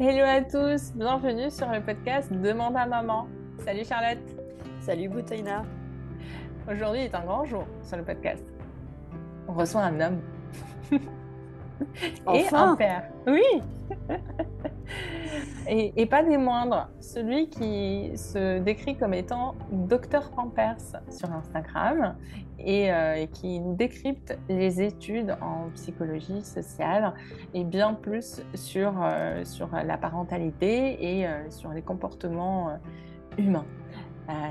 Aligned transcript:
Hello 0.00 0.24
à 0.24 0.42
tous, 0.42 0.92
bienvenue 0.94 1.50
sur 1.50 1.68
le 1.68 1.80
podcast 1.80 2.32
Demande 2.32 2.76
à 2.76 2.86
maman. 2.86 3.28
Salut 3.64 3.84
Charlotte. 3.84 4.24
Salut 4.80 5.08
Boutaina. 5.08 5.64
Aujourd'hui 6.70 7.02
est 7.02 7.14
un 7.14 7.24
grand 7.24 7.44
jour 7.44 7.64
sur 7.82 7.96
le 7.96 8.04
podcast. 8.04 8.44
On 9.46 9.54
reçoit 9.54 9.82
un 9.82 10.00
homme. 10.00 10.20
et 10.92 12.46
un 12.52 12.76
père. 12.76 13.04
Oui. 13.26 13.42
et, 15.68 16.06
pas 16.06 16.22
des 16.22 16.36
moindres. 16.36 16.88
Celui 17.00 17.48
qui 17.48 18.12
se 18.16 18.58
décrit 18.58 18.96
comme 18.96 19.14
étant 19.14 19.54
Docteur 19.70 20.30
Pampers 20.30 21.00
sur 21.10 21.30
Instagram 21.32 22.16
euh, 22.60 23.14
et, 23.14 23.28
qui 23.28 23.60
nous 23.60 23.74
décrypte 23.74 24.38
les 24.48 24.80
études 24.80 25.36
en 25.40 25.70
psychologie 25.74 26.42
sociale 26.42 27.14
et 27.54 27.64
bien 27.64 27.94
plus 27.94 28.42
sur, 28.54 28.94
euh, 29.02 29.44
sur 29.44 29.68
la 29.72 29.96
parentalité 29.96 31.18
et 31.18 31.26
euh, 31.26 31.50
sur 31.50 31.70
les 31.72 31.82
comportements 31.82 32.78
humains. 33.36 33.66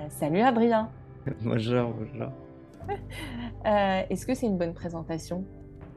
salut 0.10 0.42
Adrien. 0.42 0.90
bonjour, 1.42 1.94
bonjour. 1.94 2.32
Est-ce 3.66 4.26
que 4.26 4.34
c'est 4.34 4.46
une 4.46 4.58
bonne 4.58 4.74
présentation? 4.74 5.44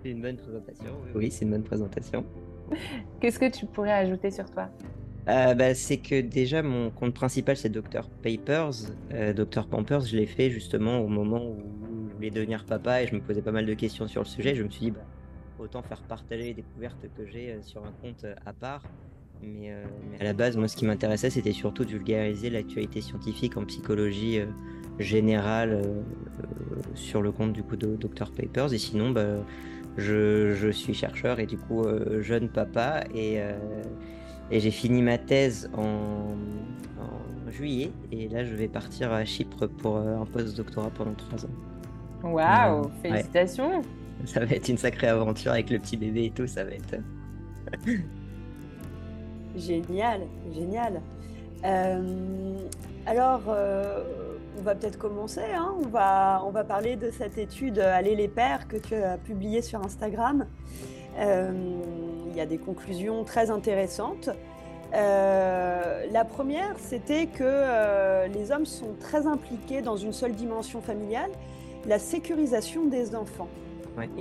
C'est 0.03 0.11
une 0.11 0.23
bonne 0.23 0.37
présentation, 0.37 0.93
oui, 1.15 1.31
c'est 1.31 1.45
une 1.45 1.51
bonne 1.51 1.63
présentation. 1.63 2.25
Qu'est-ce 3.21 3.39
que 3.39 3.51
tu 3.51 3.67
pourrais 3.67 3.93
ajouter 3.93 4.31
sur 4.31 4.51
toi? 4.51 4.71
Bah, 5.27 5.75
c'est 5.75 5.99
que 5.99 6.21
déjà 6.21 6.63
mon 6.63 6.91
compte 6.91 7.15
principal 7.15 7.57
c'est 7.57 7.69
Dr 7.69 8.09
Papers. 8.23 8.93
Dr 9.35 9.67
Pampers, 9.67 10.01
je 10.01 10.17
l'ai 10.17 10.27
fait 10.27 10.51
justement 10.51 10.99
au 11.01 11.09
moment 11.09 11.45
où 11.45 11.81
voulais 12.21 12.31
devenir 12.31 12.65
papa 12.67 13.03
et 13.03 13.07
je 13.07 13.15
me 13.15 13.21
posais 13.21 13.41
pas 13.41 13.51
mal 13.51 13.65
de 13.65 13.73
questions 13.73 14.07
sur 14.07 14.21
le 14.21 14.27
sujet. 14.27 14.55
Je 14.55 14.63
me 14.63 14.69
suis 14.69 14.81
dit, 14.81 14.91
bah, 14.91 15.01
autant 15.59 15.81
faire 15.81 16.03
partager 16.03 16.45
les 16.45 16.55
découvertes 16.55 17.07
que 17.17 17.27
j'ai 17.27 17.53
euh, 17.53 17.63
sur 17.63 17.83
un 17.83 17.93
compte 18.03 18.25
euh, 18.25 18.35
à 18.45 18.53
part. 18.53 18.83
Mais, 19.43 19.71
euh, 19.71 19.85
à 20.21 20.25
la 20.25 20.35
base, 20.35 20.59
moi, 20.59 20.69
ce 20.69 20.77
qui 20.77 20.85
m'intéressait, 20.85 21.31
c'était 21.31 21.53
surtout 21.53 21.87
de 21.87 21.91
vulgariser 21.91 22.51
l'actualité 22.51 23.01
scientifique 23.01 23.57
en 23.57 23.65
psychologie 23.65 24.39
générale 24.99 25.83
sur 26.95 27.23
le 27.23 27.33
compte 27.33 27.55
du 27.55 27.63
coup 27.63 27.77
de 27.77 27.97
Dr 27.97 28.33
Papers. 28.33 28.75
Et 28.75 28.79
sinon, 28.79 29.13
bah, 29.13 29.43
je, 29.97 30.55
je, 30.55 30.69
suis 30.69 30.93
chercheur 30.93 31.41
et 31.41 31.47
du 31.47 31.57
coup 31.57 31.87
jeune 32.21 32.51
papa 32.51 33.05
et 34.51 34.61
j'ai 34.61 34.71
fini 34.71 35.03
ma 35.03 35.19
thèse 35.19 35.71
en, 35.77 36.35
en, 37.01 37.51
juillet. 37.51 37.93
Et 38.13 38.29
là, 38.29 38.45
je 38.45 38.55
vais 38.55 38.69
partir 38.69 39.13
à 39.13 39.25
Chypre 39.25 39.67
pour 39.67 39.99
un 39.99 40.27
post-doctorat 40.27 40.91
pendant 40.91 41.15
trois 41.15 41.45
ans. 41.45 41.51
Waouh, 42.23 42.91
félicitations. 43.03 43.83
Ça 44.27 44.45
va 44.45 44.55
être 44.55 44.69
une 44.69 44.77
sacrée 44.77 45.09
aventure 45.09 45.53
avec 45.53 45.71
le 45.71 45.79
petit 45.79 45.97
bébé 45.97 46.27
et 46.27 46.31
tout, 46.31 46.47
ça 46.47 46.65
va 46.65 46.73
être. 46.73 46.97
génial, 49.57 50.23
génial. 50.53 51.01
Euh, 51.65 52.59
alors, 53.07 53.43
euh, 53.49 54.03
on 54.59 54.63
va 54.63 54.75
peut-être 54.75 54.99
commencer. 54.99 55.41
Hein. 55.55 55.75
on, 55.83 55.89
va, 55.89 56.43
on 56.45 56.51
va 56.51 56.65
parler 56.65 56.97
de 56.97 57.11
cette 57.11 57.39
étude 57.39 57.79
Aller 57.79 58.15
les 58.15 58.29
pères 58.29 58.69
que 58.69 58.77
tu 58.77 58.95
as 58.95 59.17
publiée 59.17 59.63
sur 59.63 59.85
Instagram. 59.85 60.47
Euh, 61.19 61.51
il 62.31 62.37
y 62.37 62.41
a 62.41 62.47
des 62.47 62.59
conclusions 62.59 63.25
très 63.25 63.51
intéressantes. 63.51 64.31
la 64.93 66.25
première, 66.25 66.77
c'était 66.79 67.27
que 67.27 68.27
les 68.29 68.53
hommes 68.53 68.67
sont 68.67 68.95
très 69.01 69.27
impliqués 69.27 69.83
dans 69.83 69.97
une 69.97 70.13
seule 70.13 70.33
dimension 70.33 70.81
familiale 70.81 71.31
la 71.87 71.99
sécurisation 71.99 72.85
des 72.87 73.15
enfants. 73.15 73.49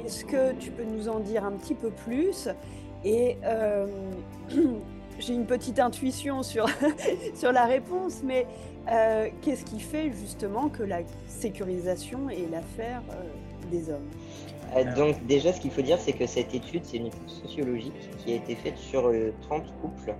Est-ce 0.03 0.25
que 0.25 0.53
tu 0.53 0.71
peux 0.71 0.83
nous 0.83 1.07
en 1.07 1.19
dire 1.19 1.45
un 1.45 1.53
petit 1.53 1.75
peu 1.75 1.89
plus? 1.89 2.49
Et 3.05 3.37
euh, 3.45 3.87
j'ai 5.19 5.33
une 5.33 5.45
petite 5.45 5.79
intuition 5.79 6.43
sur, 6.43 6.67
sur 7.35 7.51
la 7.51 7.65
réponse, 7.65 8.21
mais 8.23 8.45
euh, 8.91 9.29
qu'est-ce 9.41 9.63
qui 9.63 9.79
fait 9.79 10.11
justement 10.11 10.67
que 10.67 10.83
la 10.83 10.99
sécurisation 11.27 12.29
est 12.29 12.49
l'affaire 12.51 13.01
euh, 13.11 13.23
des 13.71 13.89
hommes? 13.89 14.09
Donc 14.95 15.25
déjà, 15.25 15.53
ce 15.53 15.61
qu'il 15.61 15.71
faut 15.71 15.81
dire, 15.81 15.99
c'est 15.99 16.13
que 16.13 16.25
cette 16.25 16.53
étude, 16.53 16.85
c'est 16.85 16.97
une 16.97 17.07
étude 17.07 17.29
sociologique 17.29 18.09
qui 18.17 18.33
a 18.33 18.35
été 18.35 18.55
faite 18.55 18.77
sur 18.77 19.11
30 19.41 19.63
couples 19.81 20.15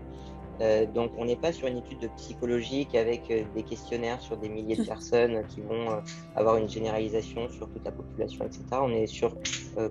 euh, 0.62 0.86
donc 0.86 1.12
on 1.18 1.26
n'est 1.26 1.38
pas 1.38 1.54
sur 1.54 1.68
une 1.68 1.78
étude 1.78 2.00
de 2.00 2.08
psychologique 2.18 2.94
avec 2.94 3.32
euh, 3.32 3.44
des 3.56 3.64
questionnaires 3.64 4.20
sur 4.20 4.36
des 4.36 4.50
milliers 4.50 4.76
de 4.76 4.84
personnes 4.88 5.44
qui 5.48 5.62
vont 5.62 5.90
euh, 5.90 6.02
avoir 6.36 6.58
une 6.58 6.68
généralisation 6.68 7.48
sur 7.50 7.70
toute 7.70 7.86
la 7.86 7.92
population, 7.92 8.46
etc. 8.46 8.64
On 8.74 8.92
est 8.92 9.08
sur 9.08 9.36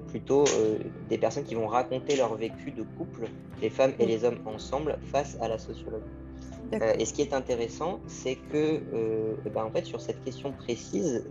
plutôt 0.08 0.44
des 1.08 1.16
personnes 1.16 1.44
qui 1.44 1.54
vont 1.54 1.66
raconter 1.66 2.16
leur 2.16 2.34
vécu 2.34 2.72
de 2.72 2.82
couple, 2.82 3.22
les 3.62 3.70
femmes 3.70 3.92
et 3.98 4.04
les 4.04 4.24
hommes 4.24 4.40
ensemble, 4.44 4.98
face 5.10 5.38
à 5.40 5.48
la 5.48 5.56
sociologie. 5.56 6.04
et 6.98 7.06
ce 7.06 7.14
qui 7.14 7.22
est 7.22 7.32
intéressant, 7.32 8.00
c'est 8.06 8.34
que, 8.34 8.82
ben, 9.48 9.64
en 9.64 9.70
fait, 9.70 9.86
sur 9.86 10.00
cette 10.02 10.22
question 10.24 10.52
précise, 10.52 11.24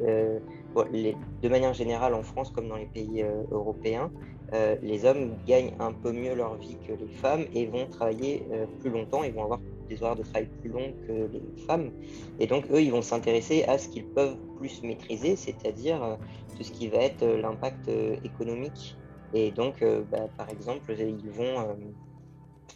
de 0.76 1.50
manière 1.50 1.74
générale 1.74 2.14
en 2.14 2.24
France 2.24 2.52
comme 2.52 2.68
dans 2.68 2.76
les 2.76 2.86
pays 2.86 3.26
européens, 3.52 4.12
euh, 4.54 4.78
les 4.82 5.04
hommes 5.04 5.36
gagnent 5.46 5.74
un 5.80 5.92
peu 5.92 6.12
mieux 6.12 6.34
leur 6.34 6.56
vie 6.56 6.78
que 6.88 6.94
les 6.94 7.08
femmes 7.08 7.46
et 7.54 7.66
vont 7.66 7.86
travailler 7.88 8.48
euh, 8.52 8.66
plus 8.80 8.90
longtemps, 8.90 9.24
ils 9.24 9.34
vont 9.34 9.44
avoir 9.44 9.60
des 9.90 10.02
horaires 10.02 10.16
de 10.16 10.24
travail 10.24 10.48
plus 10.62 10.70
longs 10.70 10.94
que 11.06 11.30
les 11.32 11.64
femmes. 11.66 11.92
Et 12.40 12.48
donc, 12.48 12.66
eux, 12.72 12.82
ils 12.82 12.92
vont 12.92 13.02
s'intéresser 13.02 13.64
à 13.66 13.78
ce 13.78 13.90
qu'ils 13.90 14.06
peuvent 14.06 14.38
plus 14.58 14.84
maîtriser, 14.84 15.36
c'est-à-dire 15.36 16.02
euh, 16.02 16.16
tout 16.56 16.64
ce 16.64 16.72
qui 16.72 16.88
va 16.88 17.00
être 17.00 17.26
l'impact 17.26 17.90
économique. 18.24 18.98
Et 19.34 19.52
donc, 19.52 19.84
bah, 20.10 20.30
par 20.38 20.50
exemple, 20.50 20.96
ils 20.98 21.30
vont, 21.30 21.76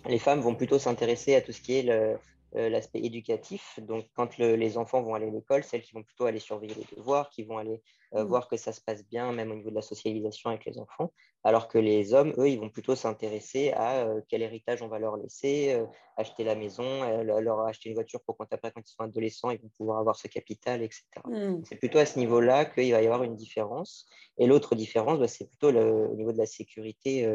les 0.08 0.20
femmes 0.20 0.42
vont 0.42 0.56
plutôt 0.56 0.78
s'intéresser 0.78 1.36
à 1.36 1.42
tout 1.42 1.52
ce 1.52 1.62
qui 1.62 1.80
est 1.80 1.84
le, 1.84 1.92
euh, 1.92 2.16
l'aspect 2.54 3.00
éducatif. 3.00 3.80
Donc, 3.82 4.08
quand 4.14 4.38
les 4.38 4.78
enfants 4.78 5.02
vont 5.02 5.16
aller 5.16 5.28
à 5.28 5.32
l'école, 5.32 5.64
celles 5.64 5.82
qui 5.82 5.94
vont 5.94 6.04
plutôt 6.04 6.26
aller 6.26 6.40
surveiller 6.40 6.76
les 6.76 6.96
devoirs, 6.96 7.30
qui 7.30 7.44
vont 7.44 7.58
aller 7.58 7.82
euh, 8.14 8.24
mmh. 8.24 8.28
voir 8.28 8.48
que 8.48 8.58
ça 8.58 8.74
se 8.74 8.82
passe 8.82 9.08
bien, 9.08 9.32
même 9.32 9.52
au 9.52 9.56
niveau 9.56 9.70
de 9.70 9.76
la 9.76 9.82
socialisation 9.82 10.50
avec 10.50 10.66
les 10.66 10.78
enfants. 10.78 11.14
Alors 11.44 11.68
que 11.68 11.78
les 11.78 12.14
hommes, 12.14 12.34
eux, 12.38 12.50
ils 12.50 12.60
vont 12.60 12.70
plutôt 12.70 12.96
s'intéresser 12.96 13.72
à 13.72 14.06
euh, 14.06 14.22
quel 14.28 14.42
héritage 14.42 14.82
on 14.82 14.90
va 14.90 15.00
leur 15.00 15.16
laisser, 15.18 15.82
acheter 16.18 16.44
la 16.44 16.56
maison, 16.56 16.84
leur 17.24 17.62
acheter 17.62 17.90
une 17.90 17.96
voiture 17.96 18.22
pour 18.22 18.38
quand 18.38 18.52
après, 18.52 18.72
quand 18.72 18.82
ils 18.82 18.94
sont 18.94 19.04
adolescents, 19.04 19.50
ils 19.50 19.62
vont 19.62 19.72
pouvoir 19.78 20.00
avoir 20.00 20.18
ce 20.18 20.28
capital, 20.28 20.84
etc. 20.84 21.04
Mmh. 21.26 21.62
C'est 21.64 21.78
plutôt 21.78 22.00
à 22.00 22.06
ce 22.06 22.20
niveau-là 22.20 22.66
qu'il 22.66 22.92
va 22.92 23.02
y 23.02 23.06
avoir 23.06 23.24
une 23.24 23.36
différence. 23.36 24.06
Et 24.38 24.46
l'autre 24.46 24.76
différence, 24.76 25.20
bah, 25.20 25.28
c'est 25.28 25.48
plutôt 25.48 25.72
le, 25.72 26.10
au 26.10 26.16
niveau 26.16 26.34
de 26.34 26.38
la 26.38 26.46
sécurité 26.46 27.26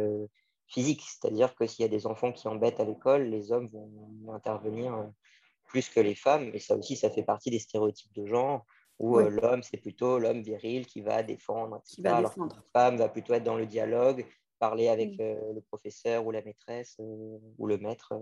physique, 0.67 1.03
c'est-à-dire 1.03 1.55
que 1.55 1.67
s'il 1.67 1.83
y 1.83 1.87
a 1.87 1.91
des 1.91 2.07
enfants 2.07 2.33
qui 2.33 2.49
embêtent 2.49 2.81
à 2.81 2.85
l'école, 2.85 3.25
les 3.25 3.53
hommes 3.53 3.69
vont 3.69 4.33
intervenir 4.33 4.95
euh, 4.95 5.05
plus 5.67 5.89
que 5.89 6.01
les 6.01 6.15
femmes, 6.15 6.51
et 6.55 6.59
ça 6.59 6.77
aussi, 6.77 6.97
ça 6.97 7.11
fait 7.11 7.23
partie 7.23 7.51
des 7.51 7.59
stéréotypes 7.59 8.13
de 8.15 8.27
genre, 8.27 8.65
où 8.99 9.19
euh, 9.19 9.29
l'homme, 9.29 9.63
c'est 9.63 9.77
plutôt 9.77 10.19
l'homme 10.19 10.43
viril 10.43 10.87
qui 10.87 11.03
va 11.03 11.23
défendre, 11.23 11.83
alors 12.05 12.35
que 12.35 12.41
la 12.41 12.63
femme 12.73 12.97
va 12.97 13.09
plutôt 13.09 13.35
être 13.35 13.45
dans 13.45 13.57
le 13.57 13.67
dialogue, 13.67 14.27
parler 14.59 14.89
avec 14.89 15.19
mm. 15.19 15.21
euh, 15.21 15.53
le 15.55 15.61
professeur 15.61 16.27
ou 16.27 16.31
la 16.31 16.43
maîtresse 16.43 16.97
ou 16.99 17.67
le 17.67 17.79
maître, 17.79 18.15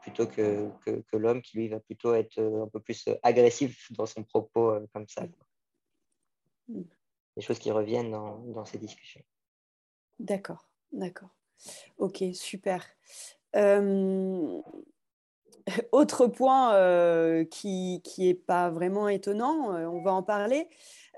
plutôt 0.00 0.26
que, 0.26 0.70
que, 0.84 1.16
l'homme 1.16 1.42
qui, 1.42 1.58
lui, 1.58 1.68
va 1.68 1.80
plutôt 1.80 2.14
être 2.14 2.40
un 2.40 2.68
peu 2.68 2.80
plus 2.80 3.08
agressif 3.22 3.92
dans 3.92 4.06
son 4.06 4.24
propos 4.24 4.74
comme 4.92 5.06
ça. 5.06 5.26
Mm. 6.68 6.82
Des 7.36 7.42
choses 7.42 7.58
qui 7.58 7.70
reviennent 7.70 8.10
dans, 8.10 8.38
dans 8.38 8.64
ces 8.64 8.78
discussions. 8.78 9.22
D'accord, 10.18 10.70
d'accord. 10.92 11.28
Ok, 11.98 12.22
super. 12.34 12.84
autre 15.92 16.26
point 16.26 17.44
qui 17.50 18.02
n'est 18.18 18.34
pas 18.34 18.70
vraiment 18.70 19.08
étonnant, 19.08 19.70
on 19.70 20.02
va 20.02 20.12
en 20.12 20.22
parler. 20.22 20.68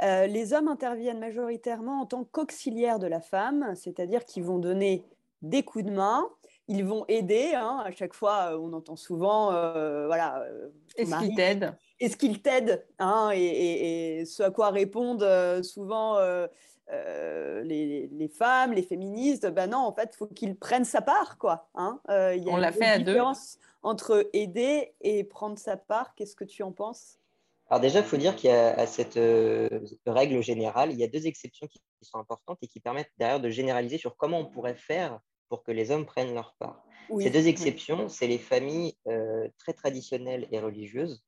les 0.00 0.52
hommes 0.52 0.68
interviennent 0.68 1.18
majoritairement 1.18 2.02
en 2.02 2.06
tant 2.06 2.24
qu'auxiliaires 2.24 2.98
de 2.98 3.06
la 3.06 3.20
femme, 3.20 3.74
c'est-à-dire 3.74 4.24
qu'ils 4.24 4.44
vont 4.44 4.58
donner 4.58 5.04
des 5.42 5.62
coups 5.62 5.84
de 5.84 5.90
main, 5.90 6.28
ils 6.68 6.84
vont 6.84 7.04
aider. 7.08 7.52
Hein, 7.54 7.82
à 7.84 7.90
chaque 7.90 8.14
fois, 8.14 8.58
on 8.58 8.72
entend 8.72 8.96
souvent, 8.96 9.50
voilà. 10.06 10.44
Est-ce 10.96 11.18
qu'ils 11.18 11.34
t'aident? 11.34 11.74
Est-ce 12.00 12.16
qu'ils 12.16 12.42
t'aident 12.42 12.84
hein, 12.98 13.30
et, 13.34 14.20
et, 14.20 14.24
ce 14.24 14.44
à 14.44 14.50
quoi 14.50 14.70
répondent 14.70 15.26
souvent 15.62 16.18
euh, 16.18 16.46
les, 16.90 18.28
femmes, 18.28 18.72
les 18.72 18.82
féministes, 18.82 19.46
ben 19.46 19.70
non, 19.70 19.78
en 19.78 19.92
fait, 19.92 20.10
il 20.12 20.16
faut 20.16 20.26
qu'ils 20.26 20.56
prennent 20.56 20.84
sa 20.84 21.02
part, 21.02 21.38
quoi. 21.38 21.68
Hein 21.74 22.00
euh, 22.08 22.34
y 22.34 22.48
a 22.48 22.52
On 22.52 22.56
l'a 22.56 22.72
fait 22.72 22.86
à 22.86 22.98
deux. 22.98 23.18
entre 23.82 24.28
aider 24.32 24.94
et 25.00 25.24
prendre 25.24 25.58
sa 25.58 25.76
part. 25.76 26.14
Qu'est-ce 26.14 26.36
que 26.36 26.44
tu 26.44 26.62
en 26.62 26.72
penses? 26.72 27.18
Alors 27.70 27.80
déjà, 27.80 28.00
il 28.00 28.04
faut 28.04 28.16
dire 28.16 28.34
qu'il 28.34 28.48
y 28.48 28.52
a 28.52 28.74
à 28.78 28.86
cette 28.86 29.18
euh, 29.18 29.68
règle 30.06 30.42
générale, 30.42 30.90
il 30.90 30.98
y 30.98 31.04
a 31.04 31.08
deux 31.08 31.26
exceptions 31.26 31.66
qui 31.66 31.80
sont 32.00 32.18
importantes 32.18 32.58
et 32.62 32.66
qui 32.66 32.80
permettent 32.80 33.12
d'ailleurs 33.18 33.40
de 33.40 33.50
généraliser 33.50 33.98
sur 33.98 34.16
comment 34.16 34.38
on 34.38 34.46
pourrait 34.46 34.74
faire 34.74 35.20
pour 35.50 35.62
que 35.62 35.72
les 35.72 35.90
hommes 35.90 36.06
prennent 36.06 36.34
leur 36.34 36.54
part. 36.58 36.82
Ces 37.20 37.30
deux 37.30 37.46
exceptions, 37.46 38.08
c'est 38.08 38.26
les 38.26 38.38
familles 38.38 38.96
très 39.58 39.72
traditionnelles 39.74 40.46
et 40.50 40.60
religieuses 40.60 41.22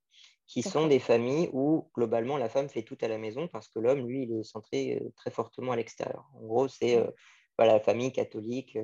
qui 0.50 0.62
sont 0.62 0.88
des 0.88 0.98
familles 0.98 1.48
où 1.52 1.88
globalement 1.94 2.36
la 2.36 2.48
femme 2.48 2.68
fait 2.68 2.82
tout 2.82 2.98
à 3.02 3.08
la 3.08 3.18
maison 3.18 3.46
parce 3.46 3.68
que 3.68 3.78
l'homme, 3.78 4.06
lui, 4.08 4.24
il 4.24 4.40
est 4.40 4.42
centré 4.42 4.98
euh, 5.00 5.12
très 5.16 5.30
fortement 5.30 5.70
à 5.70 5.76
l'extérieur. 5.76 6.28
En 6.34 6.40
gros, 6.40 6.66
c'est 6.66 6.96
mmh. 6.96 7.00
euh, 7.00 7.10
voilà, 7.56 7.74
la 7.74 7.80
famille 7.80 8.10
catholique 8.10 8.78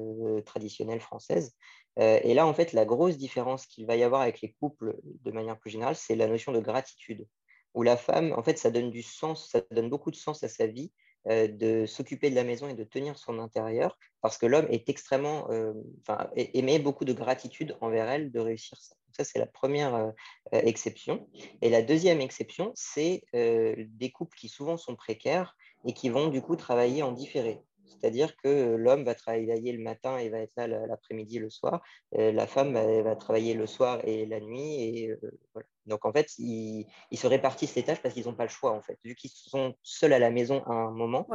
traditionnelle 0.44 1.00
française. 1.00 1.56
et 1.96 2.34
là, 2.34 2.46
en 2.46 2.52
fait, 2.52 2.74
la 2.74 2.84
grosse 2.84 3.16
différence 3.16 3.64
qu'il 3.64 3.86
va 3.86 3.96
y 3.96 4.02
avoir 4.02 4.20
avec 4.20 4.42
les 4.42 4.52
couples 4.60 4.98
de 5.02 5.30
manière 5.30 5.58
plus 5.58 5.70
générale, 5.70 5.96
c'est 5.96 6.14
la 6.14 6.26
notion 6.26 6.52
de 6.52 6.60
gratitude, 6.60 7.26
où 7.72 7.82
la 7.82 7.96
femme, 7.96 8.34
en 8.36 8.42
fait, 8.42 8.58
ça 8.58 8.70
donne 8.70 8.90
du 8.90 9.02
sens, 9.02 9.48
ça 9.48 9.62
donne 9.70 9.88
beaucoup 9.88 10.10
de 10.10 10.16
sens 10.16 10.42
à 10.42 10.48
sa 10.48 10.66
vie 10.66 10.92
euh, 11.28 11.48
de 11.48 11.86
s'occuper 11.86 12.30
de 12.30 12.36
la 12.36 12.44
maison 12.44 12.68
et 12.68 12.74
de 12.74 12.84
tenir 12.84 13.18
son 13.18 13.40
intérieur, 13.40 13.98
parce 14.20 14.38
que 14.38 14.46
l'homme 14.46 14.68
est 14.70 14.88
extrêmement, 14.88 15.50
euh, 15.50 15.72
enfin, 16.02 16.30
émet 16.36 16.78
beaucoup 16.78 17.04
de 17.04 17.12
gratitude 17.12 17.76
envers 17.80 18.08
elle 18.08 18.30
de 18.30 18.38
réussir 18.38 18.78
ça. 18.80 18.94
Ça, 19.16 19.24
c'est 19.24 19.38
la 19.38 19.46
première 19.46 19.94
euh, 19.94 20.10
exception. 20.52 21.28
Et 21.62 21.70
la 21.70 21.82
deuxième 21.82 22.20
exception, 22.20 22.72
c'est 22.74 23.24
des 23.32 24.10
couples 24.10 24.36
qui 24.36 24.48
souvent 24.48 24.76
sont 24.76 24.96
précaires 24.96 25.56
et 25.84 25.92
qui 25.92 26.08
vont 26.08 26.28
du 26.28 26.42
coup 26.42 26.56
travailler 26.56 27.02
en 27.02 27.12
différé. 27.12 27.62
C'est-à-dire 27.86 28.36
que 28.36 28.74
l'homme 28.74 29.04
va 29.04 29.14
travailler 29.14 29.72
le 29.72 29.82
matin 29.82 30.18
et 30.18 30.28
va 30.28 30.38
être 30.38 30.54
là 30.56 30.66
l'après-midi, 30.66 31.38
le 31.38 31.50
soir. 31.50 31.82
La 32.12 32.46
femme 32.46 32.74
va 32.74 33.16
travailler 33.16 33.54
le 33.54 33.66
soir 33.66 34.00
et 34.04 34.26
la 34.26 34.40
nuit. 34.40 34.82
Et 34.82 35.14
voilà. 35.54 35.66
Donc, 35.86 36.04
en 36.04 36.12
fait, 36.12 36.34
ils, 36.38 36.86
se 37.14 37.26
répartissent 37.26 37.74
les 37.76 37.84
tâches 37.84 38.02
parce 38.02 38.14
qu'ils 38.14 38.26
n'ont 38.26 38.34
pas 38.34 38.44
le 38.44 38.50
choix, 38.50 38.72
en 38.72 38.82
fait. 38.82 38.98
Vu 39.04 39.14
qu'ils 39.14 39.30
sont 39.30 39.74
seuls 39.82 40.12
à 40.12 40.18
la 40.18 40.30
maison 40.30 40.62
à 40.64 40.72
un 40.72 40.90
moment, 40.90 41.26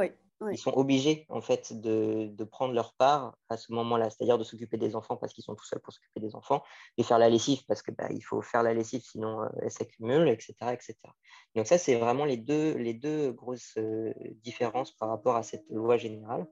ils 0.50 0.58
sont 0.58 0.72
obligés, 0.72 1.26
en 1.28 1.40
fait, 1.40 1.72
de, 1.80 2.44
prendre 2.44 2.74
leur 2.74 2.94
part 2.94 3.36
à 3.48 3.56
ce 3.56 3.72
moment-là. 3.72 4.10
C'est-à-dire 4.10 4.38
de 4.38 4.44
s'occuper 4.44 4.76
des 4.76 4.96
enfants 4.96 5.16
parce 5.16 5.32
qu'ils 5.32 5.44
sont 5.44 5.54
tout 5.54 5.64
seuls 5.64 5.80
pour 5.80 5.92
s'occuper 5.92 6.20
des 6.20 6.34
enfants, 6.34 6.62
de 6.98 7.02
faire 7.02 7.18
la 7.18 7.28
lessive 7.28 7.64
parce 7.66 7.82
qu'il 7.82 7.94
bah, 7.94 8.08
faut 8.22 8.42
faire 8.42 8.62
la 8.62 8.74
lessive, 8.74 9.02
sinon 9.02 9.42
euh, 9.42 9.48
elle 9.62 9.70
s'accumule, 9.70 10.28
etc., 10.28 10.54
etc. 10.72 10.96
Donc, 11.54 11.66
ça, 11.66 11.78
c'est 11.78 11.96
vraiment 11.96 12.24
les 12.24 12.36
deux, 12.36 12.74
les 12.76 12.94
deux 12.94 13.32
grosses 13.32 13.74
euh, 13.78 14.12
différences 14.42 14.92
par 14.92 15.08
rapport 15.08 15.36
à 15.36 15.42
cette 15.42 15.64
loi 15.70 15.96
générale. 15.96 16.46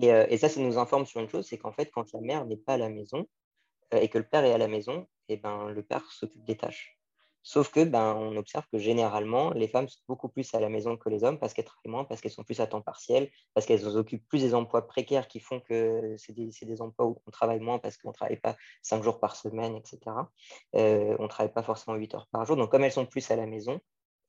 Et, 0.00 0.12
euh, 0.12 0.26
et, 0.28 0.38
ça, 0.38 0.48
ça 0.48 0.60
nous 0.60 0.78
informe 0.78 1.06
sur 1.06 1.20
une 1.20 1.28
chose, 1.28 1.46
c'est 1.46 1.58
qu'en 1.58 1.72
fait, 1.72 1.90
quand 1.90 2.12
la 2.12 2.20
mère 2.20 2.46
n'est 2.46 2.56
pas 2.56 2.74
à 2.74 2.78
la 2.78 2.88
maison 2.88 3.26
et 3.90 4.08
que 4.08 4.18
le 4.18 4.24
père 4.24 4.44
est 4.44 4.52
à 4.52 4.58
la 4.58 4.68
maison, 4.68 5.06
et 5.28 5.36
ben, 5.36 5.68
le 5.70 5.82
père 5.82 6.10
s'occupe 6.10 6.44
des 6.44 6.56
tâches. 6.56 6.98
Sauf 7.44 7.70
que 7.70 7.82
ben, 7.84 8.14
on 8.14 8.36
observe 8.36 8.64
que 8.70 8.78
généralement, 8.78 9.50
les 9.50 9.66
femmes 9.66 9.88
sont 9.88 10.00
beaucoup 10.06 10.28
plus 10.28 10.54
à 10.54 10.60
la 10.60 10.68
maison 10.68 10.96
que 10.96 11.08
les 11.08 11.24
hommes 11.24 11.38
parce 11.38 11.52
qu'elles 11.52 11.64
travaillent 11.64 11.90
moins, 11.90 12.04
parce 12.04 12.20
qu'elles 12.20 12.32
sont 12.32 12.44
plus 12.44 12.60
à 12.60 12.66
temps 12.66 12.82
partiel, 12.82 13.30
parce 13.54 13.66
qu'elles 13.66 13.86
occupent 13.86 14.26
plus 14.28 14.42
des 14.42 14.54
emplois 14.54 14.86
précaires 14.86 15.26
qui 15.26 15.40
font 15.40 15.60
que 15.60 16.14
c'est 16.18 16.34
des, 16.34 16.82
emplois 16.82 17.06
où 17.06 17.20
on 17.26 17.30
travaille 17.30 17.60
moins 17.60 17.78
parce 17.78 17.96
qu'on 17.96 18.08
ne 18.08 18.14
travaille 18.14 18.38
pas 18.38 18.56
cinq 18.82 19.02
jours 19.02 19.18
par 19.18 19.34
semaine, 19.34 19.74
etc. 19.74 19.98
Euh, 20.76 21.16
on 21.18 21.24
ne 21.24 21.28
travaille 21.28 21.52
pas 21.52 21.62
forcément 21.62 21.96
huit 21.96 22.14
heures 22.14 22.28
par 22.30 22.44
jour. 22.44 22.56
Donc, 22.56 22.70
comme 22.70 22.84
elles 22.84 22.92
sont 22.92 23.06
plus 23.06 23.28
à 23.30 23.36
la 23.36 23.46
maison, 23.46 23.80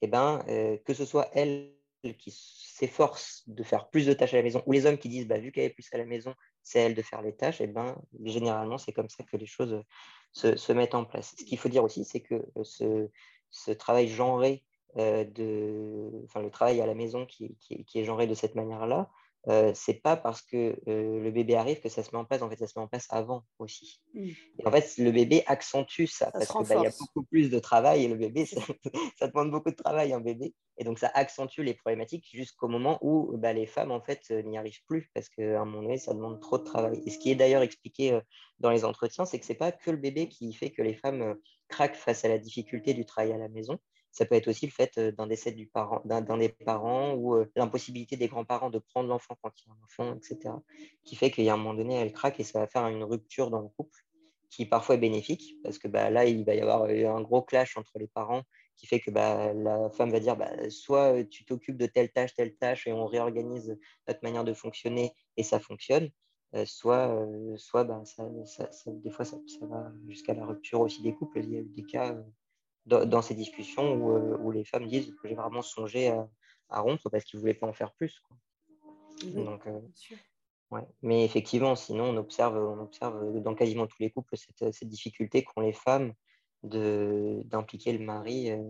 et 0.02 0.08
ben, 0.08 0.44
euh, 0.50 0.78
que 0.86 0.94
ce 0.94 1.06
soit 1.06 1.30
elles 1.34 1.72
qui 2.12 2.32
s'efforcent 2.32 3.44
de 3.48 3.64
faire 3.64 3.90
plus 3.90 4.06
de 4.06 4.14
tâches 4.14 4.34
à 4.34 4.38
la 4.38 4.44
maison, 4.44 4.62
ou 4.66 4.74
les 4.74 4.86
hommes 4.86 4.98
qui 4.98 5.08
disent, 5.08 5.28
bah, 5.28 5.38
vu 5.38 5.52
qu'elle 5.52 5.66
est 5.66 5.70
plus 5.70 5.88
à 5.94 5.98
la 5.98 6.06
maison, 6.06 6.34
c'est 6.62 6.80
elle 6.80 6.96
de 6.96 7.02
faire 7.02 7.22
les 7.22 7.36
tâches, 7.36 7.62
et 7.62 7.68
ben, 7.68 7.96
généralement, 8.26 8.78
c'est 8.78 8.92
comme 8.92 9.10
ça 9.10 9.24
que 9.24 9.38
les 9.38 9.46
choses 9.46 9.82
se, 10.34 10.74
mettent 10.74 10.96
en 10.96 11.06
place. 11.06 11.36
Ce 11.38 11.46
qu'il 11.46 11.58
faut 11.58 11.70
dire 11.70 11.84
aussi, 11.84 12.04
c'est 12.04 12.22
que 12.22 12.46
euh, 12.58 13.08
ce, 13.50 13.72
travail 13.72 14.08
genré, 14.08 14.64
euh, 14.98 15.24
de, 15.24 16.12
enfin, 16.26 16.42
le 16.42 16.50
travail 16.50 16.82
à 16.82 16.86
la 16.86 16.96
maison 16.96 17.26
qui, 17.26 17.56
qui, 17.60 17.86
qui 17.86 18.00
est 18.00 18.04
genré 18.04 18.28
de 18.28 18.34
cette 18.34 18.56
manière-là, 18.56 19.10
euh, 19.50 19.74
c'est 19.76 19.96
pas 19.96 20.16
parce 20.16 20.42
que 20.42 20.80
euh, 20.88 21.20
le 21.20 21.32
bébé 21.32 21.56
arrive 21.56 21.82
que 21.82 21.90
ça 21.90 22.02
se 22.02 22.12
met 22.12 22.18
en 22.18 22.24
place. 22.24 22.42
En 22.42 22.50
fait, 22.50 22.58
ça 22.58 22.68
se 22.68 22.80
met 22.80 22.84
en 22.84 22.88
place 22.88 23.08
avant 23.10 23.44
aussi. 23.60 24.02
Mmh. 24.14 24.30
Et 24.60 24.68
en 24.68 24.72
fait, 24.72 24.98
le 24.98 25.12
bébé 25.12 25.44
accentue 25.48 26.06
ça, 26.06 26.32
parce 26.32 26.48
qu'il 26.48 26.66
bah, 26.66 26.82
y 26.82 26.88
a 26.88 26.94
beaucoup 26.98 27.24
plus 27.24 27.50
de 27.50 27.60
travail 27.60 28.06
et 28.06 28.08
le 28.08 28.16
bébé, 28.16 28.46
ça, 29.20 29.28
demande 29.28 29.52
beaucoup 29.52 29.72
de 29.72 29.76
travail 29.76 30.14
un 30.14 30.22
bébé. 30.22 30.54
Et 30.78 30.86
donc, 30.86 30.98
ça 30.98 31.12
accentue 31.14 31.60
les 31.60 31.74
problématiques 31.74 32.26
jusqu'au 32.32 32.70
moment 32.70 33.00
où 33.02 33.36
bah, 33.38 33.52
les 33.52 33.66
femmes, 33.66 33.92
en 33.92 34.02
fait, 34.02 34.22
euh, 34.32 34.42
n'y 34.44 34.58
arrivent 34.58 34.84
plus 34.88 35.12
parce 35.14 35.28
qu'à 35.28 35.62
un 35.62 35.66
moment 35.66 35.84
donné, 35.84 35.98
ça 35.98 36.14
demande 36.14 36.40
trop 36.40 36.58
de 36.58 36.64
travail. 36.64 37.02
Et 37.06 37.10
ce 37.10 37.20
qui 37.20 37.30
est 37.30 37.36
d'ailleurs 37.36 37.64
expliqué 37.64 38.18
dans 38.60 38.72
les 38.72 38.86
entretiens, 38.86 39.26
c'est 39.26 39.40
que 39.40 39.46
c'est 39.46 39.56
pas 39.56 39.74
que 39.74 39.92
le 39.92 39.98
bébé 39.98 40.30
qui 40.30 40.54
fait 40.54 40.72
que 40.72 40.82
les 40.82 40.94
femmes 40.94 41.36
craquent 41.68 41.96
face 41.96 42.24
à 42.24 42.30
la 42.30 42.38
difficulté 42.38 42.94
du 42.94 43.06
travail 43.06 43.34
à 43.34 43.38
la 43.38 43.50
maison, 43.50 43.78
ça 44.14 44.26
peut 44.26 44.36
être 44.36 44.48
aussi 44.48 44.68
le 44.68 44.72
fait 44.72 45.00
d'un 45.00 45.28
décès 45.28 45.52
du 45.52 45.68
parent, 45.68 46.02
d'un, 46.06 46.38
des 46.38 46.50
parents 46.50 47.16
ou 47.16 47.44
l'impossibilité 47.56 48.16
des 48.16 48.28
grands-parents 48.28 48.70
de 48.70 48.78
prendre 48.78 49.10
l'enfant 49.10 49.36
quand 49.42 49.52
il 49.58 49.68
y 49.68 49.72
a 49.72 49.74
un 49.74 49.84
enfant, 49.84 50.16
etc. 50.16 50.56
Qui 51.04 51.16
fait 51.16 51.32
qu'il 51.32 51.44
y 51.44 51.50
a 51.50 51.56
un 51.56 51.58
moment 51.58 51.74
donné, 51.74 51.96
elle 51.96 52.14
craque 52.14 52.40
et 52.40 52.44
ça 52.44 52.60
va 52.60 52.68
faire 52.68 52.88
une 52.88 53.04
rupture 53.04 53.50
dans 53.50 53.62
le 53.62 53.70
couple 53.70 54.06
qui 54.52 54.68
parfois 54.68 54.96
est 54.96 55.00
bénéfique 55.00 55.58
parce 55.64 55.80
que 55.80 55.88
bah, 55.88 56.12
là, 56.12 56.26
il 56.26 56.46
va 56.46 56.54
y 56.54 56.62
avoir 56.62 56.84
un 56.84 57.22
gros 57.22 57.42
clash 57.42 57.76
entre 57.76 57.98
les 57.98 58.08
parents 58.08 58.44
qui 58.78 58.86
fait 58.86 59.00
que 59.00 59.10
bah, 59.10 59.52
la 59.54 59.90
femme 59.90 60.12
va 60.12 60.20
dire 60.20 60.38
bah, 60.38 60.70
soit 60.70 61.24
tu 61.24 61.44
t'occupes 61.44 61.78
de 61.78 61.88
telle 61.88 62.12
tâche, 62.12 62.36
telle 62.36 62.56
tâche 62.56 62.86
et 62.86 62.94
on 62.94 63.08
réorganise 63.08 63.76
notre 64.08 64.20
manière 64.22 64.44
de 64.44 64.54
fonctionner 64.54 65.12
et 65.38 65.44
ça 65.44 65.60
fonctionne, 65.60 66.12
soit, 66.66 67.28
soit 67.58 67.84
des 67.84 69.10
fois 69.10 69.26
ça 69.26 69.38
va 69.62 69.92
jusqu'à 70.08 70.36
la 70.36 70.46
rupture 70.46 70.82
aussi 70.82 71.02
des 71.02 71.16
couples. 71.16 71.40
Il 71.40 71.52
y 71.52 71.58
a 71.58 71.62
eu 71.62 71.70
des 71.70 71.84
cas 71.84 72.16
dans, 72.86 73.22
ces 73.22 73.36
discussions 73.36 73.94
où, 73.94 74.12
euh, 74.12 74.38
où, 74.40 74.52
les 74.52 74.64
femmes 74.64 74.88
disent 74.88 75.14
que 75.22 75.28
j'ai 75.28 75.36
vraiment 75.36 75.62
songé 75.62 76.10
à, 76.10 76.28
à 76.70 76.82
rompre 76.82 77.10
parce 77.10 77.24
qu'ils 77.24 77.38
ne 77.38 77.42
voulaient 77.42 77.54
pas 77.54 77.68
en 77.68 77.74
faire 77.74 77.94
plus. 77.94 78.20
Quoi. 78.28 78.38
Donc, 79.44 79.66
euh, 79.68 79.80
ouais. 80.72 80.86
Mais 81.02 81.24
effectivement, 81.24 81.76
sinon, 81.76 82.06
on 82.06 82.18
observe, 82.18 82.58
on 82.58 82.82
observe 82.82 83.42
dans 83.42 83.56
quasiment 83.56 83.88
tous 83.88 84.02
les 84.02 84.12
couples 84.12 84.36
cette, 84.36 84.74
cette 84.74 84.90
difficulté 84.90 85.44
qu'ont 85.44 85.62
les 85.62 85.74
femmes 85.74 86.14
d'impliquer 86.64 87.94
le 87.94 88.06
mari 88.06 88.52
euh, 88.52 88.62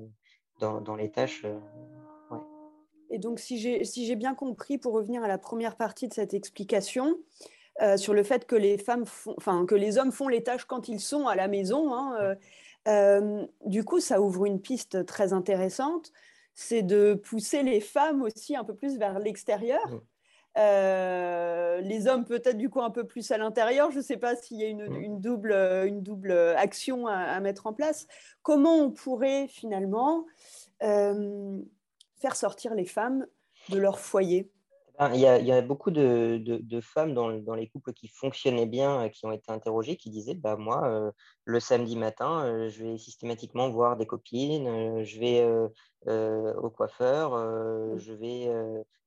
dans, 0.60 0.82
dans, 0.82 0.96
les 0.96 1.12
tâches. 1.12 1.44
Ouais. 2.30 2.40
Et 3.10 3.20
donc, 3.20 3.40
si 3.40 3.60
j'ai 3.60 3.84
si 3.84 4.16
bien 4.16 4.36
compris, 4.36 4.78
pour 4.78 4.94
revenir 4.94 5.24
à 5.24 5.28
la 5.28 5.38
première 5.38 5.76
partie 5.76 6.08
de 6.08 6.14
cette 6.14 6.34
explication, 6.34 7.18
sur 7.98 8.14
le 8.14 8.22
fait 8.22 8.46
que 8.46 8.56
les 8.56 8.78
femmes 8.78 9.08
font, 9.08 9.34
enfin 9.36 9.66
que 9.66 9.74
les 9.74 9.98
hommes 9.98 10.12
font 10.12 10.28
les 10.28 10.44
tâches 10.44 10.66
quand 10.66 10.88
ils 10.88 11.00
sont 11.00 11.28
à 11.28 11.36
la 11.36 11.48
maison. 11.48 11.92
Hein, 11.92 12.36
du 12.86 13.84
coup, 13.84 14.00
ça 14.00 14.22
ouvre 14.22 14.46
une 14.46 14.62
piste 14.62 15.06
très 15.06 15.34
intéressante, 15.34 16.12
c'est 16.54 16.84
de 16.84 17.14
pousser 17.14 17.64
les 17.64 17.80
femmes 17.80 18.22
aussi 18.22 18.56
un 18.56 18.64
peu 18.64 18.76
plus 18.76 18.98
vers 18.98 19.20
l'extérieur. 19.20 19.88
Mmh. 19.88 20.00
les 21.82 22.08
hommes 22.08 22.26
peut-être 22.26 22.58
du 22.58 22.70
coup 22.70 22.82
un 22.82 22.92
peu 22.92 23.06
plus 23.06 23.32
à 23.32 23.38
l'intérieur. 23.38 23.90
Je 23.92 23.98
ne 23.98 24.04
sais 24.04 24.18
pas 24.18 24.36
s'il 24.36 24.60
y 24.60 24.64
a 24.64 24.68
une, 24.68 24.88
mmh. 24.88 25.20
double, 25.20 25.54
une 25.54 26.04
double 26.04 26.32
action 26.58 27.08
à, 27.08 27.40
mettre 27.40 27.68
en 27.68 27.74
place. 27.74 28.08
Comment 28.42 28.76
on 28.76 28.92
pourrait 28.92 29.48
finalement 29.48 30.26
faire 30.80 32.36
sortir 32.36 32.76
les 32.76 32.86
femmes 32.86 33.26
de 33.70 33.80
leur 33.80 34.00
foyer? 34.00 34.53
Il 35.00 35.20
y, 35.20 35.52
a, 35.52 35.62
beaucoup 35.62 35.90
de, 35.90 36.80
femmes 36.82 37.14
dans, 37.14 37.56
les 37.56 37.68
couples 37.68 37.94
qui 37.94 38.08
fonctionnaient 38.08 38.68
bien, 38.68 39.06
euh, 39.06 39.10
qui 39.10 39.26
ont 39.26 39.32
été 39.32 39.52
interrogées, 39.52 39.98
qui 39.98 40.10
disaient 40.10 40.36
bah, 40.36 40.56
Moi, 40.56 40.88
euh, 40.88 41.12
le 41.46 41.60
samedi 41.60 41.96
matin, 41.96 42.46
euh, 42.46 42.70
je 42.70 42.84
vais 42.84 42.98
systématiquement 42.98 43.70
voir 43.70 43.98
des 43.98 44.06
copines, 44.06 45.04
je 45.04 45.20
vais 45.20 45.44
au 46.06 46.70
coiffeur, 46.70 47.32
mmh. 47.32 47.98
je 47.98 48.14
vais 48.14 48.50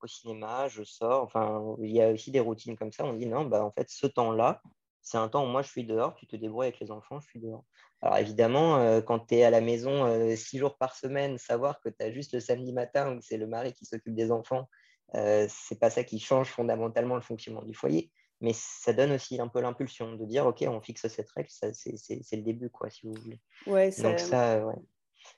au 0.03 0.07
cinéma, 0.07 0.69
je 0.69 0.83
sors. 0.83 1.23
Enfin, 1.23 1.77
il 1.81 1.91
y 1.91 2.03
a 2.03 2.11
aussi 2.11 2.31
des 2.31 2.41
routines 2.41 2.77
comme 2.77 2.93
ça. 2.93 3.05
On 3.05 3.15
dit 3.15 3.27
Non, 3.27 3.45
bah, 3.45 3.65
en 3.65 3.71
fait, 3.71 3.89
ce 3.89 4.07
temps-là, 4.09 4.63
c'est 5.03 5.19
un 5.19 5.29
temps 5.29 5.45
où 5.45 5.49
moi, 5.49 5.63
je 5.63 5.69
suis 5.69 5.85
dehors, 5.85 6.17
tu 6.17 6.27
te 6.27 6.35
débrouilles 6.35 6.67
avec 6.67 6.81
les 6.81 6.91
enfants, 6.91 7.21
je 7.21 7.29
suis 7.29 7.41
dehors. 7.41 7.65
Alors 8.03 8.19
évidemment, 8.19 9.01
quand 9.03 9.21
tu 9.21 9.37
es 9.37 9.45
à 9.45 9.51
la 9.51 9.61
maison 9.61 10.37
six 10.37 10.59
jours 10.59 10.77
par 10.77 10.97
semaine, 10.97 11.39
savoir 11.39 11.81
que 11.81 11.89
tu 11.89 12.05
as 12.05 12.11
juste 12.11 12.35
le 12.35 12.41
samedi 12.41 12.73
matin 12.73 13.17
où 13.17 13.21
c'est 13.23 13.39
le 13.39 13.47
mari 13.47 13.73
qui 13.73 13.87
s'occupe 13.87 14.15
des 14.15 14.33
enfants 14.33 14.69
euh, 15.15 15.47
c'est 15.49 15.79
pas 15.79 15.91
ça 15.91 16.05
qui 16.05 16.19
change 16.19 16.49
fondamentalement 16.49 17.15
le 17.15 17.21
fonctionnement 17.21 17.63
du 17.63 17.75
foyer, 17.75 18.11
mais 18.41 18.53
ça 18.55 18.93
donne 18.93 19.13
aussi 19.13 19.41
un 19.41 19.49
peu 19.49 19.61
l'impulsion 19.61 20.15
de 20.15 20.25
dire 20.25 20.47
ok, 20.47 20.65
on 20.69 20.81
fixe 20.81 21.07
cette 21.09 21.31
règle, 21.31 21.49
c'est 21.51 22.37
le 22.37 22.43
début, 22.43 22.71
quoi, 22.71 22.91
si 22.91 23.07
vous 23.07 23.15
voulez. 23.15 23.41
Ouais, 23.67 23.91
Donc 24.03 24.19
ça, 24.19 24.65
ouais. 24.67 24.75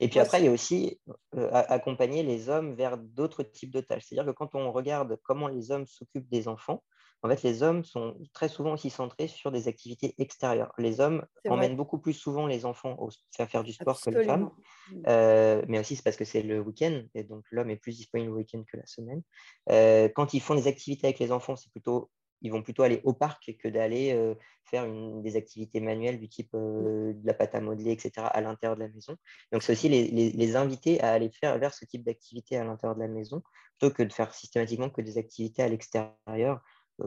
Et 0.00 0.08
puis 0.08 0.20
après, 0.20 0.40
il 0.40 0.44
y 0.44 0.48
a 0.48 0.50
aussi 0.50 1.00
euh, 1.34 1.50
accompagner 1.52 2.22
les 2.22 2.48
hommes 2.48 2.74
vers 2.74 2.98
d'autres 2.98 3.42
types 3.42 3.72
de 3.72 3.80
tâches. 3.80 4.04
C'est-à-dire 4.06 4.32
que 4.32 4.36
quand 4.36 4.54
on 4.54 4.70
regarde 4.70 5.18
comment 5.22 5.48
les 5.48 5.70
hommes 5.70 5.86
s'occupent 5.86 6.28
des 6.28 6.46
enfants, 6.46 6.84
en 7.22 7.28
fait, 7.28 7.42
les 7.42 7.62
hommes 7.62 7.84
sont 7.84 8.16
très 8.32 8.48
souvent 8.48 8.74
aussi 8.74 8.90
centrés 8.90 9.26
sur 9.26 9.50
des 9.50 9.66
activités 9.66 10.14
extérieures. 10.18 10.72
Les 10.78 11.00
hommes 11.00 11.26
emmènent 11.48 11.76
beaucoup 11.76 11.98
plus 11.98 12.12
souvent 12.12 12.46
les 12.46 12.64
enfants 12.64 12.96
à 13.38 13.46
faire 13.46 13.64
du 13.64 13.72
sport 13.72 14.00
que 14.00 14.10
les 14.10 14.24
femmes. 14.24 14.50
Mmh. 14.90 15.02
Euh, 15.08 15.62
mais 15.66 15.80
aussi, 15.80 15.96
c'est 15.96 16.04
parce 16.04 16.16
que 16.16 16.24
c'est 16.24 16.42
le 16.42 16.60
week-end, 16.60 17.02
et 17.14 17.24
donc 17.24 17.44
l'homme 17.50 17.70
est 17.70 17.76
plus 17.76 17.96
disponible 17.96 18.30
le 18.30 18.36
week-end 18.36 18.62
que 18.70 18.76
la 18.76 18.86
semaine. 18.86 19.22
Euh, 19.70 20.08
quand 20.14 20.32
ils 20.32 20.40
font 20.40 20.54
des 20.54 20.68
activités 20.68 21.08
avec 21.08 21.18
les 21.18 21.32
enfants, 21.32 21.56
c'est 21.56 21.70
plutôt 21.70 22.10
ils 22.40 22.52
vont 22.52 22.62
plutôt 22.62 22.84
aller 22.84 23.00
au 23.02 23.14
parc 23.14 23.52
que 23.60 23.66
d'aller 23.66 24.12
euh, 24.12 24.32
faire 24.62 24.84
une, 24.84 25.22
des 25.22 25.34
activités 25.34 25.80
manuelles 25.80 26.20
du 26.20 26.28
type 26.28 26.50
de 26.54 27.16
la 27.24 27.34
pâte 27.34 27.56
à 27.56 27.60
modeler, 27.60 27.90
etc., 27.90 28.12
à 28.30 28.40
l'intérieur 28.40 28.76
de 28.76 28.82
la 28.82 28.88
maison. 28.88 29.16
Donc, 29.50 29.64
c'est 29.64 29.72
aussi 29.72 29.88
les, 29.88 30.06
les, 30.06 30.54
inviter 30.54 31.00
à 31.00 31.10
aller 31.10 31.32
faire 31.32 31.58
vers 31.58 31.74
ce 31.74 31.84
type 31.84 32.04
d'activité 32.04 32.56
à 32.56 32.62
l'intérieur 32.62 32.94
de 32.94 33.00
la 33.00 33.08
maison, 33.08 33.42
plutôt 33.76 33.92
que 33.92 34.04
de 34.04 34.12
faire 34.12 34.32
systématiquement 34.32 34.88
que 34.88 35.00
des 35.00 35.18
activités 35.18 35.64
à 35.64 35.68
l'extérieur 35.68 36.62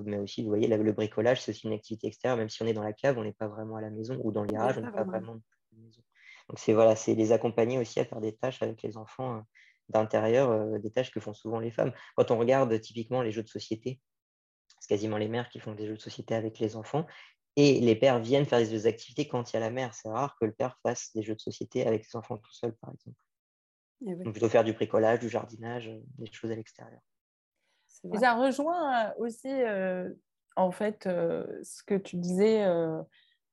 mais 0.05 0.17
aussi, 0.17 0.43
vous 0.43 0.49
voyez, 0.49 0.67
le 0.67 0.91
bricolage, 0.93 1.41
c'est 1.41 1.51
aussi 1.51 1.67
une 1.67 1.73
activité 1.73 2.07
extérieure, 2.07 2.37
même 2.37 2.49
si 2.49 2.61
on 2.61 2.67
est 2.67 2.73
dans 2.73 2.83
la 2.83 2.93
cave, 2.93 3.17
on 3.17 3.23
n'est 3.23 3.33
pas 3.33 3.47
vraiment 3.47 3.75
à 3.75 3.81
la 3.81 3.89
maison, 3.89 4.19
ou 4.23 4.31
dans 4.31 4.43
le 4.43 4.47
garage, 4.47 4.77
on 4.77 4.81
n'est 4.81 4.91
pas 4.91 5.03
vraiment 5.03 5.33
à 5.33 5.75
la 5.75 5.83
maison. 5.83 6.01
Donc, 6.49 6.59
c'est 6.59 6.73
voilà, 6.73 6.95
les 7.07 7.31
accompagner 7.31 7.77
aussi 7.77 7.99
à 7.99 8.05
faire 8.05 8.21
des 8.21 8.35
tâches 8.35 8.61
avec 8.61 8.81
les 8.81 8.97
enfants 8.97 9.37
euh, 9.37 9.41
d'intérieur, 9.89 10.49
euh, 10.49 10.79
des 10.79 10.91
tâches 10.91 11.11
que 11.11 11.19
font 11.19 11.33
souvent 11.33 11.59
les 11.59 11.71
femmes. 11.71 11.93
Quand 12.15 12.31
on 12.31 12.37
regarde 12.37 12.79
typiquement 12.79 13.21
les 13.21 13.31
jeux 13.31 13.43
de 13.43 13.49
société, 13.49 13.99
c'est 14.79 14.89
quasiment 14.89 15.17
les 15.17 15.27
mères 15.27 15.49
qui 15.49 15.59
font 15.59 15.73
des 15.73 15.87
jeux 15.87 15.95
de 15.95 16.01
société 16.01 16.35
avec 16.35 16.59
les 16.59 16.75
enfants. 16.75 17.05
Et 17.57 17.81
les 17.81 17.95
pères 17.95 18.19
viennent 18.19 18.45
faire 18.45 18.59
des 18.59 18.87
activités 18.87 19.27
quand 19.27 19.51
il 19.51 19.55
y 19.55 19.57
a 19.57 19.59
la 19.59 19.71
mère. 19.71 19.93
C'est 19.93 20.09
rare 20.09 20.35
que 20.39 20.45
le 20.45 20.53
père 20.53 20.77
fasse 20.83 21.11
des 21.13 21.21
jeux 21.21 21.35
de 21.35 21.41
société 21.41 21.85
avec 21.85 22.05
ses 22.05 22.17
enfants 22.17 22.37
tout 22.37 22.53
seul, 22.53 22.73
par 22.77 22.91
exemple. 22.93 23.21
Eh 24.07 24.15
Donc 24.15 24.33
plutôt 24.33 24.49
faire 24.49 24.63
du 24.63 24.73
bricolage, 24.73 25.19
du 25.19 25.29
jardinage, 25.29 25.89
euh, 25.89 25.99
des 26.17 26.31
choses 26.31 26.51
à 26.51 26.55
l'extérieur. 26.55 27.01
Ça 28.19 28.33
rejoint 28.33 29.05
euh, 29.05 29.09
aussi, 29.19 29.49
euh, 29.49 30.09
en 30.55 30.71
fait, 30.71 31.03
ce 31.03 31.83
que 31.83 31.95
tu 31.95 32.17
disais 32.17 32.65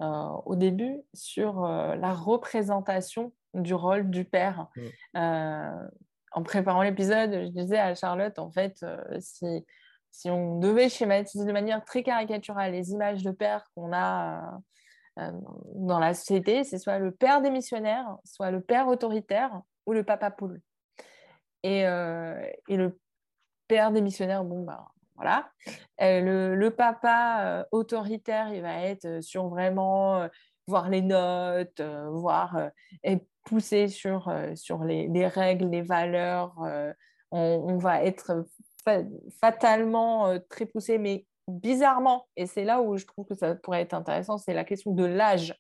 au 0.01 0.57
début 0.57 1.01
sur 1.15 1.63
la 1.63 2.13
représentation 2.13 3.33
du 3.55 3.75
rôle 3.75 4.11
du 4.11 4.25
père. 4.25 4.69
Mm. 5.15 5.89
en 6.33 6.43
préparant 6.43 6.83
l'épisode, 6.83 7.33
je 7.33 7.51
disais 7.51 7.79
à 7.79 7.95
Charlotte, 7.95 8.39
en 8.39 8.51
fait, 8.51 8.85
si 9.21 9.65
si 10.11 10.31
on 10.31 10.59
devait 10.59 10.89
schématiser 10.89 11.45
de 11.45 11.53
manière 11.53 11.85
très 11.85 12.03
caricaturale 12.03 12.73
les 12.73 12.91
images 12.91 13.23
de 13.23 13.31
père 13.31 13.71
qu'on 13.75 13.93
a 13.93 14.61
euh, 15.19 15.23
euh, 15.23 15.33
dans 15.75 15.99
la 15.99 16.15
société, 16.15 16.65
c'est 16.65 16.79
soit 16.79 16.99
le 16.99 17.11
père 17.11 17.43
démissionnaire, 17.43 18.17
soit 18.25 18.51
le 18.51 18.61
père 18.61 18.89
autoritaire 18.89 19.63
ou 19.87 19.93
le 19.93 20.05
papa 20.05 20.31
poule. 20.31 20.61
Et, 21.63 21.87
euh, 21.87 22.41
et 22.69 22.77
le 22.77 22.99
père 23.69 23.93
démissionnaire, 23.93 24.45
bon, 24.45 24.65
bah, 24.65 24.87
voilà. 25.17 25.51
Le, 26.01 26.55
le, 26.55 26.71
papa 26.71 27.67
autoritaire, 27.73 28.53
il 28.55 28.63
va 28.63 28.83
être 28.85 29.21
sur 29.21 29.49
vraiment 29.49 30.29
voir 30.67 30.89
les 30.89 31.03
notes, 31.03 31.81
voir 31.81 32.71
et 33.03 33.19
pousser 33.45 33.89
sur, 33.89 34.33
sur 34.55 34.85
les, 34.85 35.09
les, 35.09 35.27
règles, 35.27 35.71
les 35.71 35.83
valeurs. 35.83 36.55
On, 37.31 37.77
va 37.77 38.03
être 38.05 38.47
fatalement 39.41 40.29
euh, 40.29 40.39
très 40.49 40.67
poussé, 40.67 40.99
mais 40.99 41.27
bizarrement, 41.47 42.27
et 42.37 42.47
c'est 42.47 42.65
là 42.65 42.81
où 42.81 42.97
je 42.97 43.07
trouve 43.07 43.27
que 43.27 43.35
ça 43.35 43.55
pourrait 43.55 43.83
être 43.83 43.95
intéressant, 43.95 44.39
c'est 44.39 44.55
la 44.55 44.65
question 44.65 44.93
de 44.93 45.05
l'âge. 45.05 45.55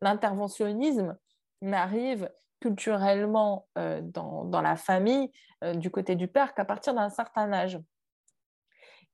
L'interventionnisme 0.00 1.16
n'arrive 1.62 2.30
culturellement 2.60 3.66
euh, 3.78 4.00
dans, 4.02 4.60
la 4.60 4.76
famille 4.76 5.30
euh, 5.64 5.74
du 5.74 5.90
côté 5.90 6.14
du 6.14 6.28
père 6.28 6.54
qu'à 6.54 6.64
partir 6.64 6.94
d'un 6.94 7.10
certain 7.10 7.52
âge. 7.52 7.78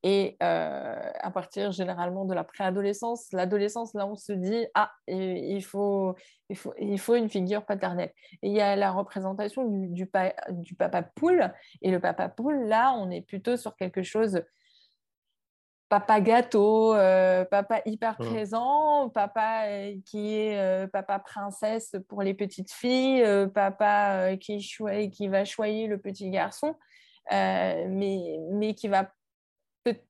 Et 0.03 0.37
euh, 0.43 1.11
à 1.21 1.31
partir 1.31 1.73
généralement 1.73 2.27
de 2.27 2.35
la 2.35 2.45
préadolescence, 2.45 3.33
l'adolescence, 3.33 3.95
là, 3.95 4.07
on 4.07 4.15
se 4.15 4.33
dit, 4.33 4.67
ah, 4.75 4.93
il 5.09 5.65
faut, 5.65 6.15
il 6.49 6.57
faut, 6.57 6.75
il 6.79 6.99
faut 6.99 7.17
une 7.17 7.29
figure 7.29 7.65
paternelle. 7.65 8.13
Et 8.43 8.49
il 8.49 8.53
y 8.53 8.61
a 8.61 8.77
la 8.77 8.93
représentation 8.93 9.65
du, 9.65 9.89
du, 9.89 10.07
papa 10.07 11.03
poule. 11.03 11.53
Et 11.83 11.91
le 11.91 11.99
papa 11.99 12.29
poule, 12.29 12.69
là, 12.69 12.93
on 12.93 13.11
est 13.11 13.23
plutôt 13.23 13.57
sur 13.57 13.75
quelque 13.75 14.03
chose 14.03 14.43
papa 15.89 16.21
gâteau, 16.21 16.95
euh, 16.95 17.45
papa 17.45 17.81
hyper 17.87 18.17
mmh. 18.19 18.27
présent, 18.27 19.09
papa 19.11 19.67
euh, 19.67 19.95
qui 20.05 20.35
est 20.35 20.87
papa 20.89 21.19
princesse 21.19 21.95
pour 22.09 22.23
les 22.23 22.35
petites 22.35 22.73
filles, 22.73 23.25
papa 23.55 24.37
qui, 24.37 24.59
qui 25.13 25.29
va 25.29 25.45
choyer 25.45 25.87
le 25.87 25.99
petit 25.99 26.31
garçon, 26.31 26.75
mais, 27.31 28.39
mais 28.53 28.75
qui 28.75 28.89
va 28.89 29.11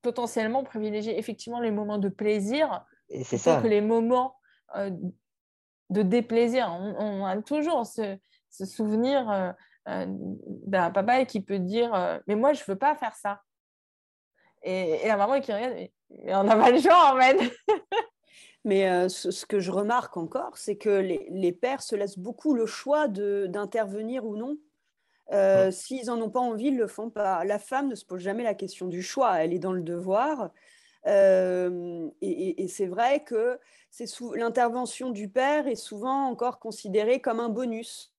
potentiellement 0.02 0.64
privilégier 0.64 1.18
effectivement 1.18 1.60
les 1.60 1.70
moments 1.70 1.98
de 1.98 2.08
plaisir 2.08 2.84
plutôt 3.08 3.36
ça. 3.36 3.60
que 3.62 3.68
les 3.68 3.80
moments 3.80 4.36
euh, 4.76 4.90
de 5.88 6.02
déplaisir. 6.02 6.68
On, 6.68 7.24
a 7.24 7.40
toujours 7.42 7.86
ce, 7.86 8.18
souvenir 8.50 9.30
euh, 9.30 9.52
euh, 9.88 10.04
d'un 10.08 10.90
papa 10.90 11.24
qui 11.24 11.40
peut 11.40 11.60
dire 11.60 12.20
Mais 12.26 12.34
moi, 12.34 12.52
je 12.54 12.62
ne 12.62 12.66
veux 12.66 12.76
pas 12.76 12.96
faire 12.96 13.14
ça. 13.14 13.40
Et, 14.66 15.06
la 15.06 15.16
maman 15.16 15.40
qui 15.40 15.52
regarde 15.52 15.74
Mais 16.10 16.34
on 16.34 16.44
n'a 16.44 16.56
pas 16.56 16.70
le 16.70 16.80
choix 16.80 17.14
en 17.14 17.18
fait. 17.18 17.52
Mais 18.64 19.08
ce, 19.08 19.46
que 19.46 19.60
je 19.60 19.70
remarque 19.70 20.16
encore, 20.16 20.58
c'est 20.58 20.76
que 20.76 20.90
les, 20.90 21.28
les, 21.30 21.52
pères 21.52 21.82
se 21.82 21.94
laissent 21.94 22.18
beaucoup 22.18 22.52
le 22.52 22.66
choix 22.66 23.06
d'intervenir 23.06 24.24
ou 24.24 24.36
non 24.36 24.56
euh, 25.32 25.70
s'ils 25.70 26.06
n'en 26.06 26.20
ont 26.20 26.30
pas 26.30 26.40
envie, 26.40 26.66
ils 26.66 26.74
ne 26.74 26.78
le 26.78 26.86
font 26.86 27.10
pas. 27.10 27.44
La 27.44 27.58
femme 27.58 27.88
ne 27.88 27.94
se 27.94 28.04
pose 28.04 28.20
jamais 28.20 28.44
la 28.44 28.54
question 28.54 28.86
du 28.86 29.02
choix, 29.02 29.42
elle 29.42 29.52
est 29.52 29.58
dans 29.58 29.72
le 29.72 29.82
devoir. 29.82 30.50
Euh, 31.06 32.08
et, 32.20 32.66
c'est 32.68 32.86
vrai 32.86 33.22
que 33.24 33.58
l'intervention 34.34 35.10
du 35.10 35.28
père 35.28 35.68
est 35.68 35.76
souvent 35.76 36.26
encore 36.26 36.58
considérée 36.58 37.20
comme 37.20 37.40
un 37.40 37.48
bonus. 37.48 38.12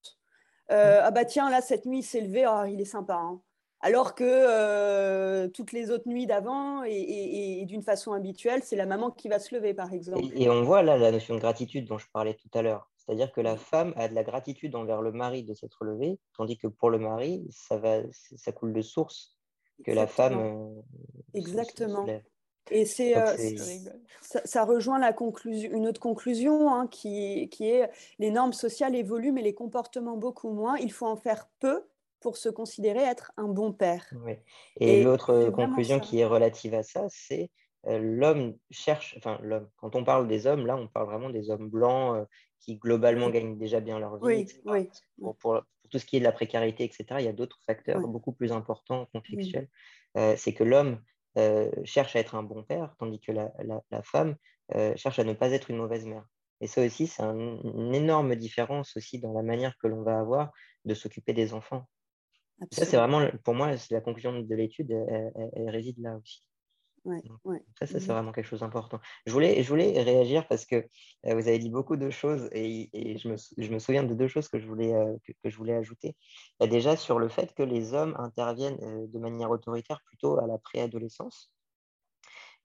Euh, 0.72 1.02
ah 1.04 1.12
bah 1.12 1.26
tiens, 1.26 1.50
là, 1.50 1.62
cette 1.62 1.86
nuit, 1.86 2.00
il 2.00 2.04
s'est 2.04 2.22
levé, 2.22 2.46
oh, 2.48 2.66
il 2.66 2.82
est 2.82 2.86
sympa. 2.86 3.16
Hein. 3.16 3.42
Alors 3.82 4.16
que 4.16 5.48
toutes 5.48 5.72
les 5.72 5.92
autres 5.92 6.08
nuits 6.08 6.26
d'avant, 6.26 6.84
et, 6.84 7.64
d'une 7.68 7.84
façon 7.84 8.14
habituelle, 8.14 8.62
c'est 8.64 8.76
la 8.76 8.86
maman 8.86 9.12
qui 9.12 9.30
va 9.30 9.40
se 9.40 9.54
lever, 9.54 9.74
par 9.74 9.94
exemple. 9.94 10.24
Et, 10.36 10.50
on 10.50 10.64
voit 10.64 10.82
là 10.82 10.98
la 10.98 11.12
notion 11.12 11.36
de 11.36 11.40
gratitude 11.40 11.88
dont 11.88 11.98
je 11.98 12.08
parlais 12.12 12.34
tout 12.34 12.50
à 12.58 12.62
l'heure. 12.62 12.90
C'est-à-dire 12.98 13.32
que 13.32 13.40
la 13.40 13.56
femme 13.56 13.94
a 13.96 14.10
de 14.10 14.16
la 14.16 14.24
gratitude 14.24 14.76
envers 14.76 15.02
le 15.02 15.12
mari 15.12 15.44
de 15.44 15.54
s'être 15.54 15.86
levé, 15.86 16.20
tandis 16.36 16.58
que 16.58 16.68
pour 16.68 16.90
le 16.90 17.00
mari, 17.00 17.48
ça, 17.52 17.78
va, 17.78 18.02
ça 18.12 18.52
coule 18.52 18.74
de 18.74 18.82
source 18.82 19.38
que 19.86 19.92
la 19.92 20.08
femme. 20.08 20.40
Euh, 20.40 20.82
Exactement. 21.34 22.06
et 22.72 22.86
c'est, 22.86 23.16
euh, 23.16 23.36
ça, 24.22 24.66
rejoint 24.66 25.00
la 25.00 25.14
conclusion, 25.14 25.72
une 25.72 25.88
autre 25.88 26.02
conclusion 26.02 26.74
hein, 26.74 26.88
qui, 26.88 27.48
qui 27.50 27.70
est 27.70 27.90
les 28.20 28.32
normes 28.32 28.54
sociales 28.54 28.96
évoluent, 28.96 29.32
mais 29.32 29.44
les 29.44 29.54
comportements 29.54 30.18
beaucoup 30.18 30.50
moins. 30.50 30.78
Il 30.78 30.92
faut 30.92 31.06
en 31.06 31.16
faire 31.16 31.48
peu 31.60 31.84
pour 32.20 32.38
se 32.38 32.50
considérer 32.50 33.02
être 33.02 33.32
un 33.38 33.48
bon 33.48 33.72
père. 33.74 34.06
Et, 34.80 35.04
l'autre 35.04 35.50
conclusion 35.50 36.00
qui 36.00 36.20
est 36.20 36.26
relative 36.26 36.74
à 36.74 36.84
ça, 36.84 37.06
c'est 37.10 37.52
euh, 37.86 38.00
l'homme 38.00 38.58
cherche, 38.72 39.16
enfin 39.18 39.40
l'homme, 39.44 39.70
quand 39.78 39.96
on 39.96 40.04
parle 40.04 40.28
des 40.28 40.48
hommes, 40.48 40.66
là 40.66 40.76
on 40.76 40.88
parle 40.88 41.08
vraiment 41.08 41.30
des 41.30 41.50
hommes 41.50 41.70
blancs 41.70 42.28
qui 42.60 42.78
globalement 42.78 43.30
gagnent 43.30 43.58
déjà 43.58 43.80
bien 43.80 44.00
leur 44.00 44.18
vie. 44.18 44.46
Oui, 44.66 44.90
Pour, 45.40 45.62
tout 45.90 46.00
ce 46.00 46.06
qui 46.06 46.18
est 46.18 46.20
de 46.20 46.26
la 46.26 46.32
précarité, 46.32 46.84
etc., 46.84 47.06
il 47.20 47.26
y 47.26 47.30
a 47.30 47.34
d'autres 47.34 47.60
facteurs 47.66 48.02
beaucoup 48.08 48.34
plus 48.34 48.52
importants, 48.52 49.08
contextuels. 49.14 49.70
Euh, 50.18 50.36
c'est 50.38 50.54
que 50.54 50.64
l'homme 50.64 51.02
euh, 51.38 51.70
cherche 51.84 52.16
à 52.16 52.20
être 52.20 52.36
un 52.36 52.44
bon 52.44 52.64
père, 52.64 52.96
tandis 53.00 53.20
que 53.20 53.32
la, 53.32 53.52
femme 54.04 54.36
euh, 54.76 54.96
cherche 54.96 55.20
à 55.20 55.24
ne 55.24 55.34
pas 55.34 55.52
être 55.52 55.70
une 55.70 55.78
mauvaise 55.78 56.06
mère. 56.06 56.26
Et 56.60 56.68
ça 56.68 56.84
aussi, 56.84 57.08
c'est 57.08 57.24
une 57.24 57.94
énorme 57.94 58.36
différence 58.36 58.98
aussi 58.98 59.20
dans 59.20 59.34
la 59.34 59.44
manière 59.44 59.78
que 59.78 59.88
l'on 59.88 60.02
va 60.02 60.20
avoir 60.20 60.52
de 60.86 60.94
s'occuper 60.96 61.34
des 61.34 61.54
enfants. 61.54 61.88
Ça, 62.72 62.86
c'est 62.86 62.98
vraiment, 62.98 63.28
pour 63.44 63.54
moi, 63.54 63.72
la 63.92 64.02
conclusion 64.02 64.40
de 64.40 64.56
l'étude, 64.56 64.92
elle, 64.92 65.70
réside 65.70 66.00
là 66.00 66.18
aussi. 66.18 66.44
Ça, 67.80 67.86
c'est 67.86 68.06
vraiment 68.08 68.32
quelque 68.32 68.46
chose 68.46 68.60
d'important. 68.60 69.00
Je 69.26 69.32
voulais, 69.32 69.64
je 69.64 69.70
voulais 69.70 70.02
réagir 70.02 70.48
parce 70.48 70.66
que 70.66 70.76
euh, 70.76 71.34
vous 71.34 71.48
avez 71.48 71.60
dit 71.60 71.70
beaucoup 71.70 71.96
de 71.96 72.10
choses 72.10 72.50
et, 72.52 72.90
je, 73.18 73.30
me, 73.72 73.80
souviens 73.80 74.04
de 74.04 74.14
deux 74.14 74.28
choses 74.28 74.50
que 74.50 74.60
je 74.60 74.68
voulais, 74.68 74.94
euh, 74.94 75.16
que, 75.44 75.50
je 75.50 75.58
voulais 75.58 75.76
ajouter. 75.76 76.16
Bah, 76.60 76.68
déjà, 76.68 76.96
sur 76.96 77.20
le 77.20 77.30
fait 77.30 77.54
que 77.54 77.64
les 77.64 77.94
hommes 77.94 78.16
interviennent 78.20 78.80
euh, 78.82 79.08
de 79.08 79.20
manière 79.20 79.50
autoritaire 79.50 80.02
plutôt 80.06 80.40
à 80.40 80.48
la 80.48 80.58
préadolescence. 80.58 81.52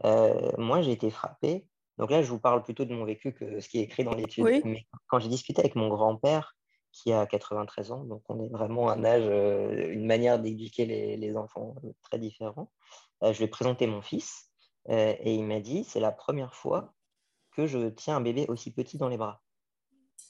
moi, 0.02 0.82
j'ai 0.82 0.92
été 0.92 1.11
frappé. 1.11 1.64
Donc 1.99 2.11
là, 2.11 2.22
je 2.22 2.30
vous 2.30 2.40
parle 2.40 2.62
plutôt 2.62 2.84
de 2.84 2.94
mon 2.94 3.04
vécu 3.04 3.32
que 3.32 3.61
ce 3.61 3.68
qui 3.68 3.78
est 3.78 3.82
écrit 3.82 4.02
dans 4.02 4.14
l'étude. 4.14 4.46
Mais 4.64 4.87
quand 5.06 5.20
j'ai 5.20 5.28
discuté 5.28 5.61
avec 5.61 5.76
mon 5.76 5.88
grand-père, 5.88 6.56
qui 6.92 7.12
a 7.12 7.26
93 7.26 7.90
ans, 7.92 8.04
donc 8.04 8.22
on 8.28 8.38
est 8.40 8.49
vraiment 8.49 8.90
un 8.90 9.04
âge, 9.04 9.25
une 9.25 10.06
manière 10.06 10.38
d'éduquer 10.38 10.84
les, 10.84 11.16
les, 11.16 11.37
enfants 11.37 11.75
très 12.02 12.18
différent. 12.18 12.70
Euh, 13.22 13.32
je 13.32 13.38
lui 13.38 13.44
ai 13.44 13.49
présenté 13.49 13.87
mon 13.87 14.02
fils 14.02 14.50
euh, 14.88 15.14
et 15.20 15.34
il 15.34 15.44
m'a 15.44 15.61
dit 15.61 15.84
c'est 15.84 16.00
la 16.00 16.12
première 16.12 16.54
fois 16.54 16.92
que 17.52 17.66
je 17.66 17.88
tiens 17.88 18.16
un 18.16 18.20
bébé 18.20 18.46
aussi 18.49 18.72
petit 18.72 18.99
dans 18.99 19.08
les 19.08 19.16
bras. 19.16 19.42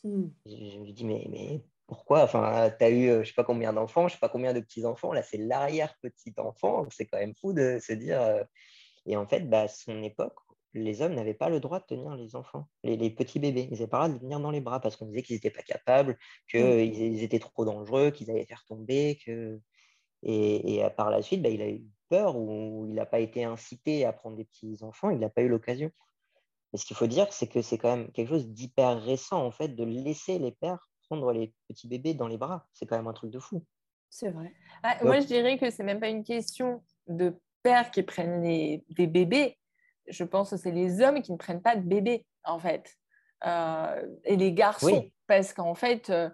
Hmm. 0.04 0.28
Je, 0.46 0.78
me 0.78 0.92
dis 0.92 1.04
mais, 1.04 1.26
mais 1.30 1.64
pourquoi? 1.86 2.22
Enfin, 2.22 2.70
tu 2.78 2.84
as 2.84 2.90
eu 2.90 3.08
euh, 3.08 3.22
je 3.22 3.28
sais 3.28 3.34
pas 3.34 3.44
combien 3.44 3.72
d'enfants, 3.72 4.08
je 4.08 4.14
sais 4.14 4.20
pas 4.20 4.28
combien 4.28 4.52
de 4.52 4.60
petits-enfants, 4.60 5.12
là 5.12 5.22
c'est 5.22 5.38
l'arrière-petit-enfant, 5.38 6.86
c'est 6.90 7.06
quand 7.06 7.18
même 7.18 7.34
fou 7.34 7.52
de 7.52 7.78
se 7.80 7.92
dire. 7.92 8.20
Et 9.06 9.16
en 9.16 9.26
fait, 9.26 9.48
bah, 9.48 9.66
son 9.68 10.00
époque, 10.02 10.36
les 10.74 11.02
hommes 11.02 11.14
n'avaient 11.14 11.34
pas 11.34 11.48
le 11.48 11.60
droit 11.60 11.80
de 11.80 11.84
tenir 11.84 12.14
les 12.16 12.34
enfants, 12.34 12.68
les, 12.82 13.10
petits 13.10 13.38
bébés. 13.38 13.68
Ils 13.70 13.74
n'avaient 13.74 13.86
pas 13.86 14.06
le 14.06 14.08
droit 14.08 14.18
de 14.18 14.24
tenir 14.24 14.40
dans 14.40 14.50
les 14.50 14.60
bras 14.60 14.80
parce 14.80 14.96
qu'on 14.96 15.06
disait 15.06 15.22
qu'ils 15.22 15.36
n'étaient 15.36 15.50
pas 15.50 15.62
capables, 15.62 16.18
qu'ils 16.50 16.60
hmm. 16.60 17.18
étaient 17.18 17.38
trop 17.38 17.64
dangereux, 17.64 18.10
qu'ils 18.10 18.30
allaient 18.30 18.46
faire 18.46 18.64
tomber. 18.66 19.18
Que... 19.24 19.60
Et, 20.22 20.76
et 20.76 20.90
par 20.90 21.10
la 21.10 21.20
suite, 21.22 21.42
bah, 21.42 21.48
il 21.48 21.62
a 21.62 21.68
eu 21.68 21.84
peur 22.08 22.36
ou 22.36 22.86
il 22.86 22.94
n'a 22.94 23.06
pas 23.06 23.20
été 23.20 23.44
incité 23.44 24.04
à 24.04 24.12
prendre 24.12 24.36
des 24.36 24.44
petits-enfants, 24.44 25.10
il 25.10 25.18
n'a 25.18 25.30
pas 25.30 25.42
eu 25.42 25.48
l'occasion. 25.48 25.90
Mais 26.72 26.78
ce 26.78 26.86
qu'il 26.86 26.96
faut 26.96 27.06
dire, 27.06 27.32
c'est 27.32 27.48
que 27.48 27.60
c'est 27.60 27.78
quand 27.78 27.96
même 27.96 28.10
quelque 28.12 28.28
chose 28.28 28.48
d'hyper 28.48 29.02
récent, 29.02 29.44
en 29.44 29.50
fait, 29.50 29.68
de 29.68 29.84
laisser 29.84 30.38
les 30.38 30.52
pères 30.52 30.88
prendre 31.08 31.32
les 31.32 31.52
petits 31.68 31.88
bébés 31.88 32.14
dans 32.14 32.28
les 32.28 32.38
bras. 32.38 32.66
C'est 32.72 32.86
quand 32.86 32.96
même 32.96 33.06
un 33.06 33.12
truc 33.12 33.30
de 33.30 33.38
fou. 33.38 33.64
C'est 34.08 34.30
vrai. 34.30 34.52
Ah, 34.82 34.96
moi, 35.02 35.20
je 35.20 35.26
dirais 35.26 35.58
que 35.58 35.70
c'est 35.70 35.82
même 35.82 36.00
pas 36.00 36.08
une 36.08 36.24
question 36.24 36.82
de 37.06 37.34
pères 37.62 37.90
qui 37.90 38.02
prennent 38.02 38.42
des 38.42 39.06
bébés. 39.06 39.58
Je 40.08 40.24
pense 40.24 40.50
que 40.50 40.56
c'est 40.56 40.70
les 40.70 41.00
hommes 41.00 41.22
qui 41.22 41.32
ne 41.32 41.36
prennent 41.36 41.62
pas 41.62 41.76
de 41.76 41.82
bébés, 41.82 42.26
en 42.44 42.58
fait. 42.58 42.94
Euh, 43.46 44.06
et 44.24 44.36
les 44.36 44.52
garçons. 44.52 45.08
Parce 45.26 45.52
qu'en 45.52 45.74
fait, 45.74 46.10
euh, 46.10 46.28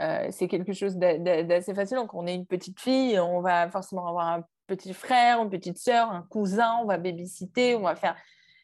euh, 0.00 0.28
c'est 0.30 0.48
quelque 0.48 0.72
chose 0.72 0.96
d'assez 0.96 1.74
facile. 1.74 1.96
Donc, 1.96 2.14
on 2.14 2.26
est 2.26 2.34
une 2.34 2.46
petite 2.46 2.80
fille, 2.80 3.18
on 3.18 3.40
va 3.40 3.68
forcément 3.70 4.06
avoir 4.06 4.28
un 4.28 4.44
petit 4.66 4.94
frère, 4.94 5.42
une 5.42 5.50
petite 5.50 5.78
sœur, 5.78 6.10
un 6.10 6.22
cousin, 6.22 6.78
on 6.82 6.86
va 6.86 6.98
babysitter, 6.98 7.74
on 7.74 7.82
va 7.82 7.96
faire. 7.96 8.16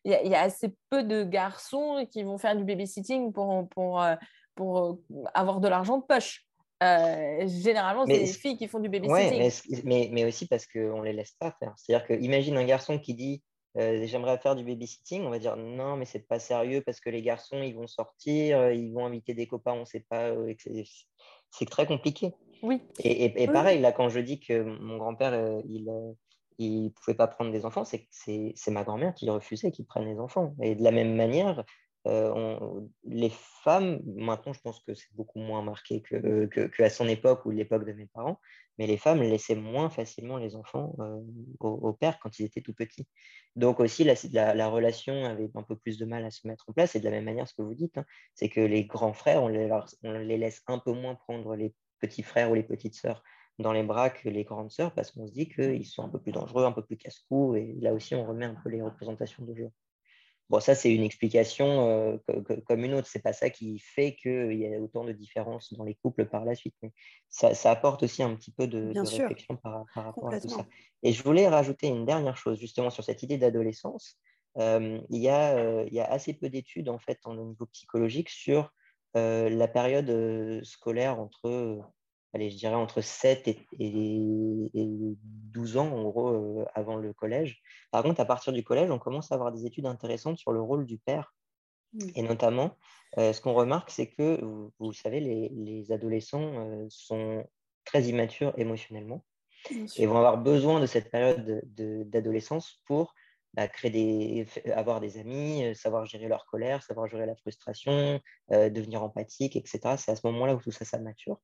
Il 0.05 0.13
y, 0.13 0.35
a, 0.35 0.41
assez 0.41 0.75
peu 0.89 1.03
de 1.03 1.25
garçons 1.25 2.07
qui 2.11 2.23
vont 2.23 2.39
faire 2.39 2.57
du 2.57 2.65
babysitting 2.65 3.35
pour, 3.35 3.69
pour, 3.69 4.03
pour 4.55 4.99
avoir 5.35 5.61
de 5.61 5.69
l'argent 5.69 5.99
de 5.99 6.05
poche. 6.05 6.47
Euh, 6.83 7.47
généralement, 7.47 8.07
c'est 8.07 8.19
les 8.19 8.27
filles 8.27 8.57
qui 8.57 8.67
font 8.67 8.81
du 8.81 8.89
babysitting. 8.89 9.39
Ouais, 9.39 9.51
mais, 9.85 10.09
mais, 10.13 10.25
aussi 10.25 10.47
parce 10.47 10.67
qu'on 10.67 11.01
ne 11.01 11.05
les 11.05 11.13
laisse 11.13 11.35
pas 11.39 11.55
faire. 11.59 11.75
C'est-à-dire 11.77 12.07
que 12.07 12.15
imagine 12.15 12.57
un 12.57 12.65
garçon 12.65 12.99
qui 12.99 13.15
dit 13.15 13.43
j'aimerais 13.77 14.39
faire 14.39 14.57
du 14.57 14.65
babysitting, 14.65 15.23
on 15.23 15.31
va 15.31 15.39
dire 15.39 15.57
non, 15.57 15.97
mais 15.97 16.05
c'est 16.05 16.27
pas 16.27 16.39
sérieux 16.39 16.83
parce 16.85 17.01
que 17.01 17.11
les 17.11 17.23
garçons 17.23 17.63
ils 17.63 17.75
vont 17.75 17.87
sortir, 17.87 18.73
ils 18.73 18.93
vont 18.93 19.07
inviter 19.07 19.35
des 19.35 19.47
copains, 19.47 19.73
on 19.73 19.81
ne 19.81 19.85
sait 19.85 20.05
pas. 20.09 20.33
c'est 21.51 21.69
très 21.69 21.87
compliqué. 21.87 22.35
Oui. 22.63 22.83
Et, 23.03 23.47
pareil, 23.47 23.81
là, 23.81 23.93
quand 23.93 24.09
je 24.09 24.21
dis 24.21 24.39
que 24.39 24.63
mon 24.63 24.99
grand-père, 24.99 25.63
il 25.67 25.85
ne 26.59 26.89
pouvait 26.91 27.17
pas 27.17 27.27
prendre 27.27 27.53
des 27.53 27.65
enfants, 27.65 27.85
c'est 27.85 28.09
c'est 28.11 28.71
ma 28.71 28.85
grand-mère 28.85 29.15
qui 29.15 29.31
refusait 29.31 29.71
qu'il 29.71 29.87
prenne 29.87 30.07
les 30.07 30.19
enfants. 30.19 30.55
Et 30.61 30.75
de 30.75 30.83
la 30.83 30.91
même 30.91 31.15
manière, 31.15 31.65
euh, 32.07 32.81
les 33.05 33.31
femmes, 33.31 34.01
maintenant 34.07 34.55
je 34.55 34.61
pense 34.61 34.81
que 34.81 34.95
c'est 34.95 35.13
beaucoup 35.15 35.39
moins 35.39 35.63
marqué 35.63 36.03
qu'à 36.03 36.19
que, 36.49 36.89
son 36.89 37.07
époque 37.07 37.45
ou 37.45 37.51
l'époque 37.51 37.85
de 37.85 37.93
mes 37.93 38.07
parents, 38.07 38.41
mais 38.79 38.87
les 38.87 38.97
femmes 38.97 39.21
laissaient 39.21 39.55
moins 39.55 39.91
facilement 39.91 40.39
les 40.39 40.57
enfants 40.57 40.97
au, 41.61 41.93
père 41.93 42.19
quand 42.21 42.39
ils 42.39 42.47
étaient 42.47 42.63
tout 42.63 42.73
petits. 42.73 43.07
Donc 43.55 43.81
aussi 43.81 44.05
la, 44.05 44.55
la, 44.55 44.69
relation 44.69 45.25
avait 45.27 45.51
un 45.55 45.63
peu 45.63 45.77
plus 45.77 45.99
de 45.99 46.07
mal 46.07 46.25
à 46.25 46.31
se 46.31 46.47
mettre 46.49 46.65
en 46.69 46.73
place, 46.73 46.97
et 46.97 47.01
de 47.01 47.05
la 47.05 47.11
même 47.11 47.25
manière 47.25 47.47
ce 47.47 47.55
que 47.55 47.63
vous 47.63 47.75
dites, 47.75 47.99
hein, 47.99 48.07
c'est 48.35 48.49
que 48.49 48.61
les 48.61 48.85
grands 48.85 49.13
frères, 49.13 49.43
on 49.43 49.49
les, 49.49 50.39
laisse 50.39 50.63
un 50.69 50.79
peu 50.79 50.93
moins 50.93 51.15
prendre 51.17 51.55
les 51.55 51.75
petits 52.01 52.23
frères 52.23 52.51
ou 52.51 52.55
les 52.55 52.63
petites 52.63 52.95
sœurs 52.95 53.23
dans 53.59 53.73
les 53.73 53.83
bras 53.83 54.09
que 54.09 54.31
les 54.31 54.45
grandes 54.45 54.71
sœurs 54.71 54.95
parce 54.95 55.11
qu'on 55.11 55.27
se 55.27 55.33
dit 55.33 55.51
qu'ils 55.51 55.87
sont 55.87 56.03
un 56.03 56.09
peu 56.09 56.19
plus 56.19 56.33
dangereux, 56.33 56.65
un 56.65 56.73
peu 56.73 56.83
plus 56.83 56.97
casse-cou. 56.97 57.57
Et 57.57 57.77
là 57.83 57.93
aussi, 57.93 58.15
on 58.15 58.25
remet 58.25 58.47
un 58.47 58.55
peu 58.55 58.71
les 58.71 58.81
représentations 58.81 59.45
de. 59.45 59.71
Bon, 60.51 60.59
ça, 60.59 60.75
c'est 60.75 60.93
une 60.93 61.05
explication 61.05 62.19
euh, 62.27 62.61
comme 62.67 62.85
une 62.85 62.95
autre. 62.95 63.07
C'est 63.07 63.23
pas 63.23 63.33
ça 63.33 63.51
qui 63.51 63.79
fait 63.79 64.17
qu'il 64.17 64.53
y 64.53 64.67
a 64.67 64.81
autant 64.81 65.05
de 65.05 65.13
différences 65.13 65.73
dans 65.75 65.85
les 65.85 65.95
couples 65.95 66.27
par 66.27 66.45
la 66.45 66.57
suite. 66.57 66.75
Mais 66.83 66.93
ça, 67.29 67.71
apporte 67.71 68.03
aussi 68.03 68.25
un 68.25 68.35
petit 68.35 68.51
peu 68.51 68.67
de, 68.67 68.93
réflexion 68.99 69.57
par, 69.57 69.87
rapport 69.95 70.35
à 70.35 70.41
tout 70.41 70.49
ça. 70.49 70.67
Et 71.05 71.13
je 71.13 71.23
voulais 71.23 71.47
rajouter 71.47 71.87
une 71.87 72.05
dernière 72.05 72.37
chose, 72.37 72.59
justement, 72.59 72.91
sur 72.91 73.05
cette 73.05 73.23
idée 73.23 73.39
d'adolescence. 73.39 74.19
Euh, 74.59 75.01
il, 75.09 75.23
y 75.23 75.29
a, 75.29 75.57
euh, 75.57 75.85
il 75.87 75.95
y 75.95 76.01
a 76.01 76.11
assez 76.11 76.35
peu 76.35 76.51
d'études, 76.51 76.89
en 76.89 76.99
fait, 76.99 77.21
au 77.25 77.35
niveau 77.35 77.67
psychologique 77.67 78.29
sur 78.29 78.73
euh, 79.17 79.49
la 79.51 79.67
période 79.67 80.09
euh, 80.09 80.61
scolaire 80.63 81.19
entre, 81.19 81.81
allez, 82.33 82.51
je 82.51 82.57
dirais 82.57 82.75
entre 82.75 83.01
7 83.01 83.49
et, 83.49 83.67
12 84.75 85.77
ans, 85.77 85.89
en 85.89 86.03
gros, 86.05 86.29
euh, 86.29 86.65
avant 86.75 86.97
le 86.97 87.13
collège. 87.13 87.61
Par 87.91 88.03
contre, 88.03 88.21
à 88.21 88.25
partir 88.25 88.53
du 88.53 88.63
collège, 88.63 88.91
on 88.91 88.99
commence 88.99 89.33
à 89.33 89.35
avoir 89.35 89.53
des 89.53 89.67
études 89.67 89.87
intéressantes 89.87 90.39
sur 90.39 90.53
le 90.53 90.61
rôle 90.61 90.87
du 90.87 90.99
père. 90.99 91.35
Mmh. 91.93 92.09
Et 92.15 92.23
notamment, 92.23 92.77
ce 93.17 93.41
qu'on 93.41 93.55
remarque, 93.55 93.91
c'est 93.91 94.09
que, 94.09 94.41
vous, 94.43 94.91
le 94.91 94.95
savez, 94.95 95.21
les, 95.21 95.93
adolescents 95.93 96.87
sont 96.89 97.45
très 97.85 98.05
immatures 98.05 98.53
émotionnellement 98.57 99.25
et 99.97 100.07
vont 100.07 100.19
avoir 100.19 100.39
besoin 100.39 100.81
de 100.81 100.87
cette 100.87 101.11
période 101.11 101.63
d'adolescence 102.11 102.81
pour 102.87 103.15
bah, 103.55 103.67
créer 103.67 103.91
des, 103.91 104.47
avoir 104.71 105.01
des 105.01 105.19
amis, 105.19 105.65
euh, 105.65 105.75
savoir 105.75 106.07
gérer 106.07 106.29
leur 106.29 106.47
colère, 106.47 106.85
savoir 106.85 107.09
gérer 107.09 107.27
la 107.27 107.35
frustration, 107.35 108.21
euh, 108.53 108.71
devenir 108.71 109.03
empathique, 109.03 109.57
etc. 109.57 109.97
C'est 109.99 110.13
à 110.13 110.17
ce 110.17 110.25
moment-là 110.29 110.55
où 110.55 110.61
tout 110.61 110.71
ça, 110.71 110.85
ça 110.85 110.99
mature. 110.99 111.41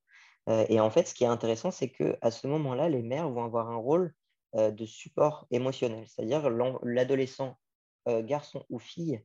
Euh, 0.47 0.65
et 0.69 0.79
en 0.79 0.89
fait, 0.89 1.07
ce 1.07 1.13
qui 1.13 1.23
est 1.23 1.27
intéressant, 1.27 1.71
c'est 1.71 1.89
qu'à 1.89 2.31
ce 2.31 2.47
moment-là, 2.47 2.89
les 2.89 3.01
mères 3.01 3.29
vont 3.29 3.43
avoir 3.43 3.69
un 3.69 3.77
rôle 3.77 4.13
de 4.53 4.85
support 4.85 5.45
émotionnel, 5.51 6.05
c'est-à-dire 6.07 6.49
l'adolescent, 6.81 7.59
garçon 8.07 8.65
ou 8.69 8.79
fille, 8.79 9.21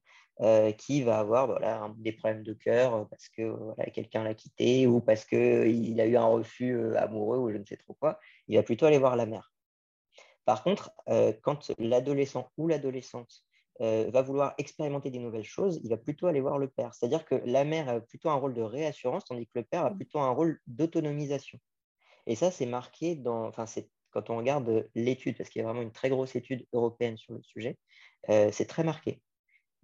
qui 0.77 1.03
va 1.03 1.21
avoir 1.21 1.47
voilà, 1.47 1.91
des 1.97 2.13
problèmes 2.13 2.43
de 2.43 2.53
cœur 2.53 3.09
parce 3.09 3.29
que 3.29 3.55
quelqu'un 3.93 4.25
l'a 4.25 4.35
quitté 4.35 4.87
ou 4.89 5.01
parce 5.01 5.25
qu'il 5.25 6.01
a 6.01 6.07
eu 6.07 6.17
un 6.17 6.27
refus 6.27 6.97
amoureux 6.97 7.39
ou 7.39 7.51
je 7.51 7.57
ne 7.57 7.65
sais 7.65 7.77
trop 7.77 7.95
quoi, 7.95 8.19
il 8.49 8.57
va 8.57 8.65
plutôt 8.65 8.85
aller 8.85 8.99
voir 8.99 9.15
la 9.15 9.25
mère. 9.25 9.53
Par 10.45 10.63
contre, 10.63 10.93
euh, 11.09 11.33
quand 11.43 11.71
l'adolescent 11.79 12.51
ou 12.57 12.69
l'adolescente 12.69 13.45
euh, 13.81 14.11
va 14.11 14.23
vouloir 14.23 14.55
expérimenter 14.59 15.11
des 15.11 15.19
nouvelles 15.19 15.45
choses, 15.45 15.81
il 15.83 15.91
va 15.91 15.97
plutôt 15.97 16.27
aller 16.27 16.41
voir 16.41 16.59
le 16.59 16.69
père. 16.69 16.95
C'est-à-dire 16.95 17.25
que 17.25 17.37
la 17.47 17.65
mère 17.65 17.89
a 17.89 18.01
plutôt 18.01 18.31
un 18.31 18.35
rôle 18.35 18.55
de 18.55 18.63
réassurance, 18.63 19.25
tandis 19.25 19.47
que 19.47 19.59
le 19.59 19.65
père 19.65 19.85
a 19.87 19.91
mmh. 19.91 19.97
plutôt 19.97 20.21
un 20.21 20.31
rôle 20.31 20.61
d'autonomisation. 20.67 21.59
Et 22.27 22.37
ça, 22.37 22.51
c'est 22.51 22.67
marqué 22.67 23.17
dans, 23.17 23.47
enfin, 23.47 23.67
c'est 23.67 23.89
quand 24.11 24.31
on 24.31 24.37
regarde 24.37 24.89
l'étude, 24.95 25.37
parce 25.37 25.49
qu'il 25.49 25.61
y 25.61 25.65
a 25.65 25.67
vraiment 25.67 25.83
une 25.83 25.93
très 25.93 26.11
grosse 26.11 26.37
étude 26.37 26.67
européenne 26.73 27.17
sur 27.17 27.33
le 27.33 27.43
sujet, 27.43 27.79
euh, 28.29 28.51
c'est 28.53 28.67
très 28.67 28.85
marqué. 28.85 29.21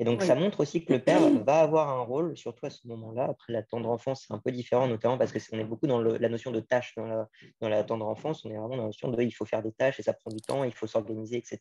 Et 0.01 0.05
donc, 0.05 0.23
ça 0.23 0.35
montre 0.35 0.61
aussi 0.61 0.85
que 0.85 0.93
le 0.93 1.01
père 1.01 1.21
va 1.45 1.61
avoir 1.61 1.89
un 1.89 2.03
rôle, 2.03 2.37
surtout 2.37 2.67
à 2.67 2.71
ce 2.71 2.87
moment-là. 2.87 3.25
Après, 3.25 3.53
la 3.53 3.63
tendre 3.63 3.91
enfance, 3.91 4.25
c'est 4.27 4.35
un 4.35 4.39
peu 4.39 4.53
différent, 4.53 4.87
notamment 4.87 5.19
parce 5.19 5.33
qu'on 5.33 5.59
est 5.59 5.65
beaucoup 5.65 5.87
dans 5.87 6.01
la 6.01 6.29
notion 6.29 6.53
de 6.53 6.61
tâche 6.61 6.95
dans 6.97 7.07
la, 7.07 7.29
dans 7.61 7.69
la, 7.69 7.83
tendre 7.83 8.07
enfance. 8.07 8.45
On 8.45 8.51
est 8.51 8.57
vraiment 8.57 8.77
dans 8.77 8.77
la 8.77 8.85
notion 8.85 9.11
de 9.11 9.23
il 9.23 9.33
faut 9.33 9.45
faire 9.45 9.63
des 9.63 9.73
tâches 9.73 9.99
et 9.99 10.03
ça 10.03 10.13
prend 10.13 10.31
du 10.31 10.41
temps, 10.41 10.63
il 10.65 10.73
faut 10.73 10.87
s'organiser, 10.87 11.39
etc. 11.39 11.59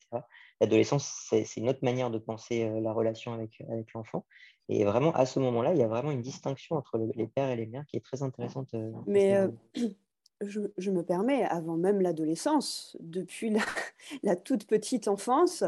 L'adolescence, 0.62 1.28
c'est 1.30 1.58
une 1.58 1.70
autre 1.70 1.80
manière 1.82 2.12
de 2.12 2.20
penser 2.20 2.64
euh, 2.64 2.80
la 2.80 2.94
relation 2.94 3.34
avec, 3.34 3.62
avec 3.70 3.92
l'enfant. 3.94 4.26
Et 4.70 4.84
vraiment, 4.84 5.14
à 5.14 5.26
ce 5.26 5.40
moment-là, 5.40 5.74
il 5.74 5.80
y 5.80 5.84
a 5.84 5.88
vraiment 5.88 6.12
une 6.12 6.22
distinction 6.22 6.76
entre 6.76 6.98
les 7.16 7.28
pères 7.28 7.50
et 7.50 7.56
les 7.56 7.66
mères 7.66 7.86
qui 7.88 7.98
est 7.98 8.06
très 8.06 8.22
intéressante. 8.22 8.74
Euh, 8.74 8.92
Mais 9.08 9.36
je, 10.42 10.92
me 10.92 11.04
permets, 11.04 11.44
avant 11.46 11.78
même 11.78 12.02
l'adolescence, 12.02 12.96
depuis 13.00 13.56
la, 14.24 14.36
toute 14.36 14.68
petite 14.68 15.08
enfance, 15.08 15.64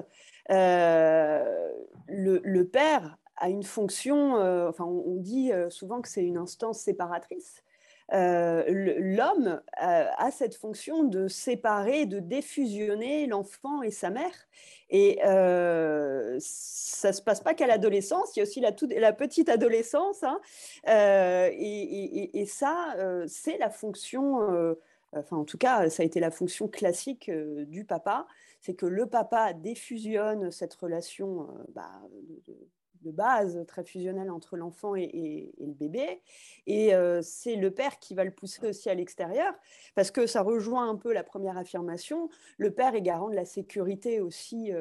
euh, 0.52 1.72
le, 2.08 2.64
père 2.64 3.18
a 3.38 3.50
une 3.50 3.64
fonction, 3.64 4.38
euh, 4.38 4.70
enfin 4.70 4.86
on, 4.86 5.16
dit 5.16 5.52
euh, 5.52 5.70
souvent 5.70 6.02
que 6.02 6.08
c'est 6.10 6.24
une 6.24 6.38
instance 6.38 6.80
séparatrice. 6.80 7.64
L'homme 8.12 9.62
a 9.78 10.32
cette 10.32 10.56
fonction 10.56 11.04
de 11.04 11.28
séparer, 11.28 12.06
de 12.06 12.20
défusionner 12.20 13.28
l'enfant 13.28 13.82
et 13.82 13.92
sa 13.92 14.10
mère. 14.10 14.48
Et 14.90 15.20
ça 15.24 16.34
ne 16.36 17.14
se 17.14 17.22
passe 17.22 17.42
pas 17.42 17.54
qu'à 17.54 17.68
l'adolescence, 17.68 18.36
il 18.36 18.40
y 18.40 18.42
a 18.42 18.44
aussi 18.44 18.60
la, 18.62 19.14
petite 19.14 19.50
adolescence. 19.50 20.24
Hein. 20.24 20.40
Et, 20.88 22.40
et, 22.40 22.46
ça, 22.46 22.96
c'est 23.28 23.58
la 23.58 23.70
fonction 23.70 24.76
enfin 25.14 25.38
en 25.38 25.46
tout 25.46 25.58
cas, 25.58 25.90
ça 25.90 26.04
a 26.04 26.06
été 26.06 26.20
la 26.20 26.32
fonction 26.32 26.68
classique 26.68 27.32
du 27.32 27.84
papa, 27.86 28.28
c'est 28.62 28.74
que 28.74 28.86
le 28.86 29.08
papa 29.08 29.54
défusionne 29.54 30.52
cette 30.52 30.74
relation 30.76 31.48
bah, 31.74 32.02
de, 32.48 32.56
base 33.04 33.66
très 33.68 33.84
fusionnelle 33.84 34.30
entre 34.30 34.58
l'enfant 34.58 34.96
et, 34.96 35.52
le 35.60 35.74
bébé, 35.74 36.22
et 36.68 36.92
c'est 37.22 37.56
le 37.56 37.72
père 37.72 38.00
qui 38.00 38.16
va 38.16 38.24
le 38.24 38.32
pousser 38.32 38.68
aussi 38.68 38.90
à 38.90 38.94
l'extérieur, 38.94 39.54
parce 39.96 40.12
que 40.12 40.28
ça 40.28 40.42
rejoint 40.42 40.90
un 40.90 40.96
peu 40.96 41.14
la 41.14 41.24
première 41.24 41.58
affirmation, 41.58 42.30
le 42.58 42.72
père 42.72 42.96
est 42.96 43.02
garant 43.02 43.30
de 43.30 43.36
la 43.36 43.46
sécurité 43.46 44.22
aussi 44.22 44.72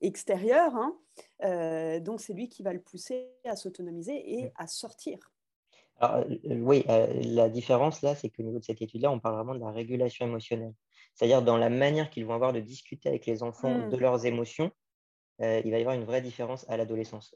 extérieure, 0.00 0.74
hein. 0.74 2.00
donc 2.00 2.20
c'est 2.20 2.34
lui 2.34 2.48
qui 2.48 2.62
va 2.62 2.72
le 2.72 2.80
pousser 2.80 3.30
à 3.44 3.56
s'autonomiser 3.56 4.40
et 4.40 4.52
à 4.56 4.66
sortir. 4.66 5.18
Alors, 5.98 6.24
euh, 6.26 6.58
oui, 6.60 6.84
euh, 6.88 7.06
la 7.24 7.48
différence 7.48 8.02
là, 8.02 8.14
c'est 8.14 8.28
qu'au 8.28 8.42
niveau 8.42 8.58
de 8.58 8.64
cette 8.64 8.82
étude-là, 8.82 9.10
on 9.10 9.18
parle 9.18 9.36
vraiment 9.36 9.54
de 9.54 9.60
la 9.60 9.70
régulation 9.70 10.26
émotionnelle. 10.26 10.74
C'est-à-dire 11.14 11.42
dans 11.42 11.56
la 11.56 11.70
manière 11.70 12.10
qu'ils 12.10 12.26
vont 12.26 12.34
avoir 12.34 12.52
de 12.52 12.60
discuter 12.60 13.08
avec 13.08 13.24
les 13.26 13.42
enfants 13.42 13.88
de 13.88 13.96
mmh. 13.96 14.00
leurs 14.00 14.26
émotions, 14.26 14.70
euh, 15.42 15.60
il 15.64 15.70
va 15.70 15.78
y 15.78 15.80
avoir 15.80 15.94
une 15.94 16.04
vraie 16.04 16.22
différence 16.22 16.68
à 16.68 16.76
l'adolescence. 16.76 17.34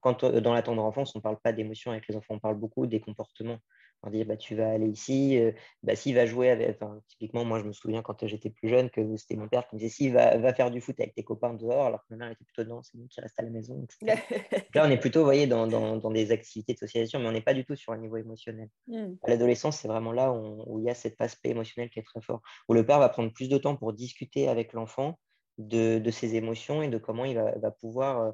Quand 0.00 0.24
dans 0.24 0.54
la 0.54 0.62
tendre 0.62 0.82
enfance, 0.82 1.14
on 1.14 1.18
ne 1.18 1.22
parle 1.22 1.38
pas 1.40 1.52
d'émotions 1.52 1.90
avec 1.90 2.08
les 2.08 2.16
enfants, 2.16 2.34
on 2.34 2.40
parle 2.40 2.56
beaucoup 2.56 2.86
des 2.86 3.00
comportements 3.00 3.58
on 4.04 4.10
dit 4.10 4.24
bah, 4.24 4.36
tu 4.36 4.54
vas 4.54 4.70
aller 4.70 4.88
ici, 4.88 5.38
euh, 5.38 5.52
bah, 5.82 5.94
s'il 5.94 6.14
va 6.14 6.26
jouer 6.26 6.50
avec. 6.50 6.78
typiquement, 7.08 7.44
moi 7.44 7.60
je 7.60 7.64
me 7.64 7.72
souviens 7.72 8.02
quand 8.02 8.26
j'étais 8.26 8.50
plus 8.50 8.68
jeune 8.68 8.90
que 8.90 9.16
c'était 9.16 9.36
mon 9.36 9.48
père 9.48 9.66
qui 9.68 9.76
me 9.76 9.80
disait 9.80 9.94
s'il 9.94 10.12
va, 10.12 10.36
va, 10.38 10.52
faire 10.52 10.70
du 10.70 10.80
foot 10.80 10.98
avec 10.98 11.14
tes 11.14 11.22
copains 11.22 11.54
dehors, 11.54 11.86
alors 11.86 12.00
que 12.00 12.06
ma 12.10 12.16
mère 12.16 12.30
était 12.30 12.44
plutôt 12.44 12.64
dedans, 12.64 12.82
c'est 12.82 12.98
nous 12.98 13.06
qui 13.06 13.20
reste 13.20 13.38
à 13.38 13.42
la 13.42 13.50
maison. 13.50 13.86
Là, 14.74 14.86
on 14.86 14.90
est 14.90 14.98
plutôt 14.98 15.22
voyez, 15.24 15.46
dans, 15.46 15.66
dans, 15.66 15.96
dans, 15.96 16.10
des 16.10 16.32
activités 16.32 16.74
de 16.74 16.78
socialisation, 16.78 17.20
mais 17.20 17.28
on 17.28 17.32
n'est 17.32 17.42
pas 17.42 17.54
du 17.54 17.64
tout 17.64 17.76
sur 17.76 17.92
un 17.92 17.98
niveau 17.98 18.16
émotionnel. 18.16 18.68
Hmm. 18.88 19.14
L'adolescence, 19.26 19.78
c'est 19.78 19.88
vraiment 19.88 20.12
là 20.12 20.32
où, 20.32 20.80
il 20.80 20.86
y 20.86 20.90
a 20.90 20.94
cet 20.94 21.20
aspect 21.20 21.50
émotionnel 21.50 21.90
qui 21.90 22.00
est 22.00 22.04
très 22.04 22.20
fort, 22.20 22.42
où 22.68 22.74
le 22.74 22.84
père 22.84 22.98
va 22.98 23.08
prendre 23.08 23.32
plus 23.32 23.48
de 23.48 23.58
temps 23.58 23.76
pour 23.76 23.92
discuter 23.92 24.48
avec 24.48 24.72
l'enfant 24.72 25.18
de, 25.58 26.10
ses 26.10 26.34
émotions 26.34 26.82
et 26.82 26.88
de 26.88 26.98
comment 26.98 27.24
il 27.24 27.36
va, 27.36 27.70
pouvoir 27.70 28.20
euh, 28.20 28.30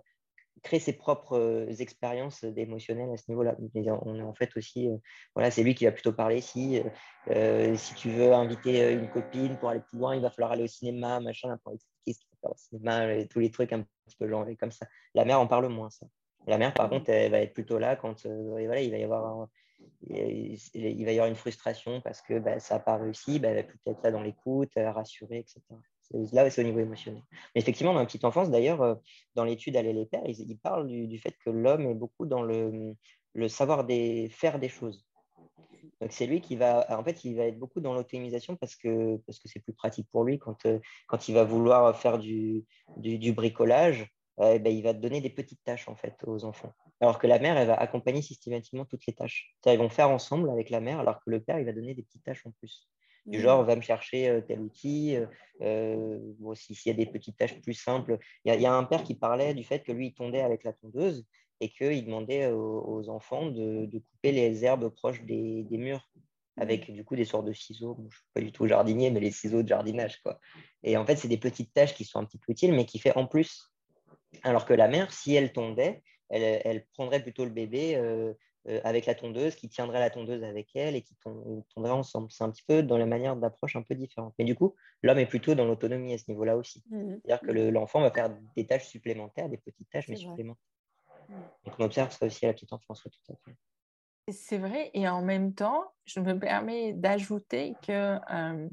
créer 0.63 0.81
ses 0.81 0.93
propres 0.93 1.39
euh, 1.39 1.67
expériences 1.79 2.45
d'émotionnel 2.45 3.11
à 3.11 3.17
ce 3.17 3.25
niveau-là. 3.29 3.57
On 4.03 4.19
est 4.19 4.23
en 4.23 4.35
fait 4.35 4.57
aussi, 4.57 4.89
euh, 4.89 4.97
voilà, 5.35 5.51
c'est 5.51 5.63
lui 5.63 5.75
qui 5.75 5.85
va 5.85 5.93
plutôt 5.93 6.13
parler 6.13 6.41
si, 6.41 6.81
si 7.77 7.95
tu 7.95 8.11
veux 8.11 8.33
inviter 8.33 8.93
une 8.93 9.09
copine 9.11 9.57
pour 9.59 9.71
aller 9.71 9.81
plus 9.81 9.99
loin, 9.99 10.15
il 10.15 10.23
va 10.23 10.31
falloir 10.31 10.53
aller 10.53 10.65
au 10.65 10.69
cinéma, 10.69 11.21
machin, 11.21 11.57
pour 11.63 11.75
expliquer 11.75 12.13
ce 12.13 12.19
qu'il 12.19 12.29
faut 12.31 12.37
faire 12.41 12.51
au 12.51 12.57
cinéma, 12.57 13.15
et 13.15 13.29
tous 13.29 13.41
les 13.41 13.51
trucs 13.51 13.73
un 13.73 13.81
petit 13.81 14.17
peu 14.19 14.29
genrés 14.29 14.57
comme 14.57 14.73
ça. 14.73 14.87
La 15.15 15.25
mère 15.25 15.41
en 15.41 15.47
parle 15.47 15.69
moins, 15.69 15.91
ça. 15.91 16.07
La 16.47 16.57
mère, 16.57 16.73
par 16.73 16.89
contre, 16.89 17.11
elle 17.11 17.31
va 17.31 17.41
être 17.41 17.53
plutôt 17.53 17.79
là 17.79 17.97
quand 17.97 18.27
voilà, 18.27 18.81
il 18.81 18.91
va 18.91 18.97
y 18.97 19.05
avoir 19.05 19.49
il 20.11 21.05
va 21.05 21.13
y 21.13 21.19
avoir 21.19 21.29
une 21.29 21.37
frustration 21.37 22.01
parce 22.01 22.23
que 22.23 22.39
bah, 22.39 22.59
ça 22.59 22.75
n'a 22.75 22.81
pas 22.81 22.97
réussi, 22.97 23.39
bah, 23.39 23.49
elle 23.49 23.67
va 23.67 23.73
peut-être 23.85 24.03
là 24.03 24.11
dans 24.11 24.23
l'écoute, 24.23 24.73
rassurer, 24.77 25.39
etc. 25.39 25.61
Là, 26.33 26.49
c'est 26.49 26.63
au 26.63 26.65
niveau 26.65 26.81
émotionnel. 26.81 27.23
Effectivement, 27.55 27.93
dans 27.93 27.99
la 28.01 28.07
petite 28.07 28.25
enfance, 28.25 28.51
d'ailleurs, 28.51 28.99
dans 29.35 29.45
l'étude 29.45 29.77
Aller 29.77 29.93
les 29.93 30.07
pères, 30.07 30.23
ils, 30.27 30.59
parlent 30.59 30.87
du, 30.87 31.19
fait 31.19 31.35
que 31.45 31.51
l'homme 31.51 31.87
est 31.87 31.95
beaucoup 31.95 32.25
dans 32.25 32.43
le, 32.43 32.95
savoir 33.49 33.87
faire 34.31 34.59
des 34.59 34.69
choses. 34.69 35.07
Donc 36.01 36.13
c'est 36.13 36.27
lui 36.27 36.41
qui 36.41 36.57
va, 36.57 36.87
en 36.97 37.03
fait, 37.03 37.25
il 37.25 37.37
va 37.37 37.45
être 37.45 37.59
beaucoup 37.59 37.81
dans 37.81 37.95
l'autonomisation 37.95 38.57
parce 38.57 38.77
que 38.77 39.17
parce 39.27 39.39
que 39.39 39.49
c'est 39.49 39.61
plus 39.61 39.73
pratique 39.73 40.09
pour 40.11 40.25
lui 40.25 40.39
quand, 40.39 40.65
euh, 40.67 40.79
quand 41.09 41.29
il 41.29 41.35
va 41.35 41.45
vouloir 41.45 41.97
faire 41.99 42.19
du, 42.19 42.65
du, 42.97 43.33
bricolage, 43.33 44.09
euh, 44.41 44.59
ben, 44.59 44.75
il 44.75 44.83
va 44.83 44.93
donner 44.93 45.21
des 45.21 45.31
petites 45.31 45.63
tâches 45.65 45.89
en 45.89 45.97
fait 45.97 46.15
aux 46.25 46.45
enfants. 46.45 46.73
Alors 47.01 47.19
que 47.19 47.27
la 47.27 47.39
mère, 47.39 47.57
elle 47.57 47.67
va 47.67 47.75
accompagner 47.75 48.23
systématiquement 48.23 48.85
toutes 48.85 49.07
les 49.07 49.15
tâches. 49.15 49.55
Ils 49.67 49.79
vont 49.79 49.89
faire 49.89 50.11
ensemble 50.11 50.51
avec 50.51 50.71
la 50.71 50.81
mère, 50.81 51.01
alors 51.01 51.17
que 51.17 51.31
le 51.31 51.41
père, 51.41 51.59
il 51.59 51.67
va 51.67 51.73
donner 51.73 51.95
des 51.95 52.03
petites 52.03 52.23
tâches 52.23 52.47
en 52.47 52.53
plus. 52.53 52.89
Du 53.29 53.39
mmh. 53.39 53.43
genre, 53.43 53.65
va 53.65 53.77
me 53.77 53.83
chercher 53.83 54.29
euh, 54.29 54.41
tel 54.41 54.61
outil. 54.61 55.17
bon, 55.61 56.55
s'il 56.55 56.77
y 56.87 56.91
a 56.91 56.95
des 56.95 57.07
petites 57.07 57.37
tâches 57.37 57.61
plus 57.61 57.75
simples. 57.75 58.19
Il 58.45 58.55
y, 58.55 58.63
y, 58.63 58.67
a 58.67 58.73
un 58.73 58.85
père 58.85 59.05
qui 59.05 59.15
parlait 59.15 59.55
du 59.55 59.65
fait 59.65 59.81
que 59.81 59.93
lui, 59.93 60.09
il 60.09 60.15
tondait 60.15 60.41
avec 60.41 60.65
la 60.65 60.73
tondeuse 60.73 61.25
et 61.61 61.71
qu'il 61.71 62.05
demandait 62.05 62.51
aux, 62.51 63.09
enfants 63.09 63.47
de, 63.47 63.87
couper 64.11 64.33
les 64.33 64.65
herbes 64.65 64.89
proches 64.89 65.23
des, 65.23 65.67
murs 65.73 66.09
avec 66.57 66.91
du 66.91 67.05
coup 67.05 67.17
des 67.17 67.25
sortes 67.25 67.47
de 67.47 67.53
ciseaux. 67.53 67.97
je 67.99 68.05
ne 68.05 68.11
suis 68.11 68.23
pas 68.35 68.41
du 68.41 68.53
tout 68.53 68.67
jardinier, 68.67 69.11
mais 69.11 69.21
les 69.21 69.31
ciseaux 69.31 69.63
de 69.63 69.69
jardinage. 69.69 70.21
Quoi. 70.23 70.41
Et 70.83 70.97
en 70.97 71.05
fait, 71.05 71.17
c'est 71.17 71.29
des 71.29 71.39
petites 71.39 71.73
tâches 71.73 71.95
qui 71.95 72.05
sont 72.05 72.19
un 72.19 72.25
petit 72.25 72.39
peu 72.39 72.53
utiles, 72.53 72.73
mais 72.73 72.85
qui 72.85 72.99
fait 72.99 73.17
en 73.17 73.27
plus. 73.27 73.73
Alors 74.43 74.67
que 74.67 74.75
la 74.75 74.89
mère, 74.89 75.13
si 75.13 75.35
elle 75.35 75.53
tondait, 75.53 76.03
elle, 76.31 76.85
prendrait 76.93 77.23
plutôt 77.23 77.45
le 77.45 77.51
bébé 77.51 77.97
euh, 77.97 78.35
euh, 78.69 78.81
avec 78.85 79.07
la 79.07 79.15
tondeuse, 79.15 79.55
qui 79.55 79.69
tiendrait 79.69 80.01
la 80.01 80.11
tondeuse 80.11 80.43
avec 80.43 80.75
elle 80.75 80.97
et 80.97 81.03
qui 81.03 81.17
tondrait 81.75 81.93
ensemble. 81.93 82.31
C'est 82.31 82.45
un 82.45 82.51
petit 82.51 82.65
peu 82.67 82.83
dans 82.83 82.99
la 82.99 83.07
manière 83.07 83.37
d'approche 83.37 83.77
un 83.77 83.83
peu 83.83 83.95
différente. 83.95 84.35
Mais 84.39 84.45
du 84.45 84.55
coup, 84.55 84.75
l'homme 85.03 85.19
est 85.19 85.27
plutôt 85.27 85.55
dans 85.55 85.65
l'autonomie 85.65 86.15
à 86.15 86.19
ce 86.19 86.25
niveau-là 86.29 86.57
aussi. 86.57 86.83
Mmh 86.91 87.17
C'est-à-dire 87.25 87.41
que 87.41 87.53
l'enfant 87.71 88.01
va 88.01 88.11
faire 88.11 88.31
des 88.57 88.67
tâches 88.67 88.89
supplémentaires, 88.89 89.49
des 89.49 89.59
petites 89.59 89.89
tâches, 89.91 90.09
mais 90.09 90.17
supplémentaires. 90.17 90.63
Donc 91.65 91.75
on 91.79 91.85
observe 91.85 92.11
ça 92.11 92.27
aussi 92.27 92.45
à 92.47 92.49
la 92.49 92.55
petite 92.55 92.73
enfance, 92.73 93.03
tout 93.03 93.33
à 93.33 93.37
fait. 93.45 93.57
C'est 94.31 94.59
vrai, 94.59 94.91
et 94.93 95.09
en 95.09 95.23
même 95.23 95.55
temps, 95.55 95.93
je 96.05 96.21
me 96.21 96.39
permets 96.39 96.93
d'ajouter 96.93 97.75
que 97.87 98.19
euh, 98.31 98.69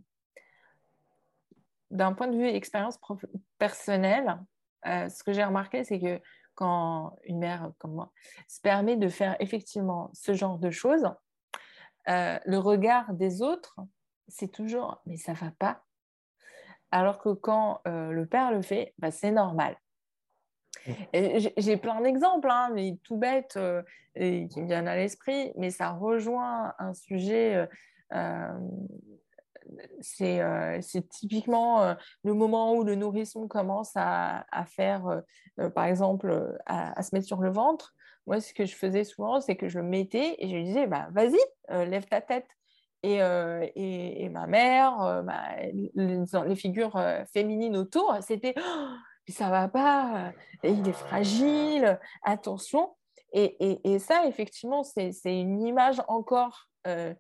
d'un 1.91 2.13
point 2.13 2.27
de 2.27 2.37
vue 2.37 2.47
expérience 2.47 2.99
personnelle, 3.57 4.37
euh, 4.85 5.07
ce 5.07 5.23
que 5.23 5.31
j'ai 5.31 5.43
remarqué, 5.43 5.83
c'est 5.83 5.99
que 5.99 6.21
quand 6.55 7.17
une 7.23 7.39
mère 7.39 7.71
comme 7.77 7.93
moi 7.93 8.11
se 8.47 8.61
permet 8.61 8.95
de 8.95 9.09
faire 9.09 9.35
effectivement 9.39 10.09
ce 10.13 10.33
genre 10.33 10.57
de 10.57 10.71
choses, 10.71 11.09
euh, 12.09 12.39
le 12.45 12.57
regard 12.57 13.13
des 13.13 13.41
autres, 13.41 13.75
c'est 14.27 14.51
toujours 14.51 15.01
mais 15.05 15.17
ça 15.17 15.33
va 15.33 15.51
pas. 15.51 15.83
Alors 16.91 17.19
que 17.19 17.29
quand 17.33 17.81
le 17.85 18.25
père 18.25 18.51
le 18.51 18.61
fait, 18.61 18.93
bah, 18.99 19.11
c'est 19.11 19.31
normal. 19.31 19.75
J'ai 21.57 21.77
plein 21.77 22.01
d'exemples, 22.01 22.49
hein, 22.49 22.69
mais 22.73 22.97
tout 23.03 23.17
bêtes 23.17 23.57
euh, 23.57 23.81
et 24.15 24.47
qui 24.47 24.61
me 24.61 24.67
viennent 24.67 24.87
à 24.87 24.95
l'esprit, 24.95 25.51
mais 25.57 25.71
ça 25.71 25.91
rejoint 25.91 26.73
un 26.77 26.93
sujet. 26.93 27.67
Euh, 30.21 30.21
euh, 30.21 30.77
c'est 30.81 31.07
typiquement 31.09 31.95
le 32.23 32.33
moment 32.33 32.75
où 32.75 32.83
le 32.83 32.95
nourrisson 32.95 33.47
commence 33.47 33.91
à, 33.95 34.45
faire, 34.67 35.21
par 35.73 35.85
exemple, 35.85 36.57
à, 36.65 37.01
se 37.01 37.15
mettre 37.15 37.27
sur 37.27 37.41
le 37.41 37.51
ventre. 37.51 37.93
Moi, 38.27 38.41
ce 38.41 38.53
que 38.53 38.65
je 38.65 38.75
faisais 38.75 39.03
souvent, 39.03 39.39
c'est 39.39 39.55
que 39.55 39.67
je 39.67 39.79
le 39.79 39.85
mettais 39.85 40.35
et 40.39 40.49
je 40.49 40.55
lui 40.55 40.63
disais, 40.63 40.87
bah, 40.87 41.07
vas-y, 41.11 41.37
lève 41.69 42.05
ta 42.05 42.21
tête. 42.21 42.47
Et, 43.03 43.17
et, 43.17 44.29
ma 44.29 44.47
mère, 44.47 45.23
les, 45.93 46.55
figures 46.55 46.99
féminines 47.31 47.77
autour, 47.77 48.17
c'était 48.21 48.55
oh, 48.57 48.87
ça 49.27 49.49
va 49.49 49.67
pas, 49.67 50.31
il 50.63 50.87
est 50.87 50.93
fragile, 50.93 51.99
attention. 52.23 52.95
Et, 53.33 53.99
ça, 53.99 54.25
effectivement, 54.27 54.83
c'est 54.83 55.11
une 55.25 55.61
image 55.61 56.01
encore 56.07 56.69
euh, 56.87 57.13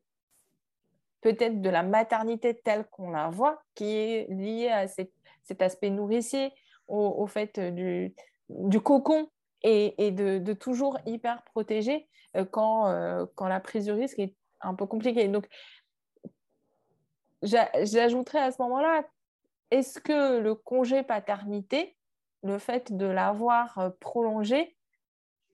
peut-être 1.25 1.59
de 1.59 1.71
la 1.71 1.81
maternité 1.81 2.53
telle 2.53 2.85
qu'on 2.85 3.09
la 3.09 3.29
voit, 3.29 3.63
qui 3.73 3.97
est 3.97 4.27
liée 4.29 4.69
à 4.69 4.87
cet 4.87 5.59
aspect 5.59 5.89
nourricier, 5.89 6.53
au, 6.87 7.25
fait 7.25 7.59
du, 7.59 8.13
cocon 8.79 9.27
et, 9.63 10.11
de, 10.11 10.53
toujours 10.53 10.99
hyper 11.07 11.41
protégé 11.41 12.07
euh, 12.37 12.45
quand, 12.45 12.89
euh, 12.89 13.25
quand 13.33 13.47
la 13.47 13.59
prise 13.59 13.87
de 13.87 13.91
risque 13.91 14.19
est 14.19 14.35
un 14.61 14.75
peu 14.75 14.85
compliquée. 14.85 15.27
Donc, 15.27 15.47
j'ajouterais 17.41 18.41
à 18.41 18.51
ce 18.51 18.61
moment-là 18.61 19.03
est-ce 19.71 19.99
que 19.99 20.37
le 20.37 20.53
congé 20.53 21.01
paternité, 21.01 21.97
le 22.43 22.59
fait 22.59 22.95
de 22.95 23.07
l'avoir 23.07 23.79
euh, 23.79 23.89
prolongé, 23.99 24.77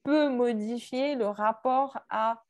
peut 0.04 0.28
modifier 0.28 1.16
le 1.16 1.28
rapport 1.28 1.98
à 2.10 2.44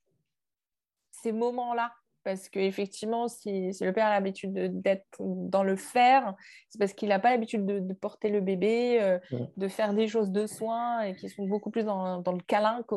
ces 1.12 1.32
moments-là? 1.32 1.94
Parce 2.24 2.50
qu'effectivement, 2.50 3.28
si, 3.28 3.74
si, 3.74 3.84
le 3.84 3.94
père 3.94 4.08
a 4.08 4.12
l'habitude 4.12 4.54
d'être 4.82 5.18
dans 5.20 5.64
le 5.64 5.76
faire, 5.76 6.36
c'est 6.70 6.80
parce 6.80 6.94
qu'il 6.94 7.10
n'a 7.10 7.20
pas 7.20 7.32
l'habitude 7.32 7.66
de, 7.66 7.94
porter 7.94 8.30
le 8.30 8.42
bébé, 8.42 9.02
euh, 9.02 9.20
de 9.58 9.68
faire 9.68 9.94
des 9.94 10.08
choses 10.08 10.32
de 10.32 10.48
soins 10.48 11.02
et 11.02 11.16
qui 11.16 11.30
sont 11.30 11.46
beaucoup 11.46 11.72
plus 11.72 11.84
dans, 11.84 12.20
dans 12.20 12.34
le 12.34 12.42
câlin 12.42 12.84
que. 12.88 12.96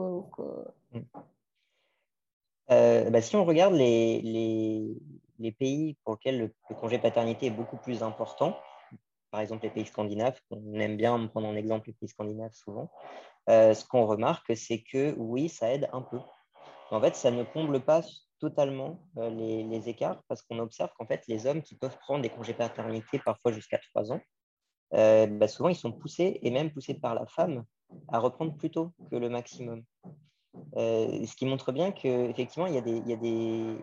Euh, 2.70 3.10
bah, 3.10 3.20
si 3.20 3.36
on 3.36 3.44
regarde 3.44 3.74
les, 3.74 4.22
les, 4.22 4.96
les, 5.38 5.52
pays 5.52 5.96
pour 6.02 6.14
lesquels 6.14 6.38
le, 6.38 6.74
congé 6.74 6.98
paternité 6.98 7.46
est 7.46 7.50
beaucoup 7.50 7.76
plus 7.76 8.02
important, 8.02 8.56
par 9.30 9.40
exemple 9.40 9.64
les 9.64 9.70
pays 9.70 9.84
scandinaves, 9.84 10.40
on 10.50 10.78
aime 10.80 10.96
bien 10.96 11.26
prendre 11.26 11.48
en 11.48 11.56
exemple 11.56 11.88
les 11.88 11.92
pays 11.92 12.08
scandinaves 12.08 12.54
souvent, 12.54 12.90
euh, 13.50 13.74
ce 13.74 13.84
qu'on 13.84 14.06
remarque, 14.06 14.56
c'est 14.56 14.82
que 14.82 15.14
oui, 15.18 15.48
ça 15.48 15.72
aide 15.72 15.88
un 15.92 16.00
peu. 16.00 16.18
En 16.90 17.00
fait, 17.00 17.16
ça 17.16 17.30
ne 17.30 17.42
comble 17.42 17.80
pas 17.80 18.02
totalement 18.48 19.00
euh, 19.18 19.30
les, 19.30 19.88
écarts 19.88 20.22
parce 20.28 20.42
qu'on 20.42 20.58
observe 20.58 20.90
qu'en 20.98 21.06
fait, 21.06 21.22
les 21.28 21.46
hommes 21.46 21.62
qui 21.62 21.74
peuvent 21.76 21.96
prendre 21.98 22.22
des 22.22 22.28
congés 22.28 22.54
paternité 22.54 23.18
parfois 23.18 23.52
jusqu'à 23.52 23.78
trois 23.78 24.12
ans, 24.12 24.20
euh, 24.94 25.26
bah, 25.26 25.48
souvent 25.48 25.70
ils 25.70 25.76
sont 25.76 25.92
poussés 25.92 26.38
et 26.42 26.50
même 26.50 26.70
poussés 26.70 26.94
par 26.94 27.14
la 27.14 27.26
femme 27.26 27.64
à 28.08 28.18
reprendre 28.18 28.54
plus 28.56 28.70
tôt 28.70 28.92
que 29.10 29.16
le 29.16 29.28
maximum. 29.28 29.82
ce 30.74 31.36
qui 31.36 31.46
montre 31.46 31.72
bien 31.72 31.92
qu'effectivement, 31.92 32.66
il 32.66 32.74
y 32.74 32.78
a 32.78 32.82
des, 32.82 32.96
il 32.96 33.08
y 33.08 33.12
a 33.12 33.16
des... 33.16 33.78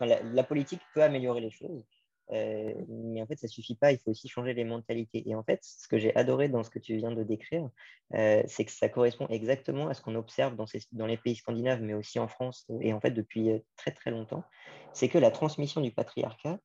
la, 0.00 0.44
politique 0.44 0.82
peut 0.94 1.02
améliorer 1.02 1.40
les 1.40 1.50
choses. 1.50 1.84
Euh, 2.32 2.72
mais 2.88 3.20
en 3.20 3.26
fait, 3.26 3.36
ça 3.36 3.46
suffit 3.46 3.74
pas, 3.74 3.92
il 3.92 3.98
faut 3.98 4.10
aussi 4.10 4.28
changer 4.28 4.54
les 4.54 4.64
mentalités. 4.64 5.28
Et 5.28 5.34
en 5.34 5.42
fait, 5.42 5.60
ce 5.62 5.86
que 5.86 5.98
j'ai 5.98 6.14
adoré 6.16 6.48
dans 6.48 6.62
ce 6.62 6.70
que 6.70 6.78
tu 6.78 6.96
viens 6.96 7.12
de 7.12 7.22
décrire, 7.22 7.68
euh, 8.14 8.42
c'est 8.46 8.64
que 8.64 8.72
ça 8.72 8.88
correspond 8.88 9.26
exactement 9.28 9.88
à 9.88 9.94
ce 9.94 10.00
qu'on 10.00 10.14
observe 10.14 10.56
dans, 10.56 10.64
dans, 10.92 11.06
les 11.06 11.18
pays 11.18 11.36
scandinaves, 11.36 11.82
mais 11.82 11.94
aussi 11.94 12.18
en 12.18 12.28
France, 12.28 12.66
et 12.80 12.92
en 12.92 13.00
fait 13.00 13.10
depuis 13.10 13.50
euh, 13.50 13.58
très 13.76 13.90
très 13.90 14.10
longtemps, 14.10 14.44
c'est 14.92 15.08
que 15.08 15.18
la 15.18 15.30
transmission 15.30 15.80
du 15.80 15.92
patriarcat 15.92 16.58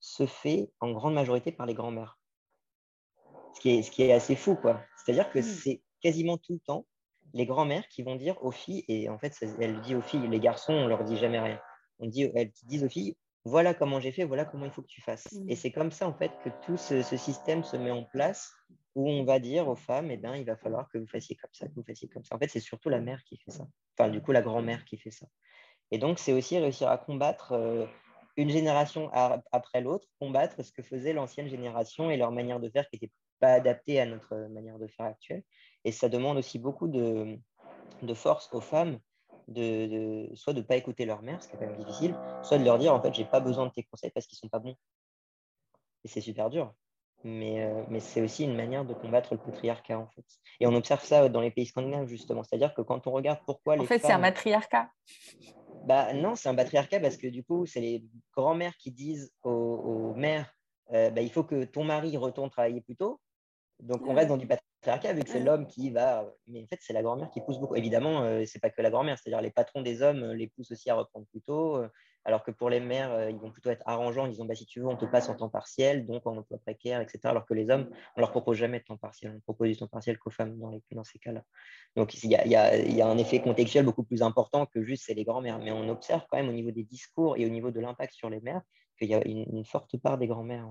se 0.00 0.26
fait 0.26 0.70
en 0.80 0.92
grande 0.92 1.14
majorité 1.14 1.52
par 1.52 1.66
les 1.66 1.74
grands-mères. 1.74 2.18
Ce 3.54 3.60
qui, 3.60 3.70
est, 3.70 3.82
ce 3.82 3.90
qui 3.90 4.02
est 4.02 4.12
assez 4.12 4.36
fou, 4.36 4.56
quoi. 4.56 4.82
C'est-à-dire 4.96 5.30
que 5.30 5.38
mmh. 5.38 5.42
c'est 5.42 5.82
quasiment 6.02 6.36
tout 6.36 6.54
le 6.54 6.60
temps 6.60 6.86
les 7.32 7.46
grands-mères 7.46 7.88
qui 7.88 8.02
vont 8.02 8.16
dire 8.16 8.36
aux 8.42 8.50
filles, 8.50 8.84
et 8.88 9.08
en 9.08 9.18
fait, 9.18 9.34
elle 9.60 9.80
dit 9.80 9.94
aux 9.94 10.02
filles, 10.02 10.28
les 10.28 10.40
garçons, 10.40 10.72
on 10.72 10.86
leur 10.86 11.04
dit 11.04 11.16
jamais 11.16 11.40
rien. 11.40 11.60
On 11.98 12.06
dit, 12.06 12.30
elles 12.34 12.52
disent 12.64 12.84
aux 12.84 12.88
filles, 12.88 13.16
voilà 13.44 13.74
comment 13.74 14.00
j'ai 14.00 14.12
fait, 14.12 14.24
voilà 14.24 14.44
comment 14.44 14.64
il 14.64 14.70
faut 14.70 14.82
que 14.82 14.88
tu 14.88 15.02
fasses. 15.02 15.32
Et 15.48 15.54
mmh. 15.54 15.56
c'est 15.56 15.70
comme 15.70 15.90
ça, 15.90 16.08
en 16.08 16.14
fait, 16.14 16.32
que 16.42 16.48
tout 16.64 16.76
ce, 16.76 17.02
système 17.02 17.62
se 17.62 17.76
met 17.76 17.90
en 17.90 18.04
place 18.04 18.52
où 18.94 19.10
on 19.10 19.24
va 19.24 19.38
dire 19.38 19.68
aux 19.68 19.76
femmes, 19.76 20.10
eh 20.10 20.16
bien, 20.16 20.34
il 20.34 20.44
va 20.44 20.56
falloir 20.56 20.88
que 20.88 20.98
vous 20.98 21.06
fassiez 21.06 21.36
comme 21.36 21.50
ça, 21.52 21.66
que 21.68 21.74
vous 21.74 21.84
fassiez 21.84 22.08
comme 22.08 22.24
ça. 22.24 22.34
En 22.34 22.38
fait, 22.38 22.48
c'est 22.48 22.60
surtout 22.60 22.88
la 22.88 23.00
mère 23.00 23.22
qui 23.24 23.36
fait 23.36 23.50
ça. 23.50 23.66
Enfin, 23.98 24.08
du 24.08 24.22
coup, 24.22 24.32
la 24.32 24.40
grand-mère 24.40 24.84
qui 24.84 24.96
fait 24.96 25.10
ça. 25.10 25.26
Et 25.90 25.98
donc, 25.98 26.18
c'est 26.18 26.32
aussi 26.32 26.58
réussir 26.58 26.88
à 26.88 26.96
combattre 26.96 27.52
euh, 27.52 27.86
une 28.36 28.50
génération 28.50 29.10
après 29.12 29.80
l'autre, 29.80 30.06
combattre 30.20 30.64
ce 30.64 30.72
que 30.72 30.82
faisait 30.82 31.12
l'ancienne 31.12 31.48
génération 31.48 32.10
et 32.10 32.16
leur 32.16 32.32
manière 32.32 32.60
de 32.60 32.70
faire 32.70 32.88
qui 32.88 32.96
n'était 32.96 33.12
pas 33.40 33.52
adaptée 33.52 34.00
à 34.00 34.06
notre 34.06 34.34
manière 34.48 34.78
de 34.78 34.86
faire 34.86 35.06
actuelle. 35.06 35.42
Et 35.84 35.92
ça 35.92 36.08
demande 36.08 36.38
aussi 36.38 36.58
beaucoup 36.58 36.88
de, 36.88 37.38
de 38.02 38.14
force 38.14 38.48
aux 38.52 38.60
femmes 38.60 38.98
de, 39.48 40.28
soit 40.34 40.52
de 40.52 40.60
ne 40.60 40.64
pas 40.64 40.76
écouter 40.76 41.04
leur 41.04 41.22
mère, 41.22 41.42
ce 41.42 41.48
qui 41.48 41.56
est 41.56 41.58
quand 41.58 41.66
même 41.66 41.76
difficile, 41.76 42.14
soit 42.42 42.58
de 42.58 42.64
leur 42.64 42.78
dire 42.78 42.94
en 42.94 43.00
fait, 43.00 43.14
j'ai 43.14 43.24
pas 43.24 43.40
besoin 43.40 43.66
de 43.66 43.72
tes 43.72 43.82
conseils 43.84 44.10
parce 44.10 44.26
qu'ils 44.26 44.38
sont 44.38 44.48
pas 44.48 44.58
bons. 44.58 44.76
Et 46.04 46.08
c'est 46.08 46.20
super 46.20 46.50
dur. 46.50 46.72
Mais, 47.26 47.64
euh, 47.64 47.82
mais 47.88 48.00
c'est 48.00 48.20
aussi 48.20 48.44
une 48.44 48.54
manière 48.54 48.84
de 48.84 48.92
combattre 48.92 49.32
le 49.32 49.40
patriarcat 49.40 49.98
en 49.98 50.08
fait. 50.08 50.26
Et 50.60 50.66
on 50.66 50.74
observe 50.74 51.02
ça 51.02 51.30
dans 51.30 51.40
les 51.40 51.50
pays 51.50 51.64
scandinaves 51.64 52.06
justement. 52.06 52.42
C'est-à-dire 52.42 52.74
que 52.74 52.82
quand 52.82 53.06
on 53.06 53.12
regarde 53.12 53.40
pourquoi 53.46 53.76
les. 53.76 53.82
En 53.82 53.86
fait, 53.86 54.00
c'est 54.00 54.12
un 54.12 54.18
matriarcat. 54.18 54.90
Bah 55.86 56.12
non, 56.12 56.34
c'est 56.34 56.50
un 56.50 56.54
patriarcat 56.54 57.00
parce 57.00 57.16
que 57.16 57.26
du 57.26 57.42
coup, 57.42 57.64
c'est 57.64 57.80
les 57.80 58.04
grands-mères 58.36 58.76
qui 58.76 58.90
disent 58.90 59.32
aux, 59.42 60.12
mères 60.14 60.54
euh, 60.92 61.10
bah, 61.10 61.22
il 61.22 61.30
faut 61.30 61.44
que 61.44 61.64
ton 61.64 61.84
mari 61.84 62.14
retourne 62.18 62.50
travailler 62.50 62.82
plus 62.82 62.96
tôt. 62.96 63.18
Donc 63.80 64.02
on 64.06 64.12
reste 64.12 64.28
dans 64.28 64.36
du 64.36 64.46
patriarcat 64.46 64.73
vu 64.86 65.22
que 65.22 65.28
c'est 65.28 65.40
l'homme 65.40 65.66
qui 65.66 65.90
va. 65.90 66.24
Mais 66.46 66.62
en 66.62 66.66
fait, 66.66 66.78
c'est 66.80 66.92
la 66.92 67.02
grand-mère 67.02 67.30
qui 67.30 67.40
pousse 67.40 67.58
beaucoup. 67.58 67.76
Évidemment, 67.76 68.22
ce 68.40 68.44
c'est 68.46 68.60
pas 68.60 68.70
que 68.70 68.82
la 68.82 68.90
grand-mère, 68.90 69.18
c'est-à-dire 69.18 69.40
les 69.40 69.50
patrons 69.50 69.82
des 69.82 70.02
hommes 70.02 70.32
les 70.32 70.48
poussent 70.48 70.70
aussi 70.70 70.90
à 70.90 70.94
reprendre 70.94 71.26
plus 71.26 71.40
tôt. 71.40 71.82
alors 72.24 72.42
que 72.42 72.50
pour 72.50 72.70
les 72.70 72.80
mères, 72.80 73.28
ils 73.30 73.36
vont 73.36 73.50
plutôt 73.50 73.70
être 73.70 73.82
arrangeants 73.86 74.24
en 74.24 74.28
disant 74.28 74.44
bah, 74.44 74.54
si 74.54 74.66
tu 74.66 74.80
veux, 74.80 74.86
on 74.86 74.96
te 74.96 75.04
passe 75.04 75.28
en 75.28 75.34
temps 75.34 75.48
partiel, 75.48 76.06
donc 76.06 76.26
en 76.26 76.36
emploi 76.36 76.58
précaire, 76.58 77.00
etc. 77.00 77.20
Alors 77.24 77.46
que 77.46 77.54
les 77.54 77.70
hommes, 77.70 77.90
on 78.16 78.20
leur 78.20 78.30
propose 78.30 78.56
jamais 78.56 78.80
de 78.80 78.84
temps 78.84 78.96
partiel. 78.96 79.32
On 79.36 79.40
propose 79.40 79.68
du 79.68 79.76
temps 79.76 79.88
partiel 79.88 80.18
qu'aux 80.18 80.30
femmes 80.30 80.58
dans, 80.58 80.70
les, 80.70 80.82
dans 80.92 81.04
ces 81.04 81.18
cas-là. 81.18 81.42
Donc 81.96 82.14
il 82.22 82.30
y, 82.30 82.36
a, 82.36 82.46
y, 82.46 83.02
a, 83.02 83.06
un 83.08 83.18
effet 83.18 83.40
contextuel 83.40 83.84
beaucoup 83.84 84.04
plus 84.04 84.22
important 84.22 84.66
que 84.66 84.82
juste 84.82 85.04
c'est 85.06 85.14
les 85.14 85.24
grand-mères. 85.24 85.58
Mais 85.58 85.70
on 85.70 85.88
observe 85.88 86.24
quand 86.30 86.36
même 86.36 86.48
au 86.48 86.52
niveau 86.52 86.70
des 86.70 86.84
discours 86.84 87.36
et 87.36 87.46
au 87.46 87.50
niveau 87.50 87.70
de 87.70 87.80
l'impact 87.80 88.14
sur 88.14 88.30
les 88.30 88.40
mères 88.40 88.62
qu'il 88.98 89.08
y 89.08 89.14
a 89.14 89.26
une, 89.26 89.64
forte 89.64 89.96
part 89.98 90.18
des 90.18 90.26
grands-mères. 90.26 90.68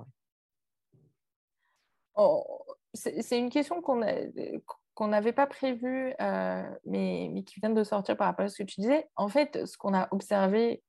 Oh, 2.16 2.64
c'est 2.94 3.38
une 3.38 3.50
question 3.50 3.82
qu'on 3.82 5.08
n'avait 5.08 5.32
pas 5.34 5.48
prévue, 5.48 6.14
euh, 6.22 6.70
mais, 6.86 7.44
qui 7.46 7.60
vient 7.60 7.72
de 7.72 7.84
sortir 7.84 8.16
par 8.18 8.28
rapport 8.28 8.46
à 8.46 8.50
ce 8.50 8.62
que 8.62 8.68
tu 8.68 8.82
disais. 8.82 9.10
En 9.16 9.28
fait, 9.28 9.66
ce 9.66 9.78
qu'on 9.78 9.94
a 9.94 10.08
observé, 10.12 10.84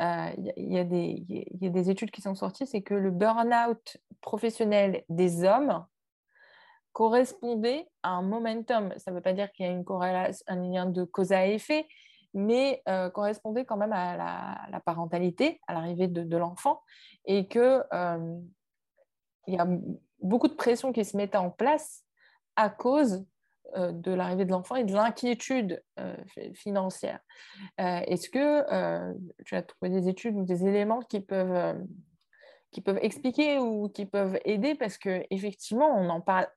euh, 0.00 0.30
il 0.56 0.72
y, 0.72 0.78
a 0.78 0.84
des 0.84 1.90
études 1.90 2.10
qui 2.10 2.22
sont 2.22 2.34
sorties, 2.34 2.66
c'est 2.66 2.82
que 2.82 2.94
le 2.94 3.10
burn-out 3.10 3.96
professionnel 4.20 5.04
des 5.08 5.44
hommes 5.44 5.84
correspondait 6.92 7.88
à 8.02 8.10
un 8.10 8.22
momentum. 8.22 8.92
Ça 8.96 9.10
ne 9.10 9.16
veut 9.16 9.22
pas 9.22 9.34
dire 9.34 9.52
qu'il 9.52 9.66
y 9.66 9.68
a 9.68 9.72
une 9.72 9.84
corrélation, 9.84 10.44
un 10.48 10.56
lien 10.56 10.86
de 10.86 11.04
cause 11.04 11.32
à 11.32 11.46
effet, 11.46 11.86
mais 12.32 12.82
euh, 12.88 13.10
correspondait 13.10 13.66
quand 13.66 13.76
même 13.76 13.92
à 13.92 14.16
la, 14.70 14.80
parentalité, 14.80 15.60
à 15.66 15.74
l'arrivée 15.74 16.08
de, 16.08 16.36
l'enfant, 16.36 16.82
et 17.26 17.48
que 17.48 17.82
il 19.46 19.54
y 19.54 19.58
a 19.58 19.66
beaucoup 20.20 20.48
de 20.48 20.54
pression 20.54 20.92
qui 20.92 21.04
se 21.04 21.16
mettait 21.16 21.38
en 21.38 21.50
place 21.50 22.04
à 22.56 22.68
cause 22.70 23.24
euh, 23.76 23.92
de 23.92 24.12
l'arrivée 24.12 24.44
de 24.44 24.50
l'enfant 24.50 24.76
et 24.76 24.84
de 24.84 24.92
l'inquiétude 24.92 25.82
euh, 25.98 26.16
financière. 26.54 27.20
Euh, 27.80 28.00
est-ce 28.06 28.30
que 28.30 29.12
tu 29.44 29.56
as 29.56 29.62
trouvé 29.62 29.90
des 29.90 30.08
études 30.08 30.36
ou 30.36 30.44
des 30.44 30.66
éléments 30.66 31.00
qui 31.00 31.20
peuvent, 31.20 31.76
qui 32.70 32.80
peuvent 32.80 33.00
expliquer 33.02 33.58
ou 33.58 33.88
qui 33.88 34.06
peuvent 34.06 34.38
aider? 34.44 34.74
Parce 34.74 34.98
qu'effectivement, 34.98 35.88
on 35.88 36.08
en 36.08 36.20
parle. 36.20 36.48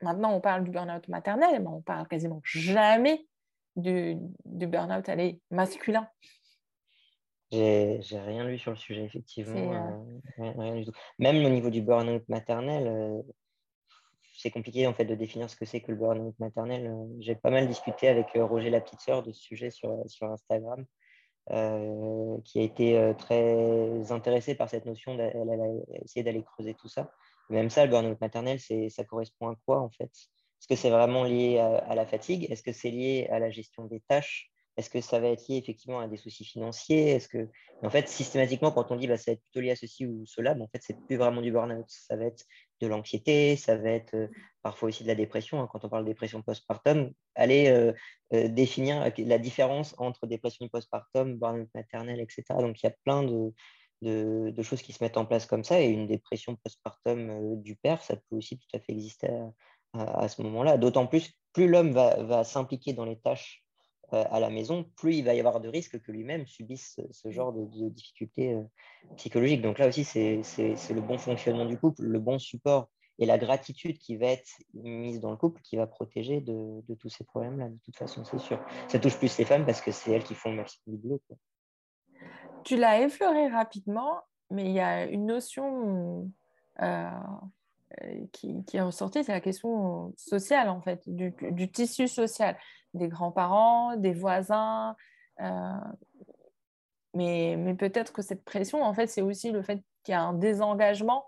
Maintenant, 0.00 0.32
on 0.32 0.40
parle 0.40 0.62
du 0.62 0.70
burn-out 0.70 1.08
maternel, 1.08 1.60
mais 1.60 1.66
on 1.66 1.82
parle 1.82 2.06
quasiment 2.06 2.40
jamais 2.44 3.26
du, 3.74 4.16
du 4.44 4.68
burn-out 4.68 5.10
masculin. 5.50 6.08
J'ai 7.50 8.20
rien 8.20 8.44
lu 8.44 8.58
sur 8.58 8.72
le 8.72 8.76
sujet, 8.76 9.04
effectivement. 9.04 9.72
Euh, 10.38 10.84
Même 11.18 11.44
au 11.44 11.48
niveau 11.48 11.70
du 11.70 11.80
burn-out 11.80 12.28
maternel, 12.28 12.86
euh, 12.86 13.22
c'est 14.36 14.50
compliqué 14.50 14.86
en 14.86 14.92
fait 14.92 15.06
de 15.06 15.14
définir 15.14 15.48
ce 15.48 15.56
que 15.56 15.64
c'est 15.64 15.80
que 15.80 15.90
le 15.90 15.96
burn-out 15.96 16.38
maternel. 16.38 16.86
Euh, 16.86 17.06
j'ai 17.20 17.34
pas 17.34 17.50
mal 17.50 17.66
discuté 17.66 18.08
avec 18.08 18.26
Roger 18.34 18.68
la 18.70 18.80
petite 18.80 19.00
sœur 19.00 19.22
de 19.22 19.32
ce 19.32 19.40
sujet 19.40 19.70
sur, 19.70 20.04
sur 20.06 20.30
Instagram, 20.30 20.84
qui 22.44 22.60
a 22.60 22.62
été 22.62 23.14
très 23.16 24.12
intéressé 24.12 24.54
par 24.54 24.68
cette 24.68 24.84
notion. 24.84 25.18
Elle, 25.18 25.48
a 25.48 26.02
essayé 26.04 26.22
d'aller 26.22 26.44
creuser 26.44 26.74
tout 26.74 26.88
ça. 26.88 27.10
Même 27.48 27.70
ça, 27.70 27.86
le 27.86 27.90
burn-out 27.90 28.20
maternel, 28.20 28.60
ça 28.60 29.04
correspond 29.04 29.48
à 29.48 29.54
quoi 29.64 29.80
en 29.80 29.88
fait? 29.88 30.10
Est-ce 30.60 30.68
que 30.68 30.76
c'est 30.76 30.90
vraiment 30.90 31.24
lié 31.24 31.58
à 31.58 31.94
la 31.94 32.04
fatigue? 32.04 32.46
Est-ce 32.50 32.62
que 32.62 32.72
c'est 32.72 32.90
lié 32.90 33.26
à 33.30 33.38
la 33.38 33.48
gestion 33.48 33.86
des 33.86 34.00
tâches? 34.00 34.50
Est-ce 34.78 34.90
que 34.90 35.00
ça 35.00 35.18
va 35.18 35.28
être 35.28 35.48
lié 35.48 35.56
effectivement 35.56 35.98
à 35.98 36.06
des 36.06 36.16
soucis 36.16 36.44
financiers? 36.44 37.10
Est-ce 37.10 37.28
que, 37.28 37.48
en 37.82 37.90
fait, 37.90 38.08
systématiquement, 38.08 38.70
quand 38.70 38.92
on 38.92 38.96
dit 38.96 39.08
bah, 39.08 39.16
ça 39.16 39.32
va 39.32 39.34
être 39.34 39.42
plutôt 39.42 39.60
lié 39.60 39.72
à 39.72 39.76
ceci 39.76 40.06
ou 40.06 40.24
cela, 40.24 40.54
mais 40.54 40.62
en 40.62 40.68
fait, 40.68 40.80
c'est 40.82 40.96
plus 41.06 41.16
vraiment 41.16 41.42
du 41.42 41.50
burn-out. 41.50 41.84
Ça 41.88 42.16
va 42.16 42.26
être 42.26 42.44
de 42.80 42.86
l'anxiété, 42.86 43.56
ça 43.56 43.76
va 43.76 43.90
être 43.90 44.14
euh, 44.14 44.28
parfois 44.62 44.88
aussi 44.90 45.02
de 45.02 45.08
la 45.08 45.16
dépression. 45.16 45.60
Hein. 45.60 45.68
Quand 45.72 45.84
on 45.84 45.88
parle 45.88 46.04
de 46.04 46.10
dépression 46.10 46.42
postpartum, 46.42 47.12
aller 47.34 47.66
euh, 47.70 47.92
euh, 48.32 48.46
définir 48.46 49.04
la 49.18 49.38
différence 49.38 49.96
entre 49.98 50.28
dépression 50.28 50.68
postpartum, 50.68 51.36
burn-out 51.36 51.68
maternel, 51.74 52.20
etc. 52.20 52.44
Donc, 52.60 52.80
il 52.80 52.86
y 52.86 52.88
a 52.88 52.94
plein 53.04 53.24
de, 53.24 54.62
choses 54.62 54.82
qui 54.82 54.92
se 54.92 55.02
mettent 55.02 55.16
en 55.16 55.26
place 55.26 55.46
comme 55.46 55.64
ça. 55.64 55.80
Et 55.80 55.88
une 55.88 56.06
dépression 56.06 56.54
postpartum 56.54 57.60
du 57.60 57.74
père, 57.74 58.00
ça 58.04 58.14
peut 58.14 58.36
aussi 58.36 58.56
tout 58.56 58.76
à 58.76 58.78
fait 58.78 58.92
exister 58.92 59.28
à, 59.92 60.28
ce 60.28 60.40
moment-là. 60.42 60.78
D'autant 60.78 61.08
plus, 61.08 61.32
plus 61.52 61.66
l'homme 61.66 61.90
va, 61.90 62.44
s'impliquer 62.44 62.92
dans 62.92 63.04
les 63.04 63.18
tâches 63.18 63.64
à 64.12 64.40
la 64.40 64.48
maison, 64.48 64.84
plus 64.96 65.16
il 65.16 65.24
va 65.24 65.34
y 65.34 65.38
avoir 65.38 65.60
de 65.60 65.68
risques 65.68 66.00
que 66.00 66.12
lui-même 66.12 66.46
subisse 66.46 66.98
ce, 67.10 67.30
genre 67.30 67.52
de, 67.52 67.88
difficultés 67.90 68.54
euh, 68.54 68.62
psychologiques. 69.16 69.62
Donc 69.62 69.78
là 69.78 69.88
aussi, 69.88 70.04
c'est 70.04 70.40
le 70.64 71.00
bon 71.00 71.18
fonctionnement 71.18 71.66
du 71.66 71.78
couple, 71.78 72.02
le 72.02 72.18
bon 72.18 72.38
support 72.38 72.88
et 73.18 73.26
la 73.26 73.36
gratitude 73.36 73.98
qui 73.98 74.16
va 74.16 74.26
être 74.26 74.50
mise 74.74 75.20
dans 75.20 75.30
le 75.30 75.36
couple 75.36 75.60
qui 75.62 75.76
va 75.76 75.86
protéger 75.86 76.40
de, 76.40 76.82
tous 76.98 77.08
ces 77.08 77.24
problèmes-là, 77.24 77.68
de 77.68 77.78
toute 77.84 77.96
façon, 77.96 78.24
c'est 78.24 78.38
sûr. 78.38 78.60
Ça 78.86 78.98
touche 78.98 79.18
plus 79.18 79.36
les 79.38 79.44
femmes 79.44 79.66
parce 79.66 79.80
que 79.80 79.90
c'est 79.90 80.12
elles 80.12 80.24
qui 80.24 80.34
font 80.34 80.50
le 80.50 80.56
maximum 80.56 80.96
du 80.96 81.02
boulot. 81.02 81.20
Tu 82.64 82.76
l'as 82.76 83.00
effleuré 83.00 83.48
rapidement, 83.48 84.20
mais 84.50 84.64
il 84.64 84.72
y 84.72 84.80
a 84.80 85.04
une 85.06 85.26
notion 85.26 86.30
euh, 86.80 87.10
qui, 88.32 88.64
qui, 88.64 88.76
est 88.76 88.82
ressortie, 88.82 89.24
c'est 89.24 89.32
la 89.32 89.40
question 89.40 90.14
sociale, 90.16 90.68
en 90.68 90.80
fait, 90.80 91.02
du, 91.08 91.34
du 91.50 91.70
tissu 91.70 92.06
social 92.06 92.56
des 92.94 93.08
grands-parents, 93.08 93.96
des 93.96 94.12
voisins. 94.12 94.96
Euh, 95.40 95.78
mais, 97.14 97.56
mais 97.58 97.74
peut-être 97.74 98.12
que 98.12 98.22
cette 98.22 98.44
pression, 98.44 98.82
en 98.82 98.94
fait, 98.94 99.06
c'est 99.06 99.22
aussi 99.22 99.50
le 99.50 99.62
fait 99.62 99.82
qu'il 100.04 100.12
y 100.12 100.14
a 100.14 100.22
un 100.22 100.34
désengagement. 100.34 101.24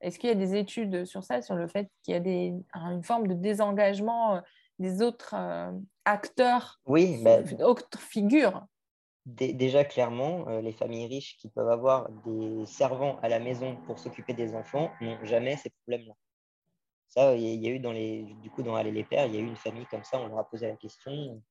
Est-ce 0.00 0.18
qu'il 0.18 0.28
y 0.28 0.32
a 0.32 0.36
des 0.36 0.56
études 0.56 1.04
sur 1.04 1.24
ça, 1.24 1.42
sur 1.42 1.54
le 1.54 1.66
fait 1.66 1.90
qu'il 2.02 2.14
y 2.14 2.16
a 2.16 2.20
des, 2.20 2.54
une 2.74 3.02
forme 3.02 3.26
de 3.26 3.34
désengagement 3.34 4.36
euh, 4.36 4.40
des 4.78 5.02
autres 5.02 5.34
euh, 5.36 5.70
acteurs, 6.06 6.80
oui, 6.86 7.22
bah, 7.22 7.40
autres 7.62 8.00
figures 8.00 8.66
Déjà, 9.26 9.84
clairement, 9.84 10.46
les 10.60 10.72
familles 10.72 11.06
riches 11.06 11.36
qui 11.36 11.50
peuvent 11.50 11.68
avoir 11.68 12.08
des 12.24 12.64
servants 12.64 13.20
à 13.22 13.28
la 13.28 13.38
maison 13.38 13.76
pour 13.86 13.98
s'occuper 13.98 14.32
des 14.32 14.54
enfants 14.56 14.90
n'ont 15.02 15.22
jamais 15.24 15.56
ces 15.56 15.70
problèmes-là. 15.70 16.14
Ça, 17.10 17.34
il 17.34 17.42
y, 17.42 17.66
a 17.66 17.70
eu 17.70 17.80
dans 17.80 17.90
les, 17.90 18.22
du 18.40 18.50
coup, 18.50 18.62
dans 18.62 18.76
Aller 18.76 18.92
les 18.92 19.02
Pères, 19.02 19.26
il 19.26 19.34
y 19.34 19.36
a 19.36 19.40
eu 19.40 19.46
une 19.46 19.56
famille 19.56 19.84
comme 19.86 20.04
ça, 20.04 20.20
on 20.20 20.28
leur 20.28 20.38
a 20.38 20.48
posé 20.48 20.68
la 20.68 20.76
question. 20.76 21.42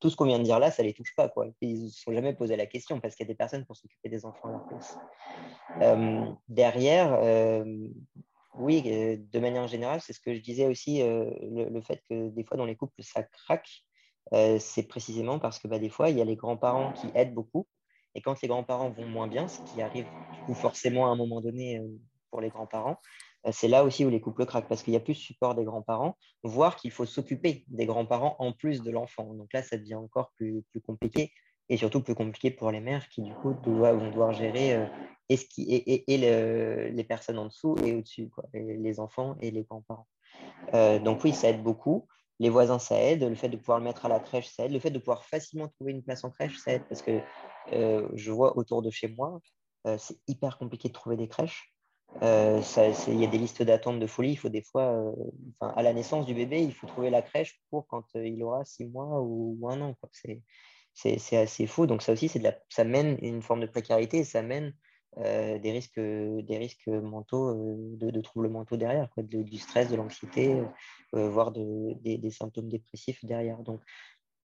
Tout 0.00 0.08
ce 0.08 0.16
qu'on 0.16 0.24
vient 0.24 0.38
de 0.38 0.44
dire 0.44 0.58
là, 0.58 0.70
ça 0.70 0.82
les 0.82 0.94
touche 0.94 1.14
pas. 1.14 1.28
Quoi. 1.28 1.48
Ils 1.60 1.84
ne 1.84 1.88
se 1.90 2.00
sont 2.00 2.14
jamais 2.14 2.32
posé 2.32 2.56
la 2.56 2.64
question 2.64 2.98
parce 2.98 3.14
qu'il 3.14 3.26
y 3.26 3.28
a 3.28 3.32
des 3.32 3.36
personnes 3.36 3.66
pour 3.66 3.76
s'occuper 3.76 4.08
des 4.08 4.24
enfants 4.24 4.48
à 4.48 4.52
leur 4.52 4.66
place. 4.66 4.96
Euh, 5.82 6.24
derrière, 6.48 7.12
euh, 7.12 7.88
oui, 8.54 8.82
euh, 8.86 9.18
de 9.18 9.38
manière 9.38 9.68
générale, 9.68 10.00
c'est 10.00 10.14
ce 10.14 10.20
que 10.20 10.32
je 10.32 10.40
disais 10.40 10.66
aussi, 10.66 11.02
le, 11.02 11.80
fait 11.82 12.02
que 12.08 12.30
des 12.30 12.42
fois 12.42 12.56
dans 12.56 12.64
les 12.64 12.76
couples, 12.76 13.02
ça 13.02 13.22
craque, 13.22 13.84
c'est 14.32 14.88
précisément 14.88 15.38
parce 15.38 15.58
que 15.58 15.68
bah, 15.68 15.78
des 15.78 15.90
fois, 15.90 16.08
il 16.08 16.16
y 16.16 16.22
a 16.22 16.24
les 16.24 16.36
grands-parents 16.36 16.94
qui 16.94 17.08
aident 17.14 17.34
beaucoup. 17.34 17.66
Et 18.14 18.22
quand 18.22 18.40
les 18.40 18.48
grands-parents 18.48 18.88
vont 18.88 19.06
moins 19.06 19.28
bien, 19.28 19.46
ce 19.46 19.60
qui 19.62 19.82
arrive 19.82 20.06
du 20.48 20.54
forcément 20.54 21.06
à 21.06 21.10
un 21.10 21.16
moment 21.16 21.42
donné 21.42 21.82
pour 22.30 22.40
les 22.40 22.48
grands-parents, 22.48 22.98
c'est 23.52 23.68
là 23.68 23.84
aussi 23.84 24.04
où 24.04 24.10
les 24.10 24.20
couples 24.20 24.46
craquent 24.46 24.68
parce 24.68 24.82
qu'il 24.82 24.92
y 24.92 24.96
a 24.96 25.00
plus 25.00 25.14
de 25.14 25.18
support 25.18 25.54
des 25.54 25.64
grands-parents, 25.64 26.16
voire 26.42 26.76
qu'il 26.76 26.90
faut 26.90 27.06
s'occuper 27.06 27.64
des 27.68 27.86
grands-parents 27.86 28.36
en 28.38 28.52
plus 28.52 28.82
de 28.82 28.90
l'enfant. 28.90 29.32
Donc 29.34 29.52
là, 29.52 29.62
ça 29.62 29.76
devient 29.76 29.94
encore 29.94 30.32
plus, 30.36 30.64
compliqué 30.84 31.32
et 31.68 31.76
surtout 31.76 32.02
plus 32.02 32.14
compliqué 32.14 32.50
pour 32.50 32.70
les 32.70 32.80
mères 32.80 33.08
qui, 33.08 33.22
du 33.22 33.34
coup, 33.34 33.54
doivent, 33.62 33.98
vont 33.98 34.10
devoir 34.10 34.32
gérer 34.32 34.74
euh, 34.74 34.86
et, 35.28 36.90
les 36.90 37.04
personnes 37.04 37.38
en 37.38 37.46
dessous 37.46 37.76
et 37.84 37.94
au-dessus, 37.94 38.30
les 38.54 39.00
enfants 39.00 39.36
et 39.40 39.50
les 39.50 39.64
grands-parents. 39.64 40.06
Euh, 40.74 40.98
donc 40.98 41.22
oui, 41.24 41.32
ça 41.32 41.50
aide 41.50 41.62
beaucoup. 41.62 42.06
Les 42.40 42.48
voisins, 42.50 42.78
ça 42.78 43.00
aide. 43.00 43.22
Le 43.22 43.34
fait 43.34 43.48
de 43.48 43.56
pouvoir 43.56 43.78
le 43.78 43.84
mettre 43.84 44.06
à 44.06 44.08
la 44.08 44.20
crèche, 44.20 44.48
ça 44.48 44.64
aide. 44.64 44.72
Le 44.72 44.78
fait 44.78 44.90
de 44.90 44.98
pouvoir 44.98 45.24
facilement 45.24 45.68
trouver 45.68 45.92
une 45.92 46.02
place 46.02 46.24
en 46.24 46.30
crèche, 46.30 46.56
ça 46.58 46.72
aide 46.72 46.84
parce 46.88 47.02
que 47.02 47.20
je 47.70 48.30
vois 48.30 48.56
autour 48.56 48.82
de 48.82 48.90
chez 48.90 49.08
moi, 49.08 49.40
c'est 49.98 50.18
hyper 50.26 50.58
compliqué 50.58 50.88
de 50.88 50.94
trouver 50.94 51.16
des 51.16 51.28
crèches. 51.28 51.74
Euh, 52.22 52.60
il 53.06 53.20
y 53.20 53.24
a 53.24 53.28
des 53.28 53.38
listes 53.38 53.62
d'attente 53.62 54.00
de 54.00 54.06
folie. 54.06 54.32
Il 54.32 54.36
faut 54.36 54.48
des 54.48 54.62
fois, 54.62 54.92
euh, 54.92 55.12
à 55.60 55.82
la 55.82 55.92
naissance 55.92 56.26
du 56.26 56.34
bébé, 56.34 56.62
il 56.62 56.72
faut 56.72 56.86
trouver 56.86 57.10
la 57.10 57.22
crèche 57.22 57.60
pour 57.70 57.86
quand 57.86 58.04
euh, 58.16 58.26
il 58.26 58.42
aura 58.42 58.64
six 58.64 58.86
mois 58.86 59.20
ou, 59.20 59.68
un 59.68 59.80
an. 59.80 59.94
C'est 60.94 61.36
assez 61.36 61.66
faux. 61.66 61.86
Donc 61.86 62.02
ça 62.02 62.12
aussi, 62.12 62.26
de 62.26 62.50
ça 62.68 62.84
mène 62.84 63.18
une 63.22 63.42
forme 63.42 63.60
de 63.60 63.66
précarité 63.66 64.18
et 64.18 64.24
ça 64.24 64.42
mène 64.42 64.74
des, 65.16 65.72
risques, 65.72 65.98
des 65.98 66.58
risques 66.58 66.86
mentaux, 66.86 67.52
de, 67.96 68.20
troubles 68.20 68.48
mentaux 68.48 68.76
derrière, 68.76 69.08
du 69.16 69.58
stress, 69.58 69.90
de 69.90 69.96
l'anxiété, 69.96 70.62
voire 71.12 71.50
de, 71.50 71.94
des, 72.02 72.18
des, 72.18 72.30
symptômes 72.30 72.68
dépressifs 72.68 73.24
derrière. 73.24 73.58
Donc 73.58 73.80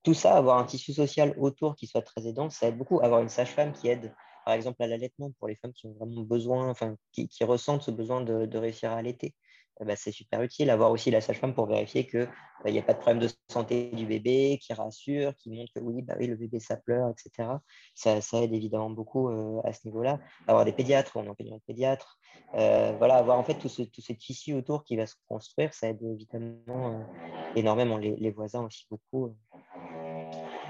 tout 0.03 0.14
ça, 0.14 0.37
avoir 0.37 0.59
un 0.59 0.64
tissu 0.64 0.92
social 0.92 1.35
autour 1.38 1.77
qui 1.77 1.87
soit 1.87 2.03
très 2.03 2.27
aidant, 2.27 2.50
ça 2.50 2.68
aide 2.68 2.77
beaucoup. 2.77 3.00
Avoir 3.00 3.20
une 3.20 3.29
sage-femme 3.29 3.72
qui 3.72 3.88
aide 3.88 4.12
par 4.44 4.54
exemple 4.54 4.83
à 4.83 4.87
l'allaitement 4.87 5.30
pour 5.38 5.48
les 5.48 5.57
femmes 5.57 5.72
qui 5.72 5.87
ont 5.87 5.94
vraiment 5.94 6.22
besoin, 6.22 6.68
enfin, 6.70 6.96
qui, 7.12 7.28
ressentent 7.42 7.83
ce 7.83 7.90
besoin 7.90 8.20
de, 8.22 8.57
réussir 8.57 8.90
à 8.92 8.96
allaiter. 8.96 9.35
bah, 9.80 9.96
c'est 9.96 10.12
super 10.12 10.42
utile. 10.42 10.70
Avoir 10.70 10.90
aussi 10.90 11.11
la 11.11 11.20
sage-femme 11.20 11.54
pour 11.54 11.66
vérifier 11.66 12.07
qu'il 12.07 12.28
bah, 12.64 12.70
n'y 12.70 12.78
a 12.78 12.83
pas 12.83 12.94
de 12.94 12.98
problème 12.98 13.20
de 13.20 13.28
santé 13.50 13.90
du 13.90 14.07
bébé, 14.07 14.59
qui 14.62 14.72
rassure, 14.72 15.35
qui 15.37 15.50
montre 15.50 15.72
que 15.74 15.80
oui, 15.80 16.02
bah 16.02 16.14
oui 16.18 16.26
le 16.26 16.37
bébé, 16.37 16.61
ça 16.61 16.76
pleure, 16.76 17.11
etc. 17.11 17.48
Ça, 17.94 18.18
aide 18.42 18.52
évidemment 18.52 18.90
beaucoup 18.90 19.28
euh, 19.28 19.61
à 19.64 19.72
ce 19.72 19.87
niveau-là. 19.87 20.20
Avoir 20.46 20.64
des 20.64 20.72
pédiatres, 20.72 21.12
on 21.16 21.24
est 21.24 21.28
en 21.28 21.35
pédiatre, 21.35 21.64
pédiatre. 21.66 22.18
Euh, 22.54 22.94
voilà, 22.98 23.16
avoir 23.16 23.38
en 23.38 23.44
fait 23.44 23.54
tout 23.54 23.68
ce, 23.68 23.83
tissu 23.83 24.54
autour 24.54 24.85
qui 24.85 24.96
va 24.96 25.07
se 25.07 25.14
construire, 25.28 25.74
ça 25.74 25.88
aide 25.88 26.02
évidemment 26.02 26.57
euh, 26.68 27.02
énormément. 27.57 27.96
Les, 27.96 28.30
voisins 28.30 28.64
aussi 28.64 28.87
beaucoup. 28.90 29.37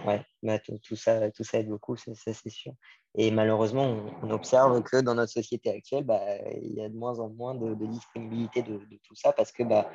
Ouais, 0.04 0.22
bah, 0.42 0.58
tout, 0.58 0.96
ça, 0.96 1.30
tout 1.30 1.44
ça 1.44 1.60
aide 1.60 1.68
beaucoup, 1.68 1.96
ça, 1.96 2.12
c'est 2.14 2.50
sûr. 2.50 2.72
Et 3.14 3.30
malheureusement, 3.30 3.96
on, 4.22 4.30
observe 4.30 4.82
que 4.82 5.00
dans 5.00 5.14
notre 5.14 5.32
société 5.32 5.70
actuelle, 5.70 6.04
bah, 6.04 6.20
il 6.60 6.74
y 6.74 6.84
a 6.84 6.90
de 6.90 6.96
moins 6.96 7.20
en 7.20 7.30
moins 7.30 7.54
de, 7.54 7.74
disponibilité 7.86 8.62
de, 8.62 8.78
tout 9.02 9.14
ça 9.14 9.32
parce 9.32 9.50
que 9.50 9.62
bah, 9.62 9.90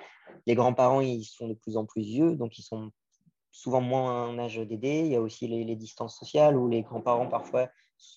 les 0.48 0.56
grands-parents, 0.56 1.02
ils 1.02 1.26
sont 1.26 1.48
de 1.48 1.54
plus 1.54 1.78
en 1.78 1.86
plus 1.86 2.02
vieux, 2.02 2.36
donc 2.36 2.58
ils 2.58 2.64
sont 2.64 2.92
souvent 3.52 3.82
moins 3.82 4.30
en 4.30 4.40
âge 4.40 4.58
d'aider. 4.58 5.02
Il 5.02 5.12
y 5.12 5.16
a 5.16 5.22
aussi 5.22 5.48
les, 5.48 5.76
distances 5.76 6.18
sociales 6.18 6.58
où 6.58 6.68
les 6.68 6.82
grands-parents 6.82 7.28
parfois 7.28 7.70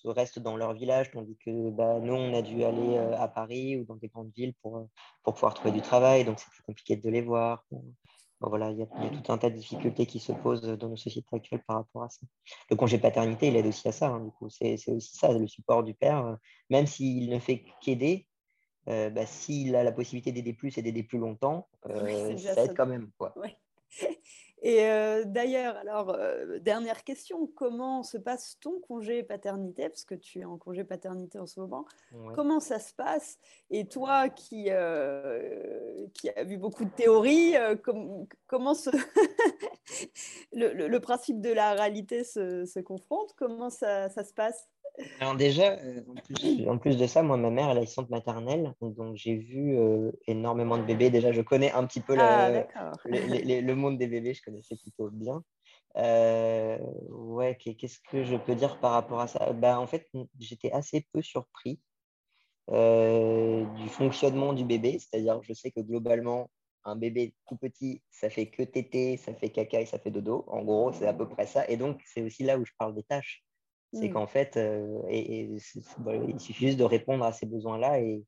restent 0.05 0.39
dans 0.39 0.57
leur 0.57 0.73
village, 0.73 1.11
tandis 1.11 1.37
que 1.45 1.69
bah, 1.69 1.99
nous, 1.99 2.13
on 2.13 2.33
a 2.33 2.41
dû 2.41 2.63
aller 2.63 2.97
euh, 2.97 3.15
à 3.19 3.27
Paris 3.27 3.75
ou 3.75 3.83
dans 3.83 3.97
des 3.97 4.07
grandes 4.07 4.31
villes 4.35 4.53
pour, 4.63 4.87
pour 5.23 5.33
pouvoir 5.33 5.53
trouver 5.53 5.73
du 5.73 5.81
travail, 5.81 6.23
donc 6.23 6.39
c'est 6.39 6.49
plus 6.49 6.63
compliqué 6.63 6.95
de 6.95 7.09
les 7.09 7.21
voir 7.21 7.65
voilà, 8.49 8.71
il 8.71 8.77
y, 8.77 8.81
a, 8.81 8.85
tout 8.85 9.31
un 9.31 9.37
tas 9.37 9.49
de 9.49 9.55
difficultés 9.55 10.05
qui 10.05 10.19
se 10.19 10.31
posent 10.31 10.61
dans 10.61 10.89
nos 10.89 10.97
sociétés 10.97 11.35
actuelles 11.35 11.63
par 11.65 11.77
rapport 11.77 12.03
à 12.03 12.09
ça. 12.09 12.21
Le 12.69 12.75
congé 12.75 12.97
paternité, 12.97 13.47
il 13.47 13.55
aide 13.55 13.67
aussi 13.67 13.87
à 13.87 13.91
ça. 13.91 14.09
Hein, 14.09 14.19
du 14.21 14.31
coup, 14.31 14.49
c'est 14.49 14.75
aussi 14.89 15.15
ça, 15.15 15.31
le 15.31 15.47
support 15.47 15.83
du 15.83 15.93
père. 15.93 16.25
Euh, 16.25 16.35
même 16.69 16.85
s'il 16.85 17.29
ne 17.29 17.39
fait 17.39 17.63
qu'aider, 17.81 18.27
euh, 18.89 19.09
bah, 19.09 19.25
s'il 19.25 19.75
a 19.75 19.83
la 19.83 19.91
possibilité 19.91 20.31
d'aider 20.31 20.53
plus 20.53 20.77
et 20.77 20.81
d'aider 20.81 21.03
plus 21.03 21.19
longtemps, 21.19 21.67
euh, 21.87 22.37
ça 22.37 22.65
aide 22.65 22.75
quand 22.75 22.87
même. 22.87 23.11
Quoi. 23.17 23.33
Et 24.65 24.85
euh, 24.85 25.25
d'ailleurs, 25.25 25.75
alors, 25.75 26.11
euh, 26.11 26.57
dernière 26.59 27.03
question, 27.03 27.47
comment 27.47 28.01
se 28.01 28.17
passe 28.17 28.57
ton 28.61 28.79
congé 28.79 29.21
paternité? 29.21 29.89
Parce 29.89 30.05
que 30.05 30.15
tu 30.15 30.39
es 30.39 30.45
en 30.45 30.57
congé 30.57 30.85
paternité 30.85 31.37
en 31.37 31.45
ce 31.45 31.59
moment. 31.59 31.85
Comment 32.33 32.61
ça 32.61 32.79
se 32.79 32.93
passe? 32.93 33.37
Et 33.69 33.85
toi 33.85 34.29
qui, 34.29 34.67
euh, 34.69 36.07
qui 36.13 36.29
as 36.29 36.45
vu 36.45 36.57
beaucoup 36.57 36.85
de 36.85 36.91
théories, 36.91 37.55
comment 38.47 38.73
ce 38.73 38.89
le, 40.53 40.87
le, 40.87 40.99
principe 41.01 41.41
de 41.41 41.51
la 41.51 41.73
réalité 41.73 42.23
se, 42.23 42.63
se 42.63 42.79
confronte? 42.79 43.33
Comment 43.37 43.69
ça, 43.69 44.07
ça 44.09 44.23
se 44.23 44.33
passe? 44.33 44.69
Alors 45.19 45.35
déjà, 45.35 45.71
euh, 45.71 46.01
en, 46.67 46.77
plus, 46.77 46.97
de 46.97 47.07
ça, 47.07 47.23
moi, 47.23 47.37
ma 47.37 47.49
mère, 47.49 47.69
elle 47.69 47.79
a 47.79 47.81
assistante 47.81 48.09
maternelle, 48.09 48.73
donc 48.81 49.15
j'ai 49.15 49.35
vu 49.35 49.77
euh, 49.77 50.11
énormément 50.27 50.77
de 50.77 50.83
bébés. 50.83 51.09
Déjà, 51.09 51.31
je 51.31 51.41
connais 51.41 51.71
un 51.71 51.85
petit 51.85 51.99
peu 51.99 52.15
ah, 52.19 52.49
le, 53.05 53.73
monde 53.73 53.97
des 53.97 54.07
bébés, 54.07 54.33
je 54.33 54.43
connaissais 54.43 54.75
plutôt 54.75 55.09
bien. 55.09 55.43
Euh, 55.97 56.77
ouais, 57.09 57.55
qu'est-ce 57.55 57.99
que 58.11 58.23
je 58.23 58.35
peux 58.35 58.55
dire 58.55 58.79
par 58.79 58.91
rapport 58.91 59.19
à 59.19 59.27
ça? 59.27 59.51
Bah, 59.53 59.79
En 59.79 59.87
fait, 59.87 60.07
j'étais 60.39 60.71
assez 60.71 61.07
peu 61.11 61.21
surpris 61.21 61.79
du 62.67 63.89
fonctionnement 63.89 64.53
du 64.53 64.63
bébé, 64.63 64.99
c'est-à-dire, 64.99 65.41
je 65.41 65.53
sais 65.53 65.71
que 65.71 65.81
globalement, 65.81 66.49
un 66.85 66.95
bébé 66.95 67.33
tout 67.47 67.55
petit, 67.55 68.01
ça 68.11 68.29
fait 68.29 68.47
que 68.47 68.61
tété, 68.61 69.17
ça 69.17 69.33
fait 69.33 69.49
caca 69.49 69.81
et 69.81 69.85
ça 69.85 69.97
fait 69.97 70.11
dodo. 70.11 70.45
En 70.47 70.63
gros, 70.63 70.91
c'est 70.91 71.07
à 71.07 71.13
peu 71.13 71.27
près 71.27 71.47
ça. 71.47 71.67
Et 71.67 71.77
donc, 71.77 72.01
c'est 72.05 72.21
aussi 72.21 72.43
là 72.43 72.57
où 72.57 72.65
je 72.65 72.71
parle 72.77 72.93
des 72.93 73.03
tâches. 73.03 73.43
C'est 73.93 74.09
mmh. 74.09 74.13
qu'en 74.13 74.27
fait, 74.27 74.57
euh, 74.57 75.01
et, 75.07 75.43
il 75.43 76.39
suffit 76.39 76.67
juste 76.67 76.79
de 76.79 76.83
répondre 76.83 77.23
à 77.23 77.31
ces 77.31 77.45
besoins-là 77.45 77.99
et, 77.99 78.23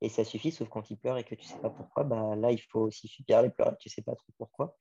et, 0.00 0.08
ça 0.08 0.24
suffit, 0.24 0.50
sauf 0.50 0.68
quand 0.70 0.90
il 0.90 0.96
pleure 0.96 1.18
et 1.18 1.24
que 1.24 1.34
tu 1.34 1.44
ne 1.46 1.48
sais 1.48 1.58
pas 1.58 1.68
pourquoi, 1.68 2.04
bah, 2.04 2.34
là, 2.36 2.50
il 2.52 2.60
faut 2.60 2.80
aussi 2.80 3.06
subir 3.06 3.42
les 3.42 3.50
pleurs 3.50 3.74
et 3.74 3.76
tu 3.78 3.88
ne 3.88 3.92
sais 3.92 4.02
pas 4.02 4.14
trop 4.14 4.32
pourquoi. 4.38 4.78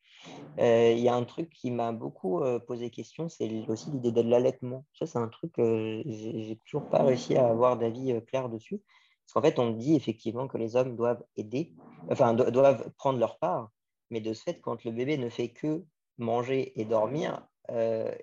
Euh, 0.60 0.94
il 0.96 1.00
y 1.00 1.10
a 1.10 1.16
un 1.16 1.26
truc 1.26 1.50
qui 1.50 1.72
m'a 1.72 1.92
beaucoup 1.92 2.42
euh, 2.42 2.58
posé 2.58 2.90
question, 2.90 3.28
c'est 3.28 3.50
aussi 3.68 3.92
l'idée 3.92 4.14
de 4.14 4.22
l'allaitement. 4.22 4.86
Ça, 4.94 5.06
c'est 5.06 5.18
un 5.18 5.28
truc 5.28 5.52
que 5.52 6.04
j'ai 6.06 6.58
toujours 6.66 6.88
pas 6.88 7.04
réussi 7.04 7.36
à 7.36 7.50
avoir 7.50 7.78
d'avis 7.78 8.24
clair 8.26 8.48
dessus. 8.48 8.82
Parce 9.26 9.34
qu'en 9.34 9.42
fait, 9.42 9.60
on 9.60 9.72
dit 9.72 9.96
effectivement 9.96 10.48
que 10.48 10.58
les 10.58 10.78
hommes 10.78 10.96
doivent 10.96 11.24
aider, 11.36 11.74
enfin, 12.10 12.34
doivent 12.34 12.90
prendre 12.98 13.20
leur 13.20 13.38
part, 13.40 13.72
mais 14.10 14.22
de 14.22 14.34
ce 14.34 14.42
fait, 14.42 14.62
quand 14.62 14.86
le 14.86 14.92
bébé 14.92 15.18
ne 15.18 15.30
fait 15.30 15.50
que 15.50 15.84
manger 16.18 16.80
et 16.80 16.86
dormir 16.86 17.46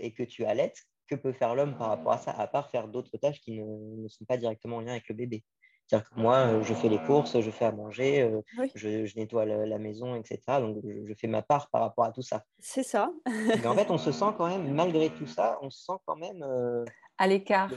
et 0.01 0.13
que 0.13 0.25
tu 0.25 0.45
allaites, 0.45 0.85
que 1.07 1.15
peut 1.15 1.33
faire 1.33 1.55
l'homme 1.55 1.77
par 1.77 1.89
rapport 1.89 2.13
à 2.13 2.19
ça, 2.19 2.33
à 2.33 2.47
part 2.47 2.71
faire 2.71 2.89
d'autres 2.89 3.17
tâches 3.19 3.41
qui 3.41 3.61
ne, 3.61 4.09
sont 4.09 4.25
pas 4.25 4.37
directement 4.37 4.77
en 4.77 4.81
lien 4.81 4.93
avec 4.93 5.09
le 5.09 5.15
bébé. 5.15 5.45
C'est-à-dire 5.87 6.11
que 6.11 6.21
moi, 6.21 6.37
euh, 6.39 6.63
je 6.65 6.75
fais 6.75 6.89
les 6.89 6.99
courses, 6.99 7.41
je 7.41 7.51
fais 7.51 7.67
à 7.67 7.73
manger, 7.73 8.23
euh, 8.23 8.41
je, 8.75 9.17
nettoie 9.17 9.45
la, 9.45 9.79
maison, 9.79 10.17
etc. 10.17 10.41
Donc, 10.59 10.79
je, 10.83 11.15
fais 11.15 11.29
ma 11.29 11.43
part 11.43 11.71
par 11.71 11.83
rapport 11.83 12.05
à 12.05 12.11
tout 12.11 12.23
ça. 12.23 12.43
C'est 12.59 12.83
ça. 12.83 13.13
Mais 13.27 13.67
en 13.67 13.75
fait, 13.75 13.91
on 13.91 13.99
se 13.99 14.11
sent 14.11 14.33
quand 14.37 14.49
même, 14.49 14.73
malgré 14.75 15.11
tout 15.11 15.29
ça, 15.29 15.59
on 15.63 15.71
se 15.71 15.85
sent 15.85 15.99
quand 16.05 16.17
même... 16.17 16.43
Euh, 16.43 16.85
à 17.19 17.29
l'écart. 17.29 17.71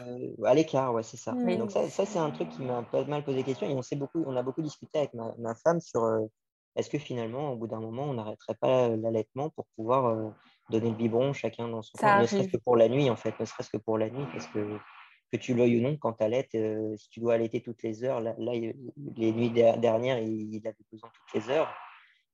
à 0.44 0.54
l'écart, 0.54 0.94
ouais, 0.94 1.04
c'est 1.04 1.18
ça. 1.18 1.32
Donc 1.32 1.72
ça, 1.72 1.88
ça 1.88 2.06
c'est 2.06 2.20
un 2.20 2.30
truc 2.32 2.50
qui 2.50 2.62
m'a 2.62 2.82
pas 2.82 3.06
mal 3.06 3.24
posé 3.24 3.44
question. 3.44 3.70
Et 3.70 3.74
on, 3.74 3.98
beaucoup, 3.98 4.24
on 4.26 4.36
a 4.36 4.44
beaucoup 4.44 4.62
discuté 4.62 5.00
avec 5.00 5.14
ma, 5.14 5.34
ma 5.38 5.56
femme 5.56 5.80
sur 5.80 6.28
est-ce 6.76 6.90
que 6.90 6.98
finalement, 6.98 7.54
au 7.54 7.56
bout 7.56 7.68
d'un 7.68 7.80
moment, 7.80 8.04
on 8.04 8.16
n'arrêterait 8.16 8.56
pas 8.56 8.90
l'allaitement 8.90 9.50
pour 9.50 9.66
pouvoir 9.78 10.34
donner 10.70 10.90
le 10.90 10.96
biberon 10.96 11.34
chacun 11.34 11.68
dans 11.68 11.82
son 11.82 11.98
coin, 11.98 12.22
ne 12.22 12.26
serait-ce 12.26 12.50
que 12.50 12.58
pour 12.58 12.76
la 12.76 12.90
nuit 12.90 13.10
en 13.10 13.16
fait, 13.16 13.40
ne 13.40 13.46
serait-ce 13.46 13.70
que 13.70 13.78
pour 13.78 13.98
la 13.98 14.10
nuit, 14.10 14.26
parce 14.34 14.48
que 14.48 14.80
que 15.32 15.38
tu 15.38 15.54
l'aies 15.54 15.78
ou 15.78 15.82
non, 15.82 15.98
quand 15.98 16.14
tu 16.14 16.24
allaites, 16.24 16.56
euh, 16.56 16.96
si 16.98 17.10
tu 17.10 17.20
dois 17.20 17.36
allaiter 17.36 17.62
toutes 17.62 17.84
les 17.84 18.04
heures, 18.04 18.20
là, 18.20 18.34
les 18.38 19.32
nuits 19.32 19.52
dernières, 19.52 20.20
il, 20.20 20.62
avait 20.66 20.76
besoin 20.92 21.10
toutes 21.14 21.42
les 21.42 21.54
heures, 21.54 21.72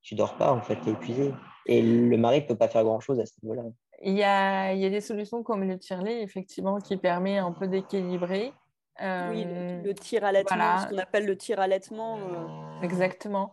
tu 0.02 0.14
dors 0.14 0.36
pas 0.36 0.52
en 0.52 0.62
fait, 0.62 0.76
tu 0.80 0.88
es 0.88 0.92
épuisé. 0.92 1.34
Et 1.66 1.82
le 1.82 2.16
mari 2.16 2.40
ne 2.42 2.46
peut 2.46 2.56
pas 2.56 2.68
faire 2.68 2.84
grand-chose 2.84 3.20
à 3.20 3.26
ce 3.26 3.32
niveau-là. 3.42 3.64
Il 4.02 4.14
y 4.14 4.22
a, 4.22 4.72
il 4.72 4.80
y 4.80 4.86
a 4.86 4.90
des 4.90 5.00
solutions 5.00 5.42
comme 5.42 5.64
le 5.64 5.78
tirelet, 5.78 6.22
effectivement, 6.22 6.78
qui 6.78 6.96
permet 6.96 7.38
un 7.38 7.52
peu 7.52 7.66
d'équilibrer. 7.66 8.52
oui, 9.00 9.44
le, 9.46 9.92
tir 9.92 10.24
allaitement, 10.24 10.78
ce 10.80 10.88
qu'on 10.88 10.98
appelle 10.98 11.26
le 11.26 11.36
tir 11.36 11.60
allaitement. 11.60 12.18
Euh. 12.18 12.82
Exactement. 12.82 13.52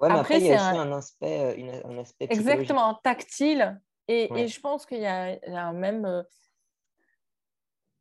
Ouais, 0.00 0.10
après, 0.10 0.40
il 0.40 0.46
y 0.46 0.52
a 0.52 0.54
aussi 0.54 0.78
un, 0.78 0.92
aspect, 0.92 1.54
euh, 1.58 1.82
un 1.84 1.98
aspect 1.98 2.26
Exactement, 2.30 2.94
tactile. 3.02 3.80
Et, 4.10 4.48
je 4.48 4.60
pense 4.60 4.86
qu'il 4.86 4.98
y, 4.98 5.06
a 5.06 5.72
même 5.72 6.04
euh, 6.04 6.22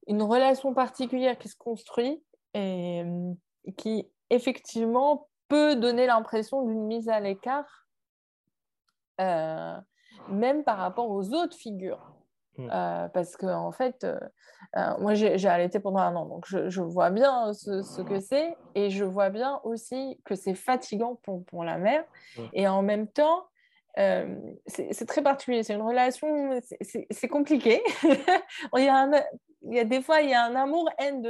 une 0.08 0.24
relation 0.24 0.74
particulière 0.74 1.38
qui 1.38 1.50
se 1.50 1.56
construit 1.56 2.24
et 2.56 3.04
euh, 3.06 3.34
qui 3.78 4.10
effectivement 4.32 5.28
peut 5.50 5.76
donner 5.76 6.08
l'impression 6.08 6.66
d'une 6.66 6.86
mise 6.88 7.10
à 7.10 7.20
l'écart, 7.20 7.88
euh, 9.22 9.78
même 10.30 10.64
par 10.64 10.80
rapport 10.80 11.10
aux 11.10 11.34
autres 11.34 11.56
figures. 11.56 12.16
Mm. 12.58 12.68
parce 13.14 13.38
que 13.38 13.46
en 13.46 13.72
fait, 13.72 14.06
moi 14.98 15.14
j'ai 15.14 15.48
allaité 15.48 15.80
pendant 15.80 16.00
un 16.00 16.14
an, 16.18 16.26
donc 16.26 16.46
je, 16.46 16.82
vois 16.82 17.10
bien 17.10 17.54
ce, 17.54 18.02
que 18.02 18.20
c'est 18.20 18.58
et 18.76 18.90
je 18.90 19.06
vois 19.06 19.30
bien 19.30 19.62
aussi 19.64 20.20
que 20.26 20.36
c'est 20.36 20.56
fatigant 20.56 21.16
pour, 21.24 21.46
pour 21.46 21.64
la 21.64 21.78
mère. 21.78 22.04
Mm. 22.36 22.42
Et 22.54 22.68
en 22.68 22.82
même 22.82 23.08
temps, 23.08 23.46
euh, 24.00 24.36
c'est 24.66 25.06
très 25.06 25.22
particulier, 25.22 25.64
c'est 25.64 25.74
une 25.74 25.82
relation, 25.82 26.60
c'est 26.82 27.28
compliqué. 27.28 27.82
il, 28.78 28.84
y 28.84 28.88
a 28.88 29.28
il 29.64 29.74
y 29.74 29.80
a 29.80 29.84
des 29.84 30.02
fois, 30.02 30.22
il 30.22 30.30
y 30.30 30.34
a 30.34 30.46
un 30.46 30.56
amour-haine 30.56 31.22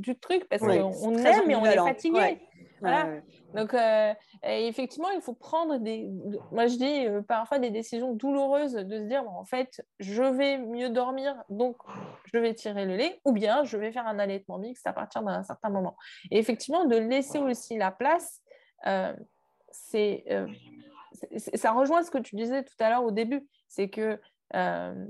du 0.00 0.18
truc 0.18 0.48
parce 0.48 0.62
qu'on 0.62 1.14
aime 1.16 1.42
mais 1.46 1.54
on 1.54 1.64
est 1.64 1.76
fatigué. 1.76 2.40
Voilà. 2.80 3.20
Donc, 3.54 3.74
euh, 3.74 4.14
effectivement, 4.42 5.10
il 5.10 5.20
faut 5.20 5.34
prendre 5.34 5.76
des. 5.78 6.08
Moi, 6.50 6.66
je 6.66 6.76
dis 6.76 7.06
euh, 7.06 7.20
parfois 7.20 7.58
des 7.58 7.70
décisions 7.70 8.14
douloureuses 8.14 8.72
de 8.72 8.98
se 8.98 9.02
dire 9.02 9.22
en 9.28 9.44
fait, 9.44 9.84
je 9.98 10.22
vais 10.22 10.56
mieux 10.56 10.88
dormir, 10.88 11.34
donc 11.50 11.76
je 12.32 12.38
vais 12.38 12.54
tirer 12.54 12.86
le 12.86 12.96
lait, 12.96 13.20
ou 13.24 13.32
bien 13.32 13.64
je 13.64 13.76
vais 13.76 13.92
faire 13.92 14.06
un 14.06 14.18
allaitement 14.18 14.58
mixte 14.58 14.86
à 14.86 14.94
partir 14.94 15.22
d'un 15.22 15.42
certain 15.42 15.68
moment. 15.68 15.94
Et 16.30 16.38
effectivement, 16.38 16.86
de 16.86 16.96
laisser 16.96 17.38
aussi 17.38 17.76
la 17.76 17.90
place, 17.90 18.40
c'est 19.70 20.24
ça 21.36 21.72
rejoint 21.72 22.02
ce 22.02 22.10
que 22.10 22.18
tu 22.18 22.36
disais 22.36 22.64
tout 22.64 22.74
à 22.80 22.90
l'heure 22.90 23.04
au 23.04 23.10
début, 23.10 23.46
c'est 23.68 23.88
que 23.88 24.20
euh, 24.54 25.06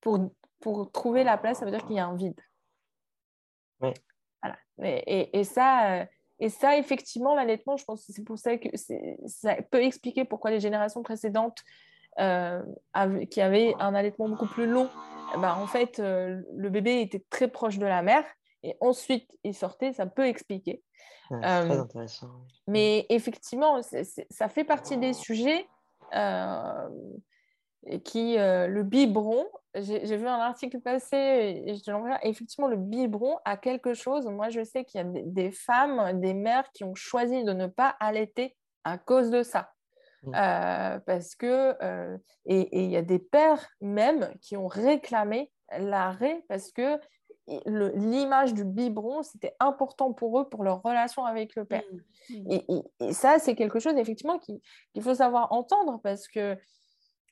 pour, 0.00 0.32
pour 0.60 0.90
trouver 0.92 1.24
la 1.24 1.38
place, 1.38 1.58
ça 1.58 1.64
veut 1.64 1.70
dire 1.70 1.84
qu'il 1.86 1.96
y 1.96 2.00
a 2.00 2.06
un 2.06 2.16
vide. 2.16 2.40
Oui. 3.80 3.90
Voilà. 4.42 4.56
Et, 4.82 5.38
et, 5.38 5.44
ça, 5.44 6.00
euh, 6.00 6.06
et 6.38 6.48
ça, 6.48 6.76
effectivement, 6.76 7.34
l'allaitement, 7.34 7.76
je 7.76 7.84
pense 7.84 8.06
que 8.06 8.12
c'est 8.12 8.24
pour 8.24 8.38
ça 8.38 8.56
que 8.58 8.68
ça 9.26 9.56
peut 9.70 9.82
expliquer 9.82 10.24
pourquoi 10.24 10.50
les 10.50 10.60
générations 10.60 11.02
précédentes 11.02 11.62
euh, 12.20 12.62
qui 13.30 13.40
avaient 13.40 13.74
un 13.80 13.94
allaitement 13.94 14.28
beaucoup 14.28 14.46
plus 14.46 14.66
long, 14.66 14.88
ben, 15.36 15.54
en 15.54 15.66
fait, 15.66 15.98
le 15.98 16.68
bébé 16.68 17.00
était 17.00 17.24
très 17.30 17.48
proche 17.48 17.78
de 17.78 17.86
la 17.86 18.02
mère 18.02 18.24
et 18.64 18.76
ensuite 18.80 19.30
il 19.44 19.54
sortait, 19.54 19.92
ça 19.92 20.06
peut 20.06 20.26
expliquer. 20.26 20.82
très 21.28 21.70
euh, 21.70 21.82
intéressant. 21.82 22.30
Mais 22.66 23.06
effectivement, 23.10 23.80
ça 23.82 24.48
fait 24.48 24.64
partie 24.64 24.96
des 24.96 25.12
sujets. 25.12 25.66
Euh, 26.14 26.88
qui, 28.02 28.36
le 28.38 28.82
biberon, 28.82 29.44
j'ai 29.74 30.16
vu 30.16 30.26
un 30.26 30.38
article 30.38 30.80
passer 30.80 31.62
et 31.66 31.74
je 31.74 31.90
l'envoie. 31.90 32.18
Effectivement, 32.22 32.66
le 32.66 32.78
biberon 32.78 33.36
a 33.44 33.58
quelque 33.58 33.92
chose. 33.92 34.26
Moi, 34.26 34.48
je 34.48 34.64
sais 34.64 34.86
qu'il 34.86 35.02
y 35.02 35.04
a 35.04 35.06
des, 35.06 35.50
femmes, 35.50 36.18
des 36.18 36.32
mères 36.32 36.70
qui 36.72 36.82
ont 36.84 36.94
choisi 36.94 37.44
de 37.44 37.52
ne 37.52 37.66
pas 37.66 37.94
allaiter 38.00 38.56
à 38.84 38.96
cause 38.96 39.30
de 39.30 39.42
ça. 39.42 39.70
Mmh. 40.22 40.32
parce 41.04 41.34
que, 41.34 41.76
et 42.46 42.84
il 42.84 42.90
y 42.90 42.96
a 42.96 43.02
des 43.02 43.18
pères 43.18 43.68
même 43.82 44.32
qui 44.40 44.56
ont 44.56 44.68
réclamé 44.68 45.52
l'arrêt 45.78 46.42
parce 46.48 46.72
que 46.72 46.98
l'image 47.66 48.54
du 48.54 48.64
biberon, 48.64 49.22
c'était 49.22 49.54
important 49.60 50.12
pour 50.12 50.40
eux, 50.40 50.48
pour 50.48 50.64
leur 50.64 50.82
relation 50.82 51.24
avec 51.24 51.54
le 51.56 51.64
père. 51.64 51.82
Mmh. 52.30 52.34
Mmh. 52.34 52.80
Et, 53.00 53.12
ça, 53.12 53.38
c'est 53.38 53.54
quelque 53.54 53.78
chose, 53.78 53.94
effectivement, 53.96 54.38
qu'il 54.38 54.60
faut 55.02 55.14
savoir 55.14 55.52
entendre 55.52 56.00
parce 56.02 56.26
que 56.28 56.56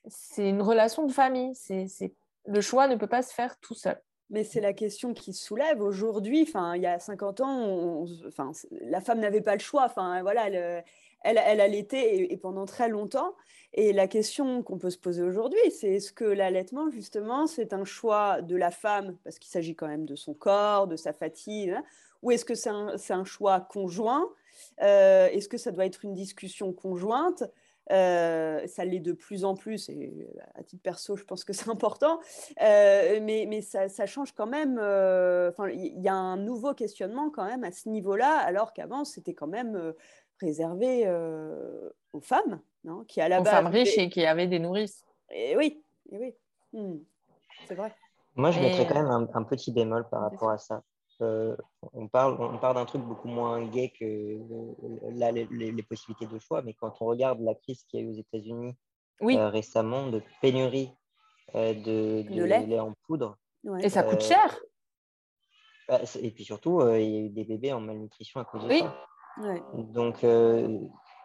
c'est 0.07 0.49
une 0.49 0.61
relation 0.61 1.05
de 1.05 1.11
famille. 1.11 1.55
C'est 1.55 2.13
Le 2.45 2.61
choix 2.61 2.87
ne 2.87 2.95
peut 2.95 3.07
pas 3.07 3.21
se 3.21 3.33
faire 3.33 3.59
tout 3.59 3.73
seul. 3.73 3.99
Mais 4.29 4.43
c'est 4.43 4.61
la 4.61 4.73
question 4.73 5.13
qui 5.13 5.33
se 5.33 5.45
soulève 5.45 5.81
aujourd'hui. 5.81 6.45
Enfin, 6.47 6.75
il 6.75 6.81
y 6.81 6.87
a 6.87 6.99
50 6.99 7.41
ans, 7.41 8.05
enfin, 8.27 8.51
la 8.81 9.01
femme 9.01 9.19
n'avait 9.19 9.41
pas 9.41 9.53
le 9.53 9.59
choix. 9.59 9.85
Enfin, 9.85 10.21
voilà, 10.21 10.47
elle, 10.47 10.83
elle, 11.23 11.41
elle 11.43 11.61
allaitait 11.61 12.31
et 12.31 12.37
pendant 12.37 12.65
très 12.65 12.89
longtemps. 12.89 13.35
Et 13.75 13.91
la 13.91 14.07
question 14.07 14.61
qu'on 14.61 14.77
peut 14.77 14.91
se 14.91 14.99
poser 14.99 15.23
aujourd'hui, 15.23 15.71
c'est 15.71 15.95
est-ce 15.95 16.11
que 16.11 16.25
l'allaitement, 16.25 16.91
justement, 16.91 17.47
c'est 17.47 17.73
un 17.73 17.85
choix 17.85 18.41
de 18.41 18.55
la 18.55 18.69
femme, 18.69 19.17
parce 19.23 19.39
qu'il 19.39 19.51
s'agit 19.51 19.75
quand 19.75 19.87
même 19.87 20.05
de 20.05 20.15
son 20.15 20.35
corps, 20.35 20.87
de 20.87 20.95
sa 20.95 21.11
fatigue, 21.11 21.71
hein, 21.71 21.83
ou 22.21 22.31
est-ce 22.31 22.45
que 22.45 22.53
c'est 22.53 22.69
un, 22.69 23.25
choix 23.25 23.59
conjoint 23.59 24.29
euh, 24.81 25.27
Est-ce 25.27 25.49
que 25.49 25.57
ça 25.57 25.71
doit 25.71 25.85
être 25.85 26.05
une 26.05 26.13
discussion 26.13 26.71
conjointe 26.71 27.43
euh, 27.91 28.65
ça 28.65 28.85
l'est 28.85 29.01
de 29.01 29.11
plus 29.11 29.43
en 29.43 29.55
plus, 29.55 29.89
et 29.89 30.29
à 30.55 30.63
titre 30.63 30.81
perso, 30.81 31.17
je 31.17 31.25
pense 31.25 31.43
que 31.43 31.51
c'est 31.51 31.69
important, 31.69 32.21
euh, 32.61 33.19
mais, 33.21 33.61
ça, 33.61 34.05
change 34.05 34.33
quand 34.33 34.47
même. 34.47 34.77
Il 35.73 36.01
y 36.01 36.07
a 36.07 36.15
un 36.15 36.37
nouveau 36.37 36.73
questionnement 36.73 37.29
quand 37.29 37.43
même 37.43 37.65
à 37.65 37.73
ce 37.73 37.89
niveau-là, 37.89 38.37
alors 38.37 38.71
qu'avant, 38.71 39.03
c'était 39.03 39.33
quand 39.33 39.47
même 39.47 39.93
réservé 40.39 41.11
aux 42.13 42.21
femmes, 42.21 42.61
non 42.83 43.03
qui 43.05 43.21
à 43.21 43.29
la 43.29 43.41
aux 43.41 43.45
femmes 43.45 43.67
riches 43.67 43.97
et 43.97 44.09
qui 44.09 44.25
avaient 44.25 44.47
des 44.47 44.59
nourrices. 44.59 45.05
Et 45.29 45.55
oui, 45.55 45.83
et 46.11 46.17
oui. 46.17 46.33
Hmm, 46.73 46.97
c'est 47.67 47.75
vrai. 47.75 47.93
Moi, 48.35 48.51
je 48.51 48.59
mettrais 48.59 48.87
quand 48.87 48.95
même 48.95 49.29
un, 49.33 49.43
petit 49.43 49.71
bémol 49.71 50.07
par 50.09 50.21
rapport 50.21 50.49
à 50.49 50.57
ça. 50.57 50.81
Euh, 51.21 51.55
on 51.93 52.07
parle, 52.07 52.35
on 52.39 52.57
parle 52.57 52.75
d'un 52.75 52.85
truc 52.85 53.03
beaucoup 53.03 53.27
moins 53.27 53.63
gay 53.67 53.93
que 53.97 54.39
les, 55.11 55.83
possibilités 55.83 56.25
de 56.25 56.39
choix, 56.39 56.63
mais 56.63 56.73
quand 56.73 57.01
on 57.01 57.05
regarde 57.05 57.39
la 57.41 57.53
crise 57.53 57.83
qu'il 57.83 57.99
y 57.99 58.03
a 58.03 58.05
eu 58.05 58.09
aux 58.09 58.17
États-Unis 58.17 58.75
euh, 59.21 59.49
récemment 59.49 60.07
de 60.07 60.21
pénurie 60.41 60.91
euh, 61.53 61.73
de, 61.75 62.43
lait. 62.43 62.79
en 62.79 62.93
poudre. 63.05 63.37
Et 63.79 63.89
ça 63.89 64.01
coûte 64.01 64.21
cher. 64.21 64.59
Bah, 65.87 65.99
et 66.19 66.31
puis 66.31 66.43
surtout, 66.43 66.81
il 66.81 67.09
y 67.09 67.17
a 67.17 67.19
eu 67.19 67.29
des 67.29 67.43
bébés 67.43 67.71
en 67.71 67.81
malnutrition 67.81 68.39
à 68.39 68.45
cause 68.45 68.65
de 68.65 68.73
ça. 68.73 68.95
Donc, 69.73 70.23
euh, 70.23 70.79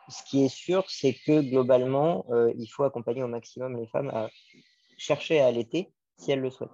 ce 0.08 0.22
qui 0.24 0.44
est 0.44 0.48
sûr, 0.48 0.84
c'est 0.88 1.14
que 1.14 1.40
globalement, 1.40 2.24
euh, 2.30 2.52
il 2.56 2.66
faut 2.66 2.84
accompagner 2.84 3.22
au 3.22 3.28
maximum 3.28 3.76
les 3.76 3.86
femmes 3.86 4.10
à 4.10 4.28
chercher 4.96 5.40
à 5.40 5.46
allaiter 5.46 5.92
si 6.16 6.32
elles 6.32 6.40
le 6.40 6.50
souhaitent. 6.50 6.70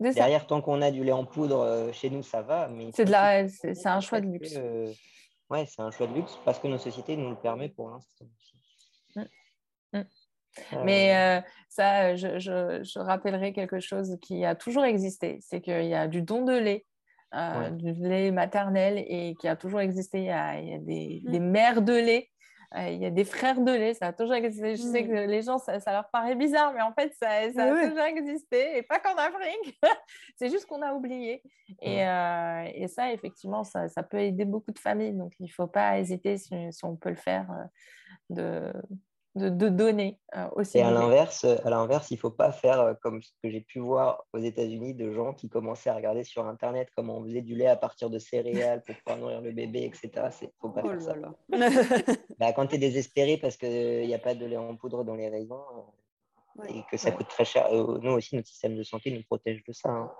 Derrière, 0.00 0.46
tant 0.46 0.62
qu'on 0.62 0.80
a 0.80 0.90
du 0.90 1.04
lait 1.04 1.12
en 1.12 1.26
poudre 1.26 1.60
euh, 1.60 1.92
chez 1.92 2.08
nous, 2.08 2.22
ça 2.22 2.40
va. 2.42 2.68
Mais 2.68 2.90
c'est, 2.94 3.04
de 3.04 3.10
la... 3.10 3.48
c'est, 3.48 3.86
un 3.86 4.00
choix 4.00 4.20
de 4.20 4.26
luxe. 4.26 4.56
ouais, 5.50 5.66
c'est 5.66 5.82
un 5.82 5.90
choix 5.90 6.06
de 6.06 6.14
luxe 6.14 6.38
parce 6.44 6.58
que 6.58 6.68
nos 6.68 6.78
sociétés 6.78 7.16
nous 7.16 7.30
le 7.30 7.36
permettent 7.36 7.76
pour 7.76 7.90
l'instant. 7.90 8.24
Mm. 9.16 9.22
Mm. 9.92 10.04
Mais 10.84 11.44
ça, 11.68 12.16
je, 12.16 12.38
je, 12.38 12.98
rappellerai 12.98 13.52
quelque 13.52 13.78
chose 13.78 14.16
qui 14.22 14.44
a 14.44 14.54
toujours 14.54 14.84
existé, 14.84 15.38
c'est 15.42 15.60
qu'il 15.60 15.86
y 15.86 15.94
a 15.94 16.08
du 16.08 16.22
don 16.22 16.44
de 16.44 16.56
lait 16.56 16.86
euh, 17.32 17.70
du 17.70 17.92
lait 17.92 18.32
maternel 18.32 19.04
et 19.06 19.36
qui 19.38 19.46
a 19.46 19.54
toujours 19.54 19.80
existé. 19.80 20.18
Il 20.18 20.24
y 20.24 20.30
a, 20.30 20.60
des, 20.80 21.22
mmh. 21.24 21.30
des, 21.30 21.38
mères 21.38 21.82
de 21.82 21.92
lait, 21.92 22.28
euh, 22.28 22.29
il 22.76 22.98
y 22.98 23.06
a 23.06 23.10
des 23.10 23.24
frères 23.24 23.60
de 23.60 23.72
lait, 23.72 23.94
ça 23.94 24.08
a 24.08 24.12
toujours 24.12 24.34
existé. 24.34 24.76
Je 24.76 24.82
sais 24.82 25.06
que 25.06 25.12
les 25.12 25.42
gens, 25.42 25.58
ça, 25.58 25.78
leur 25.86 26.08
paraît 26.10 26.36
bizarre, 26.36 26.72
mais 26.72 26.82
en 26.82 26.92
fait, 26.92 27.12
ça, 27.14 27.52
ça 27.52 27.64
a 27.64 27.88
toujours 27.88 28.04
existé 28.04 28.78
et 28.78 28.82
pas 28.82 29.00
qu'en 29.00 29.16
Afrique. 29.16 29.80
c'est 30.36 30.50
juste 30.50 30.66
qu'on 30.66 30.82
a 30.82 30.92
oublié. 30.92 31.42
Et, 31.82 32.06
euh, 32.06 32.64
et, 32.74 32.86
ça, 32.88 33.12
effectivement, 33.12 33.64
ça, 33.64 33.88
ça, 33.88 34.02
peut 34.02 34.20
aider 34.20 34.44
beaucoup 34.44 34.72
de 34.72 34.78
familles. 34.78 35.14
Donc, 35.14 35.32
il 35.40 35.46
ne 35.46 35.50
faut 35.50 35.66
pas 35.66 35.98
hésiter 35.98 36.36
si, 36.38 36.54
si, 36.70 36.84
on 36.84 36.96
peut 36.96 37.10
le 37.10 37.16
faire 37.16 37.48
de 38.28 38.72
de, 39.36 39.68
donner 39.68 40.18
euh, 40.36 40.48
aussi. 40.56 40.78
Et 40.78 40.82
à 40.82 40.90
l'inverse, 40.90 41.44
à 41.44 41.70
l'inverse, 41.70 42.10
il 42.10 42.18
faut 42.18 42.30
pas 42.30 42.50
faire 42.50 42.80
euh, 42.80 42.94
comme 43.00 43.22
ce 43.22 43.30
que 43.42 43.50
j'ai 43.50 43.60
pu 43.60 43.78
voir 43.78 44.24
aux 44.32 44.38
États-Unis 44.38 44.94
de 44.94 45.12
gens 45.12 45.34
qui 45.34 45.48
commençaient 45.48 45.90
à 45.90 45.94
regarder 45.94 46.24
sur 46.24 46.46
Internet 46.46 46.88
comment 46.96 47.18
on 47.18 47.24
faisait 47.24 47.42
du 47.42 47.54
lait 47.54 47.68
à 47.68 47.76
partir 47.76 48.10
de 48.10 48.18
céréales 48.18 48.82
pour 48.82 48.96
pouvoir 48.96 49.18
nourrir 49.18 49.40
le 49.40 49.52
bébé, 49.52 49.84
etc. 49.84 50.28
C'est 50.30 50.52
faut 50.60 50.70
pas 50.70 50.82
oh 50.84 50.88
faire 50.88 51.02
ça. 51.02 51.14
bah, 52.38 52.52
quand 52.52 52.66
tu 52.66 52.74
es 52.74 52.78
désespéré 52.78 53.36
parce 53.36 53.56
qu'il 53.56 54.06
n'y 54.06 54.14
a 54.14 54.18
pas 54.18 54.34
de 54.34 54.44
lait 54.44 54.56
en 54.56 54.74
poudre 54.76 55.04
dans 55.04 55.14
les 55.14 55.28
rayons 55.28 55.62
euh, 56.58 56.64
et 56.68 56.82
que 56.90 56.96
ça 56.96 57.12
coûte 57.12 57.28
très 57.28 57.44
cher, 57.44 57.68
nous 57.72 58.12
aussi, 58.12 58.34
notre 58.34 58.48
système 58.48 58.76
de 58.76 58.82
santé 58.82 59.12
nous 59.12 59.22
protège 59.22 59.62
de 59.64 59.72
ça. 59.72 59.90
Hein. 59.90 60.12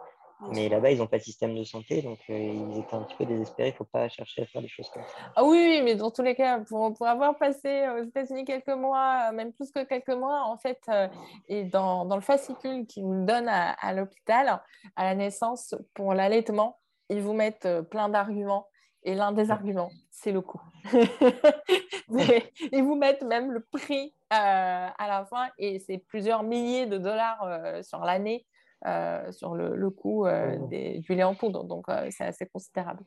Mais 0.48 0.68
là-bas, 0.68 0.90
ils 0.90 0.98
n'ont 0.98 1.06
pas 1.06 1.18
de 1.18 1.22
système 1.22 1.54
de 1.54 1.64
santé, 1.64 2.02
donc 2.02 2.18
euh, 2.30 2.38
ils 2.38 2.78
étaient 2.78 2.94
un 2.94 3.02
petit 3.02 3.16
peu 3.16 3.26
désespérés. 3.26 3.68
Il 3.68 3.72
ne 3.72 3.76
faut 3.76 3.84
pas 3.84 4.08
chercher 4.08 4.42
à 4.42 4.46
faire 4.46 4.62
des 4.62 4.68
choses 4.68 4.88
comme 4.88 5.02
ça. 5.02 5.32
Ah 5.36 5.44
oui, 5.44 5.82
mais 5.84 5.94
dans 5.96 6.10
tous 6.10 6.22
les 6.22 6.34
cas, 6.34 6.60
pour, 6.60 6.94
pour 6.94 7.06
avoir 7.06 7.36
passé 7.36 7.86
aux 7.88 8.04
États-Unis 8.04 8.44
quelques 8.44 8.68
mois, 8.68 9.32
même 9.32 9.52
plus 9.52 9.70
que 9.70 9.84
quelques 9.84 10.08
mois, 10.08 10.44
en 10.44 10.56
fait, 10.56 10.80
euh, 10.88 11.08
et 11.48 11.64
dans, 11.64 12.06
dans, 12.06 12.16
le 12.16 12.22
fascicule 12.22 12.86
qu'ils 12.86 13.06
nous 13.06 13.26
donnent 13.26 13.48
à, 13.48 13.72
à 13.72 13.92
l'hôpital, 13.92 14.62
à 14.96 15.04
la 15.04 15.14
naissance, 15.14 15.74
pour 15.94 16.14
l'allaitement, 16.14 16.78
ils 17.10 17.20
vous 17.20 17.34
mettent 17.34 17.66
euh, 17.66 17.82
plein 17.82 18.08
d'arguments. 18.08 18.66
Et 19.02 19.14
l'un 19.14 19.32
des 19.32 19.50
arguments, 19.50 19.90
c'est 20.10 20.30
le 20.30 20.42
coût. 20.42 20.60
ils 20.92 22.82
vous 22.82 22.96
mettent 22.96 23.22
même 23.22 23.50
le 23.50 23.60
prix 23.60 24.14
à 24.28 25.08
la 25.08 25.24
fin, 25.24 25.48
et 25.58 25.78
c'est 25.80 25.98
plusieurs 25.98 26.42
milliers 26.42 26.84
de 26.84 26.98
dollars 26.98 27.82
sur 27.82 28.00
l'année 28.00 28.46
euh, 28.86 29.30
sur 29.32 29.54
le, 29.54 29.76
le 29.76 29.90
coût 29.90 30.26
euh, 30.26 30.58
des, 30.68 30.98
du 31.00 31.14
lait 31.14 31.22
en 31.22 31.34
poudre. 31.34 31.64
Donc, 31.64 31.88
euh, 31.88 32.08
c'est 32.10 32.24
assez 32.24 32.46
considérable. 32.46 33.04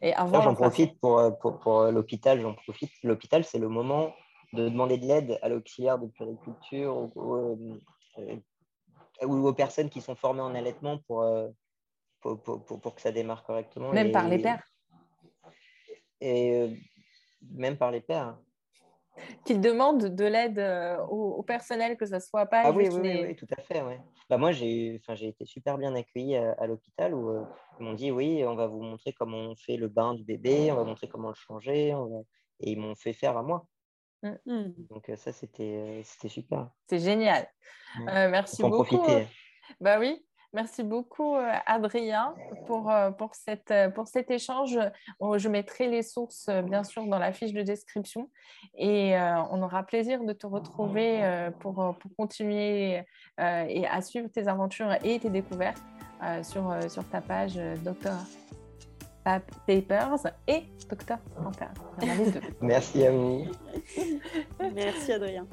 Et 0.00 0.14
avant, 0.14 0.40
j'en 0.40 0.54
profite 0.54 0.98
pour, 1.00 1.38
pour, 1.38 1.58
pour 1.58 1.84
l'hôpital. 1.84 2.40
J'en 2.40 2.54
profite. 2.54 2.92
L'hôpital, 3.02 3.44
c'est 3.44 3.58
le 3.58 3.68
moment 3.68 4.14
de 4.52 4.68
demander 4.68 4.98
de 4.98 5.06
l'aide 5.06 5.38
à 5.42 5.48
l'auxiliaire 5.48 5.98
de 5.98 6.06
puriculture 6.06 7.10
ou, 7.16 7.78
aux 9.20 9.52
personnes 9.54 9.90
qui 9.90 10.00
sont 10.00 10.14
formées 10.14 10.42
en 10.42 10.54
allaitement 10.54 10.98
pour, 11.06 11.26
pour, 12.20 12.40
pour, 12.42 12.80
pour 12.80 12.94
que 12.94 13.00
ça 13.00 13.12
démarre 13.12 13.44
correctement. 13.44 13.92
Même 13.92 14.12
par 14.12 14.28
les 14.28 14.38
pères. 14.38 14.62
Et 16.20 16.78
même 17.50 17.76
par 17.76 17.90
les 17.90 18.00
pères 18.00 18.38
qu'ils 19.44 19.60
demandent 19.60 20.14
de 20.14 20.24
l'aide 20.24 20.58
euh, 20.58 20.98
au, 21.06 21.42
personnel, 21.42 21.96
que 21.96 22.06
ce 22.06 22.18
soit 22.18 22.46
pas. 22.46 22.62
Ah 22.64 22.70
oui, 22.72 22.88
oui, 22.90 23.24
oui, 23.24 23.36
tout 23.36 23.46
à 23.56 23.60
fait. 23.62 23.82
Ouais. 23.82 24.00
Bah, 24.28 24.38
moi, 24.38 24.52
j'ai 24.52 25.00
été 25.20 25.44
super 25.44 25.78
bien 25.78 25.94
accueilli 25.94 26.36
à, 26.36 26.66
l'hôpital 26.66 27.14
où 27.14 27.30
euh, 27.30 27.44
ils 27.78 27.84
m'ont 27.84 27.94
dit 27.94 28.10
oui, 28.10 28.44
on 28.44 28.54
va 28.54 28.66
vous 28.66 28.82
montrer 28.82 29.12
comment 29.12 29.38
on 29.38 29.56
fait 29.56 29.76
le 29.76 29.88
bain 29.88 30.14
du 30.14 30.24
bébé, 30.24 30.70
on 30.72 30.76
va 30.76 30.84
montrer 30.84 31.08
comment 31.08 31.28
le 31.28 31.34
changer. 31.34 31.94
Et 32.60 32.70
ils 32.70 32.78
m'ont 32.78 32.94
fait 32.94 33.12
faire 33.12 33.36
à 33.36 33.42
moi. 33.42 33.66
Mmh. 34.22 34.30
Mmh. 34.46 34.72
Donc, 34.90 35.08
euh, 35.08 35.16
ça, 35.16 35.32
c'était 35.32 36.02
super. 36.28 36.70
C'est 36.88 36.98
génial. 36.98 37.46
merci 38.06 38.62
beaucoup. 38.62 38.84
Profiter. 38.84 39.26
Bah 39.80 39.98
oui, 39.98 40.24
Merci 40.56 40.84
beaucoup, 40.84 41.36
euh, 41.36 41.52
Adrien, 41.66 42.34
pour, 42.66 42.90
euh, 42.90 43.10
pour, 43.10 43.34
cette, 43.34 43.70
euh, 43.70 43.90
pour 43.90 44.08
cet 44.08 44.30
échange. 44.30 44.78
Je 45.20 45.48
mettrai 45.50 45.86
les 45.86 46.02
sources, 46.02 46.48
bien 46.64 46.82
sûr, 46.82 47.04
dans 47.04 47.18
la 47.18 47.30
fiche 47.30 47.52
de 47.52 47.60
description 47.60 48.30
et 48.78 49.14
on 49.50 49.62
aura 49.62 49.82
plaisir 49.82 50.24
de 50.24 50.32
te 50.32 50.46
retrouver 50.46 51.20
pour, 51.60 51.74
pour 51.74 52.10
continuer 52.16 53.02
et 53.38 53.86
à 53.86 54.00
suivre 54.00 54.28
tes 54.28 54.48
aventures 54.48 54.92
et 55.04 55.18
tes 55.18 55.30
découvertes 55.30 55.82
sur, 56.42 56.74
sur 56.88 57.08
ta 57.10 57.20
page 57.20 57.56
Dr. 57.84 58.16
Papers 59.24 60.26
et 60.46 60.64
Dr. 60.88 61.18
Pampers. 61.36 61.74
Merci 62.60 63.04
à 63.04 63.10
vous. 63.10 63.46
Merci, 64.74 65.12
Adrien. 65.12 65.46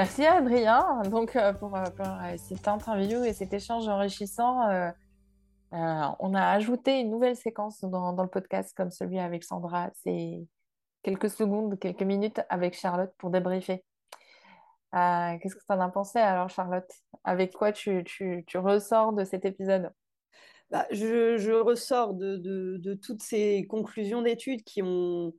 Merci 0.00 0.24
Adrien 0.24 1.02
donc, 1.10 1.36
euh, 1.36 1.52
pour, 1.52 1.76
euh, 1.76 1.84
euh, 2.00 2.36
cette 2.38 2.66
interview 2.66 3.22
et 3.22 3.34
cet 3.34 3.52
échange 3.52 3.86
enrichissant. 3.86 4.62
on 5.72 6.34
a 6.34 6.48
ajouté 6.52 7.00
une 7.00 7.10
nouvelle 7.10 7.36
séquence 7.36 7.82
dans, 7.82 8.16
le 8.18 8.26
podcast 8.26 8.74
comme 8.74 8.90
celui 8.90 9.18
avec 9.18 9.44
Sandra. 9.44 9.90
C'est 10.02 10.40
quelques 11.02 11.28
secondes, 11.28 11.78
quelques 11.78 12.02
minutes 12.02 12.40
avec 12.48 12.78
Charlotte 12.78 13.12
pour 13.18 13.28
débriefer. 13.28 13.84
Qu'est-ce 14.90 15.54
que 15.54 15.66
tu 15.66 15.72
en 15.74 15.80
as 15.80 15.90
pensé 15.90 16.18
alors 16.18 16.48
Charlotte? 16.48 16.90
Avec 17.22 17.52
quoi 17.52 17.70
tu, 17.70 18.02
ressors 18.54 19.12
de 19.12 19.24
cet 19.24 19.44
épisode? 19.44 19.92
Bah, 20.70 20.86
je, 20.92 21.60
ressors 21.60 22.14
de, 22.14 22.94
toutes 23.04 23.20
ces 23.22 23.66
conclusions 23.68 24.22
d'études 24.22 24.64
qui 24.64 24.80
ont, 24.82 25.34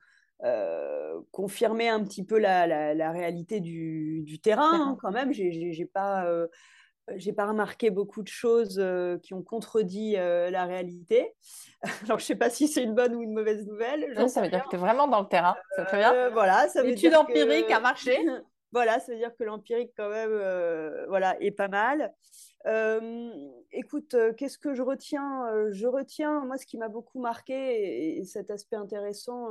confirmer 1.31 1.89
un 1.89 2.03
petit 2.03 2.23
peu 2.23 2.39
la, 2.39 2.67
la, 2.93 3.11
réalité 3.11 3.59
du, 3.59 4.21
du 4.23 4.39
terrain, 4.39 4.71
hein, 4.73 4.97
quand 5.01 5.11
même. 5.11 5.31
J'ai 5.33 5.85
pas, 5.85 6.25
euh, 6.25 6.47
j'ai 7.15 7.33
pas 7.33 7.47
remarqué 7.47 7.89
beaucoup 7.89 8.23
de 8.23 8.27
choses 8.27 8.79
euh, 8.79 9.17
qui 9.19 9.33
ont 9.33 9.43
contredit 9.43 10.13
la 10.13 10.65
réalité. 10.65 11.33
Alors, 12.05 12.19
je 12.19 12.25
sais 12.25 12.35
pas 12.35 12.49
si 12.49 12.67
c'est 12.67 12.83
une 12.83 12.95
bonne 12.95 13.15
ou 13.15 13.21
une 13.21 13.33
mauvaise 13.33 13.65
nouvelle. 13.65 14.29
ça 14.29 14.41
veut 14.41 14.49
dire 14.49 14.63
que 14.63 14.69
tu 14.69 14.75
es 14.75 14.79
vraiment 14.79 15.07
dans 15.07 15.21
le 15.21 15.27
terrain. 15.27 15.55
C'est 15.75 15.85
très 15.85 15.97
bien. 15.97 16.29
voilà, 16.29 16.67
ça 16.69 16.83
L'étude 16.83 17.15
empirique 17.15 17.69
a 17.71 17.79
marché. 17.79 18.17
voilà, 18.71 18.99
ça 18.99 19.11
veut 19.11 19.17
dire 19.17 19.35
que 19.35 19.43
l'empirique, 19.43 19.91
quand 19.95 20.09
même, 20.09 21.05
voilà, 21.07 21.39
est 21.41 21.51
pas 21.51 21.67
mal. 21.67 22.13
écoute, 23.71 24.15
qu'est-ce 24.37 24.57
que 24.57 24.73
je 24.73 24.81
retiens? 24.81 25.45
Je 25.71 25.87
retiens, 25.87 26.45
moi, 26.45 26.57
ce 26.57 26.65
qui 26.65 26.77
m'a 26.77 26.89
beaucoup 26.89 27.19
marqué, 27.19 28.17
et, 28.17 28.23
cet 28.25 28.49
aspect 28.49 28.77
intéressant 28.77 29.49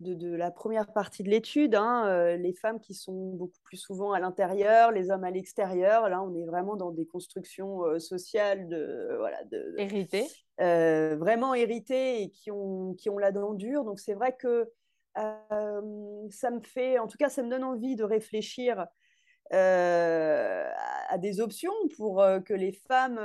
de, 0.00 0.34
la 0.34 0.50
première 0.50 0.92
partie 0.92 1.22
de 1.22 1.28
l'étude, 1.28 1.74
hein, 1.74 2.36
les 2.36 2.54
femmes 2.54 2.80
qui 2.80 2.94
sont 2.94 3.30
beaucoup 3.34 3.60
plus 3.62 3.76
souvent 3.76 4.12
à 4.12 4.20
l'intérieur, 4.20 4.92
les 4.92 5.10
hommes 5.10 5.24
à 5.24 5.30
l'extérieur. 5.30 6.08
Là, 6.08 6.22
on 6.22 6.34
est 6.34 6.44
vraiment 6.44 6.76
dans 6.76 6.90
des 6.90 7.06
constructions 7.06 7.98
sociales 7.98 8.68
de, 8.68 9.14
voilà, 9.18 9.44
de, 9.44 9.74
héritées. 9.78 10.26
vraiment 10.58 11.54
héritées 11.54 12.22
et 12.22 12.30
qui 12.30 12.50
ont, 12.50 12.94
qui 12.94 13.10
ont 13.10 13.18
la 13.18 13.30
dent 13.30 13.54
dure. 13.54 13.84
Donc, 13.84 14.00
c'est 14.00 14.14
vrai 14.14 14.36
que 14.36 14.70
ça 15.14 16.50
me 16.50 16.60
fait, 16.62 16.98
en 16.98 17.06
tout 17.06 17.18
cas, 17.18 17.28
ça 17.28 17.42
me 17.42 17.50
donne 17.50 17.64
envie 17.64 17.96
de 17.96 18.04
réfléchir 18.04 18.86
à, 19.52 21.18
des 21.18 21.40
options 21.40 21.74
pour 21.96 22.24
que 22.46 22.54
les 22.54 22.72
femmes, 22.72 23.20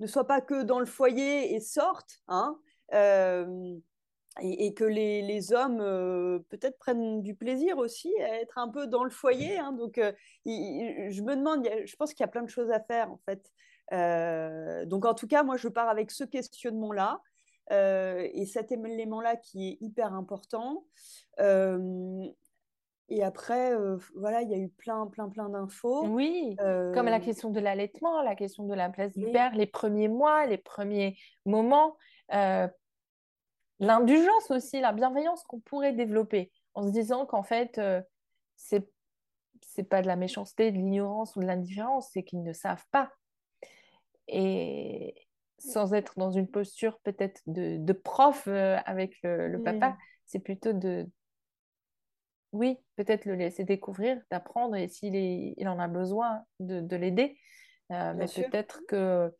ne 0.00 0.06
soient 0.06 0.26
pas 0.26 0.40
que 0.40 0.62
dans 0.62 0.80
le 0.80 0.86
foyer 0.86 1.54
et 1.54 1.60
sortent, 1.60 2.22
hein, 2.28 2.58
et, 4.40 4.74
que 4.74 4.84
les, 4.84 5.22
les 5.22 5.52
hommes 5.52 5.78
peut-être 6.48 6.78
prennent 6.78 7.20
du 7.20 7.34
plaisir 7.34 7.78
aussi 7.78 8.12
à 8.20 8.40
être 8.40 8.58
un 8.58 8.68
peu 8.68 8.86
dans 8.86 9.04
le 9.04 9.10
foyer. 9.10 9.58
Hein, 9.58 9.72
donc, 9.72 10.00
je 10.46 11.22
me 11.22 11.34
demande, 11.34 11.68
je 11.84 11.96
pense 11.96 12.14
qu'il 12.14 12.22
y 12.22 12.28
a 12.28 12.28
plein 12.28 12.42
de 12.42 12.48
choses 12.48 12.70
à 12.70 12.80
faire 12.80 13.10
en 13.10 13.20
fait. 13.26 13.50
donc, 14.86 15.04
en 15.04 15.14
tout 15.14 15.26
cas, 15.26 15.42
moi, 15.42 15.56
je 15.56 15.68
pars 15.68 15.88
avec 15.88 16.10
ce 16.10 16.24
questionnement-là. 16.24 17.20
Euh, 17.72 18.28
et 18.34 18.46
cet 18.46 18.72
élément-là 18.72 19.36
qui 19.36 19.68
est 19.68 19.78
hyper 19.80 20.12
important. 20.12 20.84
Euh, 21.38 22.26
et 23.08 23.22
après, 23.22 23.72
euh, 23.72 23.96
voilà, 24.16 24.42
il 24.42 24.50
y 24.50 24.54
a 24.54 24.58
eu 24.58 24.68
plein, 24.68 25.06
plein, 25.06 25.28
plein 25.28 25.48
d'infos. 25.48 26.06
Oui, 26.06 26.56
comme 26.58 27.06
la 27.06 27.20
question 27.20 27.50
de 27.50 27.60
l'allaitement, 27.60 28.22
la 28.22 28.34
question 28.34 28.64
de 28.66 28.74
la 28.74 28.88
place 28.88 29.16
du 29.16 29.30
père, 29.30 29.54
les 29.54 29.66
premiers 29.66 30.08
mois, 30.08 30.46
les 30.46 30.58
premiers 30.58 31.16
moments, 31.44 31.96
l'indulgence 33.80 34.50
aussi, 34.50 34.80
la 34.80 34.92
bienveillance 34.92 35.42
qu'on 35.44 35.60
pourrait 35.60 35.92
développer 35.92 36.52
en 36.74 36.86
se 36.86 36.92
disant 36.92 37.26
qu'en 37.26 37.42
fait, 37.42 37.80
c'est 38.56 38.88
c'est 39.62 39.84
pas 39.84 40.02
de 40.02 40.06
la 40.06 40.16
méchanceté, 40.16 40.70
de 40.70 40.76
l'ignorance 40.76 41.36
ou 41.36 41.40
de 41.40 41.46
l'indifférence, 41.46 42.10
c'est 42.12 42.22
qu'ils 42.22 42.42
ne 42.42 42.52
savent 42.52 42.84
pas. 42.90 43.12
Et, 44.28 45.14
sans 45.58 45.92
être 45.92 46.14
dans 46.18 46.30
une 46.30 46.48
posture 46.48 46.98
peut-être 47.00 47.42
de, 47.46 47.92
prof 47.92 48.44
euh, 48.48 48.78
avec 48.86 49.16
le, 49.22 49.62
papa, 49.62 49.96
c'est 50.24 50.38
plutôt 50.38 50.72
de, 50.72 51.06
oui, 52.52 52.78
peut-être 52.96 53.26
le 53.26 53.34
laisser 53.34 53.64
découvrir, 53.64 54.18
d'apprendre 54.30 54.76
et 54.76 54.88
s'il 54.88 55.14
il 55.14 55.68
en 55.68 55.78
a 55.78 55.88
besoin, 55.88 56.42
de, 56.60 56.96
l'aider. 56.96 57.38
Euh, 57.90 58.14
mais 58.16 58.26
peut-être 58.26 58.80
que 58.88 59.34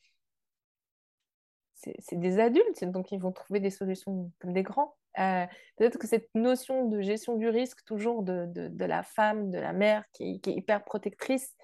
c'est 1.98 2.18
des 2.18 2.38
adultes, 2.38 2.84
donc 2.84 3.12
ils 3.12 3.20
vont 3.20 3.32
trouver 3.32 3.60
des 3.60 3.70
solutions 3.70 4.30
comme 4.40 4.52
des 4.52 4.62
grands. 4.62 4.96
Euh, 5.18 5.44
peut-être 5.76 5.98
que 5.98 6.06
cette 6.06 6.28
notion 6.34 6.86
de 6.86 7.00
gestion 7.00 7.36
du 7.36 7.48
risque, 7.48 7.84
toujours 7.84 8.22
de, 8.22 8.46
de, 8.46 8.84
la 8.84 9.02
femme, 9.02 9.50
de 9.50 9.58
la 9.58 9.72
mère 9.72 10.04
qui, 10.12 10.40
qui 10.40 10.50
est 10.50 10.54
hyper 10.54 10.84
protectrice, 10.84 11.56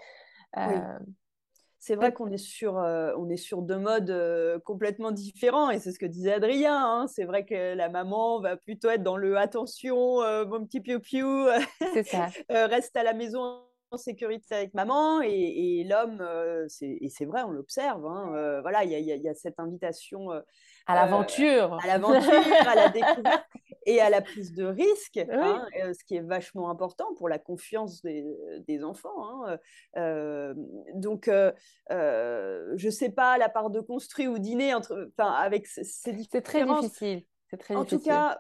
c'est 1.87 1.95
vrai 1.95 2.13
qu'on 2.13 2.33
est 2.33 2.37
sur, 2.37 2.79
euh, 2.79 3.13
on 3.17 3.29
est 3.29 3.37
sur 3.37 3.63
deux 3.63 3.79
modes 3.79 4.11
euh, 4.11 4.59
complètement 4.59 5.13
différents 5.13 5.71
et 5.71 5.79
c'est 5.79 5.93
ce 5.93 6.01
que 6.01 6.07
disait 6.07 6.33
Adrien. 6.33 6.75
Hein. 6.75 7.07
C'est 7.07 7.23
vrai 7.23 7.45
que 7.45 7.75
la 7.75 7.89
maman 7.89 8.41
va 8.41 8.57
plutôt 8.57 8.91
être 8.91 9.05
dans 9.05 9.17
le 9.17 9.37
attention, 9.39 10.21
euh, 10.23 10.45
mon 10.45 10.65
petit 10.65 10.81
piou-piou, 10.81 11.47
reste 12.51 12.97
à 12.97 13.05
la 13.05 13.13
maison 13.13 13.66
en 13.91 13.97
sécurité 13.97 14.55
avec 14.55 14.75
maman 14.75 15.21
et, 15.23 15.85
l'homme, 15.89 16.27
et 16.81 17.09
c'est 17.09 17.25
vrai, 17.25 17.43
on 17.43 17.51
l'observe. 17.51 18.05
Hein, 18.07 18.61
voilà, 18.63 18.85
il 18.85 18.93
y, 18.93 19.03
y, 19.03 19.29
a 19.29 19.35
cette 19.35 19.59
invitation 19.61 20.31
à 20.87 20.95
l'aventure, 20.95 21.79
à 21.83 21.87
l'aventure, 21.87 22.69
à 22.69 22.75
la 22.75 22.89
découverte 22.89 23.45
et 23.87 24.01
à 24.01 24.11
la 24.11 24.21
prise 24.21 24.53
de 24.53 24.65
risque, 24.65 25.17
hein, 25.17 25.67
euh, 25.81 25.93
ce 25.93 26.05
qui 26.05 26.17
est 26.17 26.21
vachement 26.21 26.71
important 26.71 27.15
pour 27.15 27.29
la 27.29 27.39
confiance 27.39 28.03
des, 28.03 28.25
des 28.67 28.85
enfants. 28.85 29.47
Hein. 29.47 29.59
Euh, 29.97 30.55
donc, 30.95 31.29
euh, 31.29 31.53
je 32.77 32.91
sais 32.91 33.11
pas 33.11 33.39
la 33.39 33.49
part 33.49 33.71
de 33.71 33.81
construit 33.81 34.29
ou 34.29 34.39
dîner 34.39 34.75
entre, 34.75 35.11
avec 35.19 35.67
ces 35.67 35.85
C'est 35.85 36.43
très 36.43 36.65
difficile. 36.65 37.23
Très 37.61 37.77
en 37.77 37.85
tout 37.85 38.01
cas, 38.01 38.39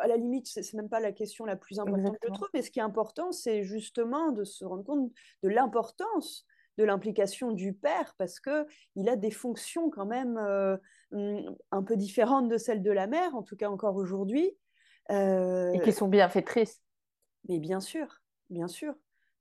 à 0.00 0.06
la 0.06 0.16
limite, 0.16 0.46
c'est 0.46 0.74
même 0.74 0.88
pas 0.88 1.00
la 1.00 1.12
question 1.12 1.44
la 1.44 1.56
plus 1.56 1.78
importante 1.78 2.18
que 2.18 2.28
je 2.28 2.32
trouve, 2.32 2.48
mais 2.54 2.62
ce 2.62 2.70
qui 2.70 2.78
est 2.78 2.82
important, 2.82 3.32
c'est 3.32 3.62
justement 3.64 4.32
de 4.32 4.44
se 4.44 4.64
rendre 4.64 4.84
compte 4.84 5.12
de 5.42 5.48
l'importance 5.48 6.46
de 6.76 6.84
l'implication 6.84 7.50
du 7.50 7.72
père 7.72 8.14
parce 8.18 8.38
que 8.38 8.64
il 8.94 9.08
a 9.08 9.16
des 9.16 9.32
fonctions 9.32 9.90
quand 9.90 10.06
même 10.06 10.38
un 11.10 11.82
peu 11.82 11.96
différentes 11.96 12.48
de 12.48 12.56
celles 12.56 12.82
de 12.82 12.92
la 12.92 13.06
mère, 13.06 13.34
en 13.34 13.42
tout 13.42 13.56
cas 13.56 13.68
encore 13.68 13.96
aujourd'hui. 13.96 14.56
Euh, 15.10 15.72
et 15.72 15.80
qui 15.80 15.92
sont 15.92 16.08
bienfaitrices. 16.08 16.82
Mais 17.48 17.58
bien 17.58 17.80
sûr, 17.80 18.22
bien 18.50 18.68
sûr. 18.68 18.94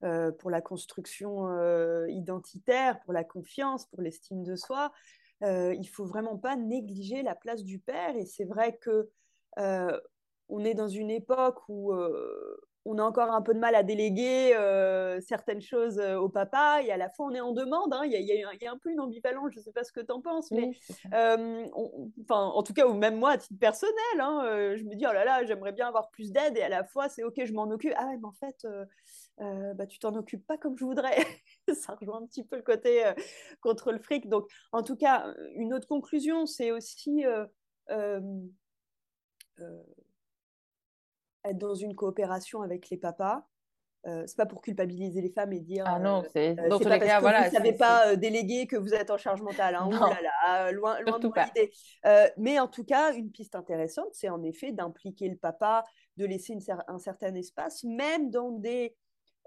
Euh, 0.03 0.31
pour 0.31 0.51
la 0.51 0.61
construction 0.61 1.47
euh, 1.49 2.07
identitaire, 2.09 2.99
pour 3.01 3.13
la 3.13 3.23
confiance, 3.23 3.87
pour 3.87 4.01
l'estime 4.01 4.43
de 4.43 4.55
soi, 4.55 4.91
il 5.41 5.87
faut 5.91 6.05
vraiment 6.05 6.37
pas 6.37 6.55
négliger 6.55 7.21
la 7.21 7.35
place 7.35 7.63
du 7.63 7.79
père. 7.79 8.15
Et 8.15 8.25
c'est 8.25 8.45
vrai 8.45 8.77
que 8.77 9.09
on 10.49 10.63
est 10.63 10.73
dans 10.73 10.87
une 10.87 11.11
époque 11.11 11.67
où 11.67 11.93
on 12.87 12.97
a 12.99 13.03
encore 13.03 13.31
un 13.31 13.41
peu 13.41 13.53
de 13.53 13.59
mal 13.59 13.75
à 13.75 13.83
déléguer 13.83 14.55
euh, 14.55 15.19
certaines 15.19 15.61
choses 15.61 15.99
euh, 15.99 16.15
au 16.15 16.29
papa 16.29 16.81
et 16.81 16.91
à 16.91 16.97
la 16.97 17.09
fois 17.09 17.25
on 17.25 17.31
est 17.31 17.41
en 17.41 17.51
demande. 17.51 17.93
Hein. 17.93 18.03
Il, 18.05 18.11
y 18.13 18.43
a, 18.43 18.71
un 18.71 18.77
peu 18.77 18.89
une 18.89 19.01
ambivalence, 19.01 19.51
je 19.51 19.59
ne 19.59 19.63
sais 19.63 19.73
pas 19.73 19.83
ce 19.83 19.91
que 19.91 19.99
tu 19.99 20.11
en 20.11 20.21
penses, 20.21 20.51
mais 20.51 20.71
euh, 21.13 21.65
en 22.29 22.63
tout 22.63 22.73
cas, 22.73 22.87
ou 22.87 22.93
même 22.93 23.17
moi 23.17 23.31
à 23.31 23.37
titre 23.37 23.59
personnel, 23.59 23.93
hein, 24.19 24.73
je 24.75 24.83
me 24.83 24.95
dis 24.95 25.05
oh 25.07 25.13
là 25.13 25.25
là, 25.25 25.45
j'aimerais 25.45 25.73
bien 25.73 25.87
avoir 25.87 26.09
plus 26.09 26.31
d'aide 26.31 26.57
et 26.57 26.61
à 26.61 26.69
la 26.69 26.85
fois 26.85 27.09
c'est 27.09 27.23
ok, 27.23 27.43
je 27.43 27.53
m'en 27.53 27.69
occupe. 27.69 27.93
Ah 27.97 28.07
ouais, 28.07 28.17
mais 28.17 28.25
en 28.25 28.31
fait, 28.31 28.65
bah, 29.75 29.85
tu 29.85 29.99
t'en 29.99 30.15
occupes 30.15 30.45
pas 30.47 30.57
comme 30.57 30.77
je 30.77 30.85
voudrais. 30.85 31.17
Ça 31.73 31.95
rejoint 31.95 32.21
un 32.21 32.25
petit 32.25 32.45
peu 32.45 32.55
le 32.55 32.63
côté 32.63 33.03
contre 33.59 33.91
le 33.91 33.99
fric. 33.99 34.29
Donc, 34.29 34.47
en 34.71 34.81
tout 34.81 34.95
cas, 34.95 35.33
une 35.55 35.73
autre 35.73 35.87
conclusion, 35.87 36.45
c'est 36.45 36.71
aussi 36.71 37.25
être 41.49 41.57
dans 41.57 41.75
une 41.75 41.95
coopération 41.95 42.61
avec 42.61 42.89
les 42.89 42.97
papas. 42.97 43.45
Euh, 44.05 44.23
c'est 44.25 44.37
pas 44.37 44.45
pour 44.45 44.61
culpabiliser 44.61 45.21
les 45.21 45.31
femmes 45.31 45.51
et 45.51 45.59
dire 45.59 45.83
ah 45.85 45.99
non 45.99 46.21
euh, 46.21 46.27
c'est 46.31 46.57
euh, 46.57 46.69
dans 46.69 46.79
tous 46.79 46.87
les 46.87 46.99
cas 46.99 47.19
voilà 47.19 47.41
vous 47.41 47.47
ne 47.47 47.51
savez 47.51 47.73
pas 47.73 48.15
déléguer 48.15 48.65
que 48.65 48.77
vous 48.77 48.93
êtes 48.93 49.09
en 49.09 49.17
charge 49.17 49.41
mentale 49.41 49.75
hein, 49.75 49.89
là 49.89 50.71
loin, 50.71 51.01
loin 51.01 51.19
de 51.19 51.27
l'idée 51.27 51.71
mais 52.37 52.59
en 52.59 52.67
tout 52.67 52.85
cas 52.85 53.13
une 53.13 53.31
piste 53.31 53.55
intéressante 53.55 54.09
c'est 54.13 54.29
en 54.29 54.43
effet 54.43 54.71
d'impliquer 54.71 55.27
le 55.27 55.35
papa 55.35 55.83
de 56.15 56.25
laisser 56.25 56.53
une, 56.53 56.61
un 56.87 56.99
certain 56.99 57.33
espace 57.35 57.83
même 57.83 58.29
dans 58.29 58.51
des 58.51 58.95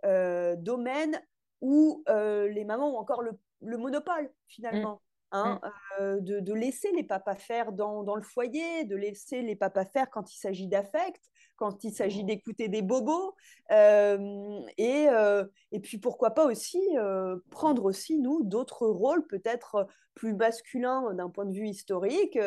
domaines 0.03 1.23
où 1.63 2.05
les 2.09 2.65
mamans 2.65 2.97
ont 2.97 2.99
encore 2.99 3.23
le, 3.23 3.39
le 3.63 3.79
monopole 3.79 4.31
finalement 4.47 4.97
mmh. 4.97 5.07
Hein, 5.33 5.61
mmh. 6.01 6.19
de, 6.23 6.41
de, 6.41 6.53
laisser 6.53 6.91
les 6.91 7.05
papas 7.05 7.37
faire 7.37 7.71
dans, 7.71 8.03
dans, 8.03 8.17
le 8.17 8.23
foyer, 8.23 8.85
de 8.85 8.97
laisser 8.97 9.43
les 9.43 9.55
papas 9.55 9.85
faire 9.85 10.11
quand 10.11 10.35
il 10.35 10.37
s'agit 10.37 10.67
d'affect, 10.67 11.23
quand 11.61 11.85
il 11.85 11.93
s'agit 11.93 12.25
d'écouter 12.25 12.69
des 12.69 12.83
bobos. 12.83 13.37
Euh, 13.71 14.61
et, 14.79 15.09
euh, 15.09 15.45
et, 15.73 15.79
puis 15.79 15.99
pourquoi 15.99 16.31
pas 16.31 16.47
aussi 16.47 16.81
euh, 16.97 17.37
prendre 17.51 17.85
aussi, 17.85 18.19
nous, 18.19 18.43
d'autres 18.43 18.87
rôles 18.87 19.27
peut-être 19.27 19.87
plus 20.15 20.35
masculins 20.35 21.13
d'un 21.15 21.29
point 21.29 21.45
de 21.45 21.53
vue 21.53 21.69
historique, 21.69 22.39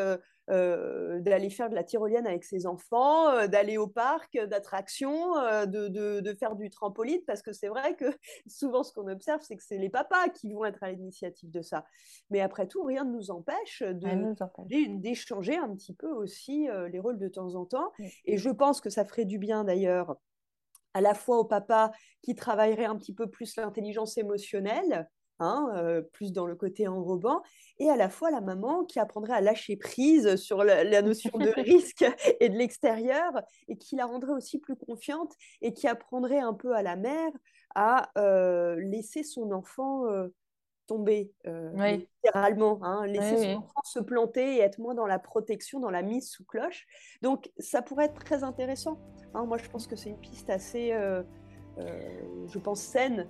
d'aller 0.48 1.50
faire 1.50 1.70
de 1.70 1.76
la 1.76 1.84
tyrolienne 1.84 2.28
avec 2.28 2.44
ses 2.44 2.66
enfants, 2.66 3.48
d'aller 3.48 3.78
au 3.78 3.88
parc 3.88 4.38
d'attractions, 4.38 5.36
de, 5.66 5.88
de, 5.88 6.34
faire 6.34 6.56
du 6.56 6.70
trampoline, 6.70 7.22
parce 7.26 7.41
que 7.41 7.54
c'est 7.54 7.68
vrai 7.68 7.96
que 7.96 8.06
souvent 8.48 8.84
ce 8.84 8.91
qu'on 8.94 9.08
observe, 9.08 9.41
c'est 9.41 9.56
que 9.56 9.64
c'est 9.64 9.78
les 9.78 9.89
papas 9.89 10.30
qui 10.30 10.54
vont 10.54 10.66
être 10.66 10.84
à 10.84 10.91
l'initiative 10.91 11.50
de 11.50 11.62
ça. 11.62 11.86
Mais 12.30 12.41
après 12.41 12.68
tout, 12.68 12.84
rien 12.84 13.06
ne 13.06 13.12
nous 13.12 13.32
empêche 13.32 13.84
d'échanger 13.84 15.56
un 15.56 15.74
petit 15.74 15.94
peu 15.94 16.12
aussi 16.12 16.68
les 16.91 17.00
rôles 17.00 17.20
de 17.20 17.28
temps 17.28 17.56
en 17.56 17.66
temps. 17.66 17.91
Et 18.26 18.38
je 18.38 18.50
pense 18.50 18.82
que 18.82 18.89
ça 18.89 19.06
ferait 19.06 19.26
du 19.26 19.38
bien 19.38 19.64
d'ailleurs 19.64 20.18
à 20.94 21.02
la 21.02 21.14
fois 21.14 21.39
au 21.39 21.46
papa 21.46 21.91
qui 22.22 22.36
travaillerait 22.36 22.86
un 22.86 22.98
petit 22.98 23.14
peu 23.14 23.28
plus 23.28 23.56
l'intelligence 23.56 24.18
émotionnelle 24.18 25.10
Hein, 25.40 26.04
plus 26.14 26.32
dans 26.32 26.46
le 26.46 26.56
côté 26.56 26.88
enrobant, 26.88 27.42
et 27.80 27.90
à 27.90 27.96
la 27.96 28.08
fois 28.08 28.30
la 28.30 28.40
maman 28.40 28.86
qui 28.86 29.00
apprendrait 29.00 29.34
à 29.34 29.42
lâcher 29.42 29.76
prise 29.76 30.36
sur 30.36 30.64
la, 30.64 31.02
notion 31.02 31.32
de 31.38 31.50
risque 31.58 32.06
et 32.40 32.50
de 32.50 32.56
l'extérieur, 32.56 33.32
et 33.68 33.76
qui 33.76 33.96
la 33.96 34.06
rendrait 34.06 34.34
aussi 34.34 34.60
plus 34.60 34.76
confiante, 34.76 35.34
et 35.62 35.74
qui 35.74 35.88
apprendrait 35.88 36.40
un 36.40 36.54
peu 36.54 36.76
à 36.76 36.84
la 36.84 36.96
mère 36.96 37.32
à 37.74 38.12
laisser 38.78 39.24
son 39.24 39.52
enfant 39.52 40.06
tomber, 40.86 41.32
littéralement, 41.44 42.78
hein, 42.84 43.08
laisser 43.08 43.38
son 43.38 43.58
enfant 43.58 43.82
se 43.84 44.00
planter 44.00 44.58
et 44.58 44.60
être 44.60 44.78
moins 44.78 44.94
dans 44.94 45.08
la 45.08 45.18
protection, 45.18 45.80
dans 45.80 45.90
la 45.90 46.04
mise 46.04 46.30
sous 46.30 46.46
cloche. 46.46 46.86
Donc 47.24 47.52
ça 47.58 47.82
pourrait 47.82 48.06
être 48.06 48.24
très 48.24 48.44
intéressant. 48.44 49.00
Hein. 49.34 49.46
moi 49.46 49.58
je 49.58 49.68
pense 49.68 49.88
que 49.88 49.96
c'est 49.96 50.12
une 50.12 50.20
piste 50.20 50.52
assez, 50.52 50.96
je 51.78 52.60
pense, 52.60 52.82
saine 52.82 53.28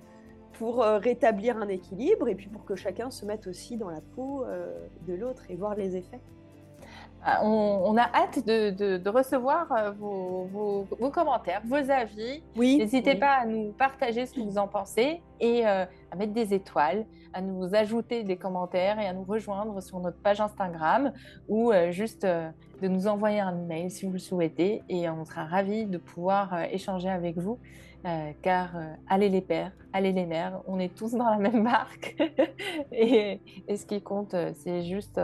pour 0.58 0.82
euh, 0.82 0.98
rétablir 0.98 1.56
un 1.56 1.68
équilibre 1.68 2.28
et 2.28 2.34
puis 2.34 2.48
pour 2.48 2.64
que 2.64 2.74
chacun 2.74 3.10
se 3.10 3.24
mette 3.24 3.46
aussi 3.46 3.76
dans 3.76 3.90
la 3.90 4.00
peau 4.14 4.44
euh, 4.44 4.72
de 5.06 5.14
l'autre 5.14 5.42
et 5.48 5.56
voir 5.56 5.74
les 5.74 5.96
effets. 5.96 6.20
Ah, 7.26 7.40
on, 7.42 7.96
a 7.96 8.02
hâte 8.02 8.44
de, 8.46 9.08
recevoir 9.08 9.72
euh, 9.72 9.92
vos, 9.92 10.86
commentaires, 11.10 11.62
vos 11.64 11.90
avis. 11.90 12.42
Oui. 12.54 12.76
N'hésitez 12.76 13.14
pas 13.14 13.36
à 13.36 13.46
nous 13.46 13.72
partager 13.72 14.26
ce 14.26 14.34
que 14.34 14.40
vous 14.40 14.58
en 14.58 14.68
pensez 14.68 15.22
et 15.40 15.64
à 15.64 15.88
mettre 16.18 16.34
des 16.34 16.52
étoiles, 16.52 17.06
à 17.32 17.40
nous 17.40 17.74
ajouter 17.74 18.24
des 18.24 18.36
commentaires 18.36 19.00
et 19.00 19.06
à 19.06 19.14
nous 19.14 19.24
rejoindre 19.24 19.82
sur 19.82 20.00
notre 20.00 20.20
page 20.20 20.42
Instagram 20.42 21.12
ou 21.48 21.72
juste 21.90 22.26
de 22.26 22.88
nous 22.88 23.06
envoyer 23.06 23.40
un 23.40 23.58
email 23.58 23.90
si 23.90 24.04
vous 24.04 24.12
le 24.12 24.18
souhaitez 24.18 24.82
et 24.90 25.08
on 25.08 25.24
sera 25.24 25.46
ravis 25.46 25.86
de 25.86 25.96
pouvoir 25.96 26.64
échanger 26.70 27.08
avec 27.08 27.38
vous. 27.38 27.58
Euh, 28.06 28.32
car 28.42 28.76
euh, 28.76 28.92
allez 29.08 29.30
les 29.30 29.40
pères, 29.40 29.72
allez 29.94 30.12
les 30.12 30.26
mères, 30.26 30.60
on 30.66 30.78
est 30.78 30.94
tous 30.94 31.12
dans 31.12 31.30
la 31.30 31.38
même 31.38 31.64
barque. 31.64 32.16
et, 32.92 33.40
ce 33.68 33.86
qui 33.86 34.02
compte, 34.02 34.34
euh, 34.34 34.52
c'est 34.54 34.82
juste 34.82 35.20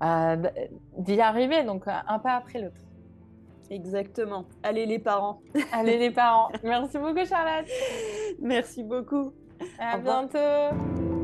d'y 0.00 1.20
arriver, 1.20 1.64
donc 1.64 1.84
un 1.86 2.18
pas 2.18 2.36
après 2.36 2.60
l'autre. 2.60 2.80
Exactement. 3.70 4.44
Allez 4.62 4.86
les 4.86 4.98
parents. 4.98 5.40
allez 5.72 5.98
les 5.98 6.10
parents. 6.10 6.50
Merci 6.62 6.98
beaucoup 6.98 7.24
Charlotte. 7.24 7.68
Merci 8.40 8.84
beaucoup. 8.84 9.32
À 9.78 9.98
bientôt. 9.98 11.23